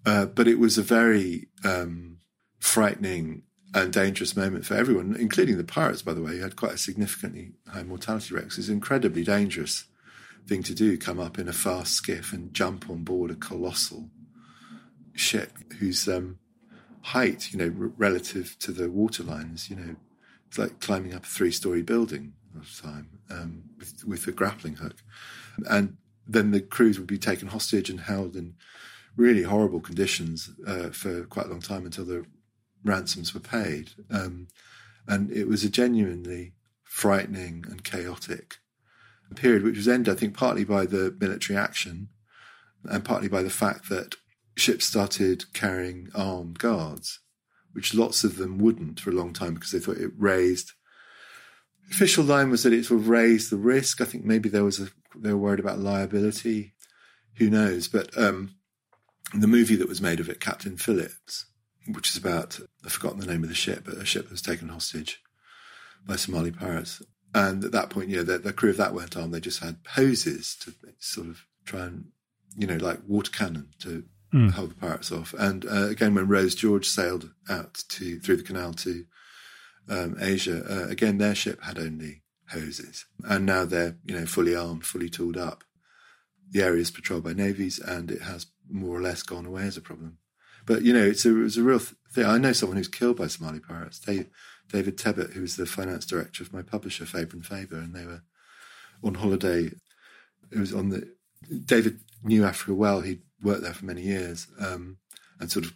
Uh, 0.06 0.26
but 0.26 0.48
it 0.48 0.60
was 0.60 0.78
a 0.78 0.84
very 0.84 1.48
um, 1.64 2.18
frightening 2.60 3.44
and 3.74 3.94
dangerous 3.94 4.36
moment 4.36 4.66
for 4.66 4.76
everyone, 4.76 5.16
including 5.18 5.58
the 5.58 5.64
pirates, 5.64 6.02
by 6.02 6.14
the 6.14 6.22
way, 6.22 6.38
who 6.38 6.44
had 6.44 6.56
quite 6.56 6.74
a 6.74 6.78
significantly 6.78 7.54
high 7.68 7.84
mortality 7.84 8.34
rate. 8.36 8.46
It's 8.46 8.68
an 8.68 8.74
incredibly 8.74 9.24
dangerous 9.24 9.86
thing 10.48 10.64
to 10.64 10.76
do, 10.76 10.98
come 10.98 11.20
up 11.20 11.40
in 11.40 11.48
a 11.48 11.54
fast 11.54 11.94
skiff 11.94 12.34
and 12.34 12.54
jump 12.54 12.90
on 12.90 13.04
board 13.04 13.32
a 13.32 13.36
colossal 13.36 14.10
ship 15.14 15.52
whose 15.80 16.08
um, 16.08 16.40
height, 17.04 17.52
you 17.52 17.60
know, 17.60 17.74
r- 17.80 17.92
relative 17.98 18.58
to 18.60 18.72
the 18.72 18.90
water 18.90 19.24
lines. 19.24 19.70
You 19.70 19.76
know, 19.76 19.96
it's 20.48 20.58
like 20.58 20.80
climbing 20.80 21.14
up 21.14 21.24
a 21.24 21.28
three-story 21.28 21.82
building 21.82 22.34
at 22.56 22.64
the 22.64 22.82
time 22.82 23.10
um, 23.30 23.64
with, 23.78 24.06
with 24.06 24.28
a 24.28 24.32
grappling 24.32 24.76
hook, 24.76 24.98
and 25.70 25.98
then 26.28 26.52
the 26.52 26.62
crews 26.62 26.98
would 26.98 27.08
be 27.08 27.18
taken 27.18 27.50
hostage 27.50 27.90
and 27.90 28.02
held 28.02 28.36
in 28.36 28.56
really 29.16 29.44
horrible 29.44 29.80
conditions 29.80 30.50
uh, 30.66 30.90
for 30.90 31.24
quite 31.26 31.46
a 31.46 31.50
long 31.50 31.62
time 31.62 31.86
until 31.86 32.06
the 32.06 32.26
ransoms 32.84 33.34
were 33.34 33.40
paid. 33.40 33.92
Um, 34.10 34.48
and 35.08 35.30
it 35.32 35.48
was 35.48 35.64
a 35.64 35.70
genuinely 35.70 36.54
frightening 36.84 37.66
and 37.70 37.84
chaotic 37.84 38.58
period, 39.34 39.64
which 39.64 39.78
was 39.78 39.88
ended, 39.88 40.14
I 40.14 40.18
think, 40.18 40.36
partly 40.36 40.64
by 40.64 40.86
the 40.86 41.16
military 41.20 41.58
action 41.58 42.10
and 42.86 43.04
partly 43.04 43.28
by 43.28 43.44
the 43.44 43.50
fact 43.50 43.90
that 43.90 44.16
ships 44.56 44.86
started 44.86 45.52
carrying 45.54 46.10
armed 46.14 46.60
guards, 46.60 47.20
which 47.74 47.94
lots 47.94 48.24
of 48.24 48.38
them 48.38 48.58
wouldn't 48.60 49.00
for 49.00 49.10
a 49.10 49.14
long 49.14 49.34
time 49.34 49.56
because 49.56 49.72
they 49.72 49.80
thought 49.80 49.98
it 49.98 50.12
raised. 50.18 50.72
The 51.88 51.96
official 51.96 52.24
line 52.24 52.50
was 52.50 52.64
that 52.64 52.74
it 52.74 52.86
sort 52.86 53.02
of 53.02 53.10
raised 53.10 53.52
the 53.52 53.58
risk. 53.58 54.02
I 54.02 54.06
think 54.06 54.24
maybe 54.24 54.50
there 54.50 54.64
was 54.64 54.80
a 54.80 54.88
they 55.16 55.32
were 55.32 55.38
worried 55.38 55.60
about 55.60 55.80
liability. 55.80 56.74
Who 57.36 57.50
knows? 57.50 57.88
But 57.88 58.16
um, 58.18 58.56
the 59.34 59.48
movie 59.48 59.76
that 59.76 59.90
was 59.90 60.02
made 60.02 60.20
of 60.20 60.30
it, 60.30 60.40
Captain 60.40 60.78
Phillips, 60.78 61.46
which 61.88 62.10
is 62.10 62.18
about 62.18 62.60
I've 62.86 62.94
forgotten 62.94 63.20
the 63.20 63.28
name 63.28 63.44
of 63.44 63.50
the 63.50 63.56
ship, 63.56 63.84
but 63.86 63.96
a 63.96 64.06
ship 64.06 64.24
that 64.24 64.32
was 64.32 64.42
taken 64.42 64.70
hostage 64.70 65.22
by 66.06 66.16
Somali 66.16 66.52
pirates. 66.52 67.02
And 67.36 67.64
at 67.64 67.72
that 67.72 67.90
point, 67.90 68.10
you 68.10 68.18
know, 68.18 68.24
the, 68.24 68.38
the 68.38 68.54
crew 68.54 68.70
of 68.70 68.78
that 68.78 68.94
weren't 68.94 69.18
armed. 69.18 69.34
They 69.34 69.40
just 69.40 69.64
had 69.64 69.78
hoses 69.96 70.56
to 70.62 70.74
sort 71.00 71.28
of 71.28 71.46
try 71.66 71.86
and, 71.86 72.10
you 72.56 72.68
know, 72.68 72.78
like 72.78 73.00
water 73.08 73.32
cannon 73.32 73.70
to 73.80 74.04
mm. 74.34 74.52
hold 74.52 74.72
the 74.72 74.76
pirates 74.76 75.12
off. 75.12 75.34
And 75.38 75.66
uh, 75.66 75.88
again, 75.88 76.16
when 76.16 76.28
Rose 76.28 76.56
George 76.56 76.88
sailed 76.88 77.32
out 77.50 77.84
to 77.90 78.20
through 78.20 78.38
the 78.38 78.44
canal 78.44 78.74
to 78.74 79.06
um, 79.90 80.16
Asia, 80.20 80.64
uh, 80.70 80.88
again 80.90 81.18
their 81.18 81.36
ship 81.36 81.64
had 81.64 81.78
only 81.78 82.24
hoses, 82.50 83.06
and 83.24 83.46
now 83.46 83.66
they're 83.66 83.98
you 84.06 84.18
know 84.18 84.26
fully 84.26 84.56
armed, 84.56 84.86
fully 84.86 85.10
tooled 85.10 85.38
up. 85.38 85.64
The 86.52 86.64
area 86.64 86.82
is 86.82 86.92
patrolled 86.92 87.24
by 87.24 87.34
navies, 87.34 87.80
and 87.80 88.12
it 88.12 88.22
has 88.22 88.48
more 88.70 88.98
or 88.98 89.02
less 89.02 89.24
gone 89.24 89.46
away 89.46 89.64
as 89.64 89.78
a 89.78 89.82
problem. 89.82 90.18
But 90.66 90.84
you 90.84 90.94
know, 90.94 91.04
it's 91.04 91.26
a 91.26 91.44
it's 91.44 91.58
a 91.58 91.64
real 91.64 91.80
thing. 91.80 92.26
I 92.26 92.38
know 92.38 92.54
someone 92.54 92.78
who's 92.78 92.88
killed 92.88 93.18
by 93.18 93.28
Somali 93.28 93.60
pirates. 93.60 94.00
They, 94.00 94.28
David 94.72 94.98
Tebbutt, 94.98 95.34
who 95.34 95.42
was 95.42 95.56
the 95.56 95.66
finance 95.66 96.06
director 96.06 96.42
of 96.42 96.54
my 96.54 96.62
publisher 96.62 97.06
Faber 97.06 97.36
and 97.36 97.46
Faber, 97.46 97.78
and 97.78 97.94
they 97.94 98.06
were 98.06 98.24
on 99.04 99.16
holiday. 99.16 99.72
It 100.52 100.60
was 100.60 100.74
on 100.74 100.90
the 100.90 101.14
David 101.66 102.00
knew 102.24 102.46
Africa 102.46 102.74
well. 102.74 103.02
He'd 103.02 103.22
worked 103.44 103.62
there 103.62 103.74
for 103.74 103.86
many 103.86 104.02
years 104.02 104.48
um, 104.60 104.98
and 105.40 105.52
sort 105.52 105.66
of 105.66 105.74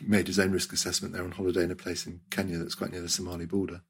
made 0.00 0.26
his 0.26 0.38
own 0.38 0.52
risk 0.52 0.72
assessment 0.72 1.12
there 1.12 1.24
on 1.24 1.32
holiday 1.32 1.64
in 1.64 1.70
a 1.70 1.76
place 1.76 2.06
in 2.06 2.20
Kenya 2.30 2.58
that's 2.58 2.74
quite 2.74 2.92
near 2.92 3.02
the 3.02 3.08
Somali 3.08 3.46
border. 3.46 3.82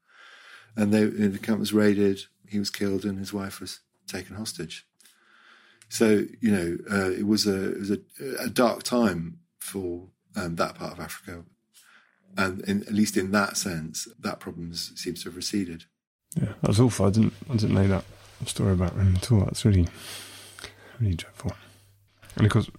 And 0.75 0.93
they, 0.93 1.05
the 1.05 1.39
camp 1.39 1.59
was 1.59 1.73
raided. 1.73 2.25
He 2.47 2.59
was 2.59 2.69
killed, 2.69 3.05
and 3.05 3.17
his 3.17 3.33
wife 3.33 3.59
was 3.59 3.79
taken 4.07 4.35
hostage. 4.35 4.85
So 5.89 6.25
you 6.39 6.51
know, 6.51 6.77
uh, 6.91 7.11
it 7.11 7.25
was 7.25 7.47
a 7.47 7.71
it 7.71 7.79
was 7.79 7.91
a, 7.91 7.99
a 8.39 8.49
dark 8.49 8.83
time 8.83 9.39
for 9.59 10.07
um, 10.35 10.55
that 10.55 10.75
part 10.75 10.93
of 10.93 10.99
Africa, 10.99 11.43
and 12.37 12.61
in, 12.61 12.83
at 12.83 12.93
least 12.93 13.17
in 13.17 13.31
that 13.31 13.57
sense, 13.57 14.07
that 14.19 14.39
problem 14.39 14.73
seems 14.73 15.23
to 15.23 15.29
have 15.29 15.35
receded. 15.35 15.85
Yeah, 16.35 16.53
that 16.61 16.67
was 16.67 16.79
awful. 16.79 17.07
I 17.07 17.09
didn't 17.09 17.33
I 17.49 17.53
didn't 17.53 17.73
know 17.73 17.87
that 17.87 18.05
story 18.45 18.73
about 18.73 18.93
him 18.93 19.15
at 19.15 19.31
all. 19.31 19.39
That's 19.41 19.65
really 19.65 19.87
really 20.99 21.15
dreadful. 21.15 21.53
And 22.35 22.45
of 22.45 22.51
course, 22.51 22.69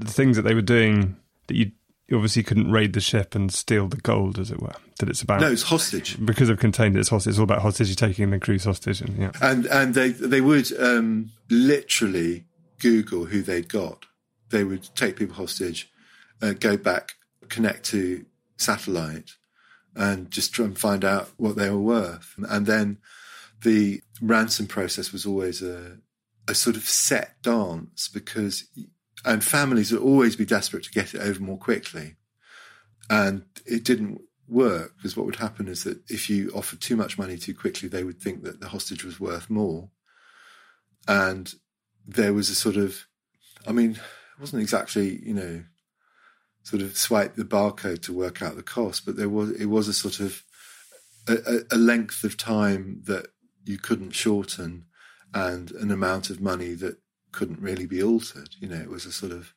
the 0.00 0.12
things 0.12 0.36
that 0.36 0.42
they 0.42 0.54
were 0.54 0.62
doing 0.62 1.16
that 1.46 1.56
you 1.56 1.72
obviously 2.12 2.42
couldn't 2.42 2.70
raid 2.70 2.92
the 2.92 3.00
ship 3.00 3.34
and 3.34 3.52
steal 3.52 3.88
the 3.88 3.96
gold, 3.96 4.38
as 4.38 4.50
it 4.50 4.60
were. 4.60 4.74
That 4.98 5.08
it's 5.08 5.22
about 5.22 5.40
no, 5.40 5.50
it's 5.50 5.62
hostage 5.62 6.24
because 6.24 6.48
of 6.48 6.58
contained. 6.58 6.96
It's 6.96 7.08
hostage. 7.08 7.32
It's 7.32 7.38
all 7.38 7.44
about 7.44 7.62
hostage. 7.62 7.94
taking 7.96 8.30
the 8.30 8.38
crew's 8.38 8.64
hostage, 8.64 9.00
and 9.00 9.16
yeah, 9.16 9.30
and 9.40 9.66
and 9.66 9.94
they 9.94 10.10
they 10.10 10.40
would 10.40 10.70
um, 10.80 11.30
literally 11.48 12.44
Google 12.78 13.26
who 13.26 13.42
they'd 13.42 13.68
got. 13.68 14.06
They 14.50 14.64
would 14.64 14.88
take 14.96 15.16
people 15.16 15.36
hostage, 15.36 15.90
uh, 16.42 16.52
go 16.52 16.76
back, 16.76 17.14
connect 17.48 17.84
to 17.86 18.26
satellite, 18.56 19.30
and 19.94 20.30
just 20.30 20.52
try 20.52 20.64
and 20.64 20.76
find 20.76 21.04
out 21.04 21.30
what 21.36 21.56
they 21.56 21.70
were 21.70 21.80
worth. 21.80 22.34
And 22.48 22.66
then 22.66 22.98
the 23.62 24.02
ransom 24.20 24.66
process 24.66 25.12
was 25.12 25.24
always 25.24 25.62
a 25.62 25.98
a 26.48 26.54
sort 26.54 26.76
of 26.76 26.82
set 26.82 27.40
dance 27.42 28.08
because 28.08 28.64
and 29.24 29.44
families 29.44 29.92
would 29.92 30.02
always 30.02 30.36
be 30.36 30.44
desperate 30.44 30.84
to 30.84 30.90
get 30.90 31.14
it 31.14 31.20
over 31.20 31.40
more 31.40 31.58
quickly. 31.58 32.16
And 33.08 33.44
it 33.66 33.84
didn't 33.84 34.20
work 34.48 34.96
because 34.96 35.16
what 35.16 35.26
would 35.26 35.36
happen 35.36 35.68
is 35.68 35.84
that 35.84 35.98
if 36.08 36.30
you 36.30 36.50
offered 36.54 36.80
too 36.80 36.96
much 36.96 37.18
money 37.18 37.36
too 37.36 37.54
quickly, 37.54 37.88
they 37.88 38.04
would 38.04 38.20
think 38.20 38.42
that 38.42 38.60
the 38.60 38.68
hostage 38.68 39.04
was 39.04 39.20
worth 39.20 39.50
more. 39.50 39.90
And 41.06 41.52
there 42.06 42.32
was 42.32 42.50
a 42.50 42.54
sort 42.54 42.76
of, 42.76 43.06
I 43.66 43.72
mean, 43.72 43.92
it 43.92 44.40
wasn't 44.40 44.62
exactly, 44.62 45.20
you 45.24 45.34
know, 45.34 45.64
sort 46.62 46.82
of 46.82 46.96
swipe 46.96 47.36
the 47.36 47.44
barcode 47.44 48.02
to 48.02 48.12
work 48.12 48.42
out 48.42 48.56
the 48.56 48.62
cost, 48.62 49.06
but 49.06 49.16
there 49.16 49.28
was, 49.28 49.50
it 49.52 49.66
was 49.66 49.88
a 49.88 49.94
sort 49.94 50.20
of 50.20 50.42
a, 51.28 51.60
a 51.70 51.76
length 51.76 52.24
of 52.24 52.36
time 52.36 53.02
that 53.06 53.28
you 53.64 53.78
couldn't 53.78 54.10
shorten 54.10 54.84
and 55.32 55.70
an 55.72 55.90
amount 55.90 56.30
of 56.30 56.40
money 56.40 56.74
that 56.74 56.98
couldn't 57.32 57.60
really 57.60 57.86
be 57.86 58.02
altered. 58.02 58.50
You 58.60 58.68
know, 58.68 58.76
it 58.76 58.90
was 58.90 59.06
a 59.06 59.12
sort 59.12 59.32
of 59.32 59.54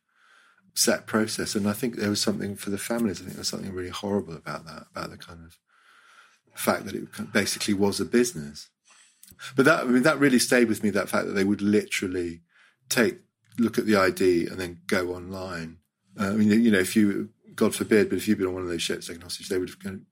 set 0.74 1.06
process. 1.06 1.56
And 1.56 1.68
I 1.68 1.74
think 1.74 1.96
there 1.96 2.10
was 2.10 2.22
something 2.22 2.56
for 2.56 2.70
the 2.70 2.78
families, 2.78 3.20
I 3.20 3.24
think 3.24 3.36
there 3.36 3.42
was 3.42 3.48
something 3.48 3.74
really 3.74 3.90
horrible 3.90 4.36
about 4.36 4.66
that, 4.66 4.88
about 4.92 5.12
the 5.12 5.18
kind 5.18 5.40
of 5.46 5.58
fact 6.56 6.86
that 6.86 6.96
it 6.96 7.34
basically 7.34 7.74
was 7.74 8.00
a 8.00 8.06
business. 8.06 8.70
But 9.56 9.66
that, 9.66 9.82
I 9.82 9.84
mean, 9.86 10.04
that 10.04 10.20
really 10.20 10.40
stayed 10.40 10.70
with 10.70 10.84
me, 10.84 10.90
that 10.92 11.10
fact 11.10 11.28
that 11.28 11.34
they 11.34 11.44
would 11.44 11.62
literally 11.62 12.42
take, 12.90 13.20
look 13.58 13.78
at 13.78 13.86
the 13.86 13.96
ID 13.96 14.48
and 14.48 14.60
then 14.60 14.82
go 14.88 15.14
online. 15.14 15.78
Uh, 16.20 16.28
I 16.28 16.32
mean, 16.32 16.50
you 16.64 16.72
know, 16.72 16.80
if 16.80 16.96
you, 16.96 17.30
God 17.56 17.76
forbid, 17.76 18.10
but 18.10 18.18
if 18.18 18.28
you'd 18.28 18.38
been 18.38 18.48
on 18.48 18.54
one 18.54 18.64
of 18.64 18.70
those 18.70 18.82
ships 18.82 19.08
taken 19.08 19.22
hostage, 19.22 19.50
they 19.50 19.58
would 19.58 19.70
have 19.70 19.80
gone, 19.80 20.06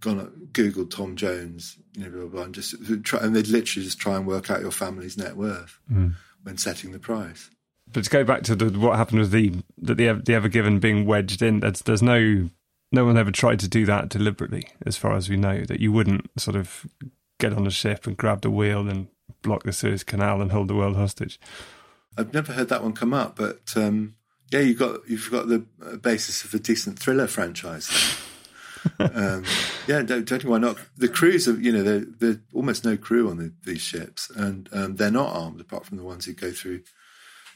gone 0.00 0.48
Googled 0.52 0.90
Tom 0.90 1.16
Jones, 1.16 1.78
you 1.94 2.04
know, 2.04 2.10
blah, 2.10 2.20
blah, 2.20 2.30
blah, 2.30 2.42
and 2.44 2.54
just 2.54 2.74
try, 3.04 3.20
and 3.20 3.34
they'd 3.34 3.48
literally 3.48 3.84
just 3.84 3.98
try 3.98 4.16
and 4.16 4.26
work 4.26 4.50
out 4.50 4.60
your 4.60 4.70
family's 4.70 5.18
net 5.18 5.36
worth. 5.36 5.80
Mm 5.90 6.14
when 6.48 6.56
setting 6.56 6.92
the 6.92 6.98
price. 6.98 7.50
But 7.92 8.04
to 8.04 8.10
go 8.10 8.24
back 8.24 8.42
to 8.44 8.56
the, 8.56 8.78
what 8.78 8.96
happened 8.96 9.20
with 9.20 9.30
the 9.30 9.52
that 9.76 9.96
the, 9.96 10.12
the 10.14 10.34
Ever 10.34 10.48
Given 10.48 10.78
being 10.78 11.04
wedged 11.04 11.42
in, 11.42 11.60
there's, 11.60 11.82
there's 11.82 12.02
no 12.02 12.48
no 12.90 13.04
one 13.04 13.18
ever 13.18 13.30
tried 13.30 13.60
to 13.60 13.68
do 13.68 13.84
that 13.84 14.08
deliberately, 14.08 14.66
as 14.86 14.96
far 14.96 15.14
as 15.14 15.28
we 15.28 15.36
know. 15.36 15.64
That 15.64 15.80
you 15.80 15.92
wouldn't 15.92 16.30
sort 16.38 16.56
of 16.56 16.86
get 17.38 17.52
on 17.52 17.66
a 17.66 17.70
ship 17.70 18.06
and 18.06 18.16
grab 18.16 18.40
the 18.40 18.50
wheel 18.50 18.88
and 18.88 19.08
block 19.42 19.64
the 19.64 19.72
Suez 19.72 20.04
Canal 20.04 20.40
and 20.40 20.50
hold 20.50 20.68
the 20.68 20.74
world 20.74 20.96
hostage. 20.96 21.38
I've 22.16 22.32
never 22.32 22.54
heard 22.54 22.70
that 22.70 22.82
one 22.82 22.94
come 22.94 23.12
up, 23.12 23.36
but 23.36 23.74
um, 23.76 24.14
yeah, 24.50 24.60
you 24.60 24.74
got 24.74 25.06
you've 25.06 25.30
got 25.30 25.48
the 25.48 25.66
basis 26.02 26.44
of 26.44 26.54
a 26.54 26.58
decent 26.58 26.98
thriller 26.98 27.26
franchise. 27.26 27.90
Um, 28.98 29.44
yeah, 29.86 30.02
don't, 30.02 30.24
don't 30.24 30.44
why 30.44 30.58
not. 30.58 30.78
The 30.96 31.08
crews 31.08 31.48
are, 31.48 31.58
you 31.58 31.72
know, 31.72 31.82
there 31.82 32.00
there's 32.00 32.38
almost 32.52 32.84
no 32.84 32.96
crew 32.96 33.30
on 33.30 33.38
the, 33.38 33.52
these 33.64 33.80
ships, 33.80 34.30
and 34.30 34.68
um, 34.72 34.96
they're 34.96 35.10
not 35.10 35.34
armed 35.34 35.60
apart 35.60 35.86
from 35.86 35.96
the 35.96 36.04
ones 36.04 36.24
who 36.24 36.32
go 36.32 36.50
through 36.50 36.82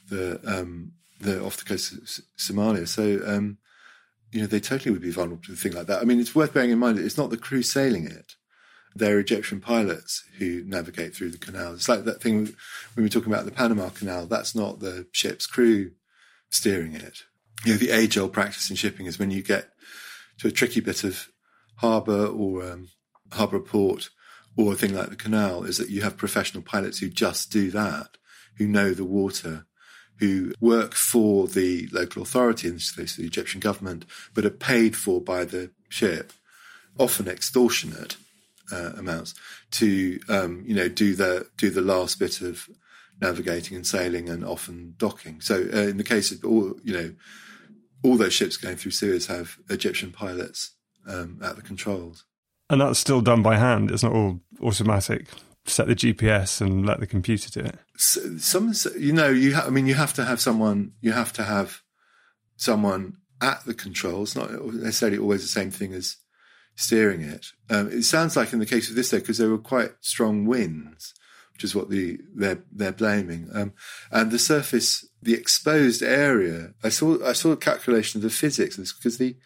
the 0.08 0.40
um, 0.46 0.92
the 1.20 1.42
off 1.42 1.56
the 1.56 1.64
coast 1.64 1.92
of 1.92 1.98
Somalia. 2.38 2.86
So, 2.86 3.20
um, 3.26 3.58
you 4.30 4.40
know, 4.40 4.46
they 4.46 4.60
totally 4.60 4.92
would 4.92 5.02
be 5.02 5.10
vulnerable 5.10 5.42
to 5.44 5.52
a 5.52 5.56
thing 5.56 5.72
like 5.72 5.86
that. 5.86 6.00
I 6.00 6.04
mean, 6.04 6.20
it's 6.20 6.34
worth 6.34 6.54
bearing 6.54 6.70
in 6.70 6.78
mind 6.78 6.98
it's 6.98 7.18
not 7.18 7.30
the 7.30 7.36
crew 7.36 7.62
sailing 7.62 8.06
it; 8.06 8.34
they're 8.94 9.18
Egyptian 9.18 9.60
pilots 9.60 10.24
who 10.38 10.62
navigate 10.64 11.14
through 11.14 11.30
the 11.30 11.38
canal. 11.38 11.74
It's 11.74 11.88
like 11.88 12.04
that 12.04 12.22
thing 12.22 12.44
when 12.44 12.56
we 12.96 13.02
were 13.04 13.08
talking 13.08 13.32
about 13.32 13.44
the 13.44 13.52
Panama 13.52 13.88
Canal. 13.90 14.26
That's 14.26 14.54
not 14.54 14.80
the 14.80 15.06
ship's 15.12 15.46
crew 15.46 15.92
steering 16.50 16.94
it. 16.94 17.24
You 17.64 17.72
know, 17.72 17.78
the 17.78 17.90
age-old 17.90 18.32
practice 18.32 18.70
in 18.70 18.76
shipping 18.76 19.06
is 19.06 19.18
when 19.18 19.30
you 19.30 19.42
get 19.42 19.68
to 20.38 20.48
a 20.48 20.52
tricky 20.52 20.80
bit 20.80 21.04
of 21.04 21.28
harbour 21.76 22.26
or 22.26 22.62
um, 22.70 22.88
harbour 23.32 23.60
port 23.60 24.10
or 24.56 24.72
a 24.72 24.76
thing 24.76 24.94
like 24.94 25.08
the 25.08 25.16
canal 25.16 25.64
is 25.64 25.78
that 25.78 25.90
you 25.90 26.02
have 26.02 26.16
professional 26.16 26.62
pilots 26.62 26.98
who 26.98 27.08
just 27.08 27.50
do 27.50 27.70
that, 27.70 28.16
who 28.58 28.66
know 28.66 28.92
the 28.92 29.04
water, 29.04 29.66
who 30.18 30.52
work 30.60 30.94
for 30.94 31.46
the 31.48 31.88
local 31.90 32.22
authority, 32.22 32.68
in 32.68 32.74
this 32.74 32.92
case 32.92 33.16
the 33.16 33.24
Egyptian 33.24 33.60
government, 33.60 34.04
but 34.34 34.44
are 34.44 34.50
paid 34.50 34.96
for 34.96 35.20
by 35.20 35.44
the 35.44 35.70
ship, 35.88 36.32
often 36.98 37.28
extortionate 37.28 38.16
uh, 38.70 38.92
amounts, 38.96 39.34
to 39.70 40.20
um, 40.28 40.62
you 40.66 40.74
know 40.74 40.88
do 40.88 41.14
the 41.14 41.48
do 41.56 41.70
the 41.70 41.80
last 41.80 42.18
bit 42.18 42.40
of 42.40 42.68
navigating 43.20 43.76
and 43.76 43.86
sailing 43.86 44.28
and 44.28 44.44
often 44.44 44.94
docking. 44.98 45.40
So 45.40 45.56
uh, 45.72 45.88
in 45.88 45.96
the 45.96 46.04
case 46.04 46.30
of 46.30 46.44
all 46.44 46.74
you 46.84 46.92
know 46.92 47.14
all 48.02 48.16
those 48.16 48.32
ships 48.32 48.56
going 48.56 48.76
through 48.76 48.92
Suez 48.92 49.26
have 49.26 49.58
Egyptian 49.68 50.12
pilots 50.12 50.72
um, 51.06 51.38
at 51.42 51.56
the 51.56 51.62
controls. 51.62 52.24
And 52.70 52.80
that's 52.80 52.98
still 52.98 53.20
done 53.20 53.42
by 53.42 53.56
hand. 53.56 53.90
It's 53.90 54.02
not 54.02 54.12
all 54.12 54.40
automatic. 54.62 55.26
Set 55.64 55.86
the 55.86 55.94
GPS 55.94 56.60
and 56.60 56.84
let 56.84 57.00
the 57.00 57.06
computer 57.06 57.50
do 57.50 57.66
it. 57.66 57.78
So, 57.96 58.36
some, 58.38 58.72
you 58.98 59.12
know, 59.12 59.28
you. 59.28 59.54
Ha- 59.54 59.66
I 59.66 59.70
mean, 59.70 59.86
you 59.86 59.94
have 59.94 60.12
to 60.14 60.24
have 60.24 60.40
someone. 60.40 60.92
You 61.00 61.12
have 61.12 61.32
to 61.34 61.44
have 61.44 61.82
someone 62.56 63.18
at 63.40 63.64
the 63.64 63.74
controls, 63.74 64.34
not 64.34 64.50
necessarily 64.64 65.18
always 65.18 65.42
the 65.42 65.48
same 65.48 65.70
thing 65.70 65.92
as 65.92 66.16
steering 66.74 67.20
it. 67.20 67.46
Um, 67.70 67.90
it 67.92 68.02
sounds 68.02 68.36
like 68.36 68.52
in 68.52 68.58
the 68.58 68.66
case 68.66 68.88
of 68.88 68.96
this, 68.96 69.10
though, 69.10 69.18
because 69.18 69.38
there 69.38 69.50
were 69.50 69.58
quite 69.58 69.92
strong 70.00 70.46
winds, 70.46 71.14
which 71.52 71.64
is 71.64 71.74
what 71.74 71.90
the 71.90 72.18
they're 72.34 72.62
they're 72.72 72.92
blaming, 72.92 73.48
um, 73.54 73.72
and 74.10 74.30
the 74.30 74.38
surface, 74.38 75.06
the 75.20 75.34
exposed 75.34 76.02
area. 76.02 76.74
I 76.82 76.88
saw 76.88 77.24
I 77.26 77.32
saw 77.32 77.52
a 77.52 77.56
calculation 77.56 78.18
of 78.18 78.22
the 78.22 78.30
physics 78.30 78.76
because 78.76 79.18
the 79.18 79.36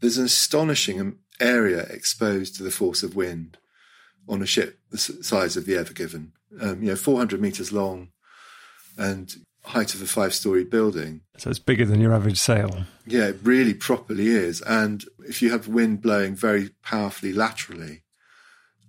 there's 0.00 0.18
an 0.18 0.26
astonishing 0.26 1.18
area 1.40 1.80
exposed 1.90 2.56
to 2.56 2.62
the 2.62 2.70
force 2.70 3.02
of 3.02 3.16
wind 3.16 3.58
on 4.28 4.42
a 4.42 4.46
ship 4.46 4.78
the 4.90 4.98
size 4.98 5.56
of 5.56 5.66
the 5.66 5.76
Ever 5.76 5.92
Given. 5.92 6.32
Um, 6.60 6.82
you 6.82 6.88
know, 6.88 6.96
400 6.96 7.40
meters 7.40 7.72
long, 7.72 8.10
and 8.96 9.34
height 9.66 9.94
of 9.94 10.02
a 10.02 10.06
five 10.06 10.32
story 10.32 10.64
building. 10.64 11.22
So 11.36 11.50
it's 11.50 11.58
bigger 11.58 11.84
than 11.84 12.00
your 12.00 12.14
average 12.14 12.38
sail. 12.38 12.84
Yeah, 13.06 13.26
it 13.28 13.38
really 13.42 13.74
properly 13.74 14.28
is. 14.28 14.60
And 14.62 15.04
if 15.28 15.42
you 15.42 15.50
have 15.50 15.68
wind 15.68 16.00
blowing 16.00 16.34
very 16.34 16.70
powerfully 16.82 17.32
laterally, 17.32 18.02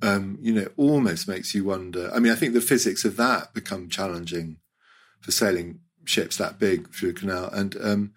um, 0.01 0.37
you 0.41 0.53
know, 0.53 0.67
almost 0.77 1.27
makes 1.27 1.55
you 1.55 1.63
wonder. 1.63 2.11
I 2.13 2.19
mean, 2.19 2.31
I 2.31 2.35
think 2.35 2.53
the 2.53 2.61
physics 2.61 3.03
of 3.05 3.17
that 3.17 3.53
become 3.53 3.89
challenging 3.89 4.57
for 5.21 5.31
sailing 5.31 5.79
ships 6.05 6.37
that 6.37 6.59
big 6.59 6.93
through 6.93 7.09
a 7.09 7.13
canal 7.13 7.49
and 7.49 7.75
um, 7.81 8.13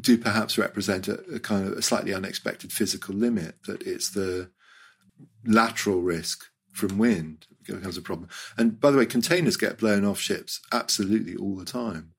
do 0.00 0.18
perhaps 0.18 0.58
represent 0.58 1.08
a, 1.08 1.20
a 1.34 1.38
kind 1.38 1.66
of 1.66 1.74
a 1.74 1.82
slightly 1.82 2.12
unexpected 2.12 2.72
physical 2.72 3.14
limit 3.14 3.56
that 3.66 3.82
it's 3.82 4.10
the 4.10 4.50
lateral 5.44 6.00
risk 6.00 6.46
from 6.72 6.98
wind 6.98 7.46
becomes 7.66 7.96
a 7.96 8.02
problem. 8.02 8.28
And 8.56 8.80
by 8.80 8.90
the 8.90 8.98
way, 8.98 9.06
containers 9.06 9.56
get 9.56 9.78
blown 9.78 10.04
off 10.04 10.18
ships 10.18 10.60
absolutely 10.72 11.36
all 11.36 11.56
the 11.56 11.64
time. 11.64 12.12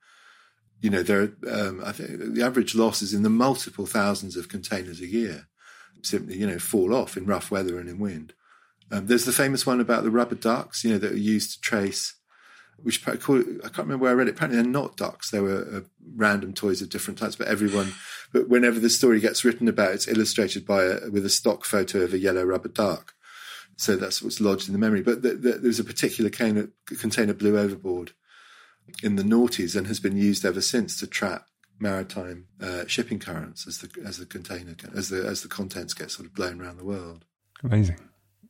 You 0.81 0.89
know, 0.89 1.03
there. 1.03 1.33
Um, 1.49 1.81
I 1.83 1.91
think 1.91 2.33
the 2.33 2.43
average 2.43 2.75
loss 2.75 3.01
is 3.01 3.13
in 3.13 3.23
the 3.23 3.29
multiple 3.29 3.86
thousands 3.86 4.36
of 4.36 4.49
containers 4.49 5.01
a 5.01 5.07
year. 5.07 5.47
Simply, 6.01 6.38
you 6.38 6.45
know, 6.45 6.59
fall 6.59 6.93
off 6.93 7.17
in 7.17 7.25
rough 7.25 7.49
weather 7.49 7.79
and 7.79 7.89
in 7.89 7.97
wind. 7.97 8.33
Um, 8.91 9.07
there's 9.07 9.25
the 9.25 9.31
famous 9.31 9.65
one 9.65 9.79
about 9.79 10.03
the 10.03 10.11
rubber 10.11 10.36
ducks, 10.36 10.83
you 10.83 10.91
know, 10.91 10.97
that 10.99 11.13
are 11.13 11.17
used 11.17 11.53
to 11.53 11.61
trace. 11.61 12.15
Which 12.77 13.07
I, 13.07 13.15
can't 13.15 13.77
remember 13.77 13.99
where 13.99 14.11
I 14.11 14.15
read 14.15 14.27
it. 14.27 14.36
Apparently, 14.36 14.61
they're 14.61 14.69
not 14.69 14.97
ducks. 14.97 15.31
They 15.31 15.39
were 15.39 15.65
uh, 15.77 15.79
random 16.13 16.51
toys 16.53 16.81
of 16.81 16.89
different 16.89 17.17
types. 17.17 17.38
But 17.38 17.47
everyone, 17.47 17.93
but 18.33 18.49
whenever 18.49 18.81
the 18.81 18.89
story 18.89 19.21
gets 19.21 19.45
written 19.45 19.69
about, 19.69 19.93
it's 19.93 20.09
illustrated 20.09 20.65
by 20.65 20.83
a, 20.83 21.09
with 21.09 21.25
a 21.25 21.29
stock 21.29 21.63
photo 21.63 22.01
of 22.01 22.13
a 22.13 22.19
yellow 22.19 22.43
rubber 22.43 22.67
duck. 22.67 23.13
So 23.77 23.95
that's 23.95 24.21
what's 24.21 24.41
lodged 24.41 24.67
in 24.67 24.73
the 24.73 24.79
memory. 24.79 25.01
But 25.01 25.21
the, 25.21 25.36
the, 25.36 25.51
there's 25.53 25.79
a 25.79 25.86
particular 25.86 26.29
container, 26.29 26.69
container 26.86 27.33
blew 27.33 27.57
overboard 27.57 28.11
in 29.03 29.15
the 29.15 29.23
noughties 29.23 29.75
and 29.75 29.88
has 29.88 29.99
been 29.99 30.17
used 30.17 30.45
ever 30.45 30.61
since 30.61 30.99
to 30.99 31.07
track 31.07 31.45
maritime 31.79 32.47
uh, 32.61 32.86
shipping 32.88 33.19
currents 33.19 33.67
as 33.67 33.79
the 33.79 33.89
as 34.05 34.17
the 34.17 34.25
container 34.25 34.75
as 34.95 35.09
the 35.09 35.25
as 35.25 35.41
the 35.41 35.47
contents 35.47 35.93
get 35.93 36.11
sort 36.11 36.25
of 36.25 36.33
blown 36.33 36.61
around 36.61 36.77
the 36.77 36.86
world. 36.86 37.25
Amazing, 37.63 37.97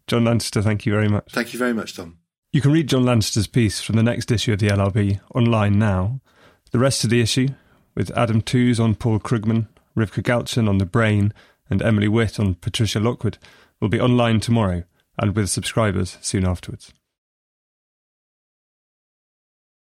John 0.07 0.25
Lanchester. 0.25 0.61
Thank 0.61 0.85
you 0.85 0.91
very 0.91 1.07
much. 1.07 1.31
Thank 1.31 1.53
you 1.53 1.59
very 1.59 1.73
much, 1.73 1.95
Tom. 1.95 2.19
You 2.51 2.61
can 2.61 2.71
read 2.71 2.87
John 2.89 3.03
Lanchester's 3.03 3.47
piece 3.47 3.81
from 3.81 3.95
the 3.95 4.03
next 4.03 4.31
issue 4.31 4.53
of 4.53 4.59
the 4.59 4.69
LRB 4.69 5.19
online 5.33 5.77
now. 5.77 6.21
The 6.71 6.79
rest 6.79 7.03
of 7.03 7.09
the 7.09 7.21
issue, 7.21 7.49
with 7.95 8.15
Adam 8.17 8.41
Tooze 8.41 8.79
on 8.79 8.95
Paul 8.95 9.19
Krugman, 9.19 9.67
Rivka 9.95 10.23
Galchen 10.23 10.69
on 10.69 10.77
the 10.77 10.85
brain, 10.85 11.33
and 11.69 11.81
Emily 11.81 12.07
Witt 12.07 12.39
on 12.39 12.55
Patricia 12.55 12.99
Lockwood, 12.99 13.37
will 13.79 13.89
be 13.89 13.99
online 13.99 14.39
tomorrow 14.39 14.83
and 15.17 15.35
with 15.35 15.49
subscribers 15.49 16.17
soon 16.21 16.45
afterwards. 16.45 16.93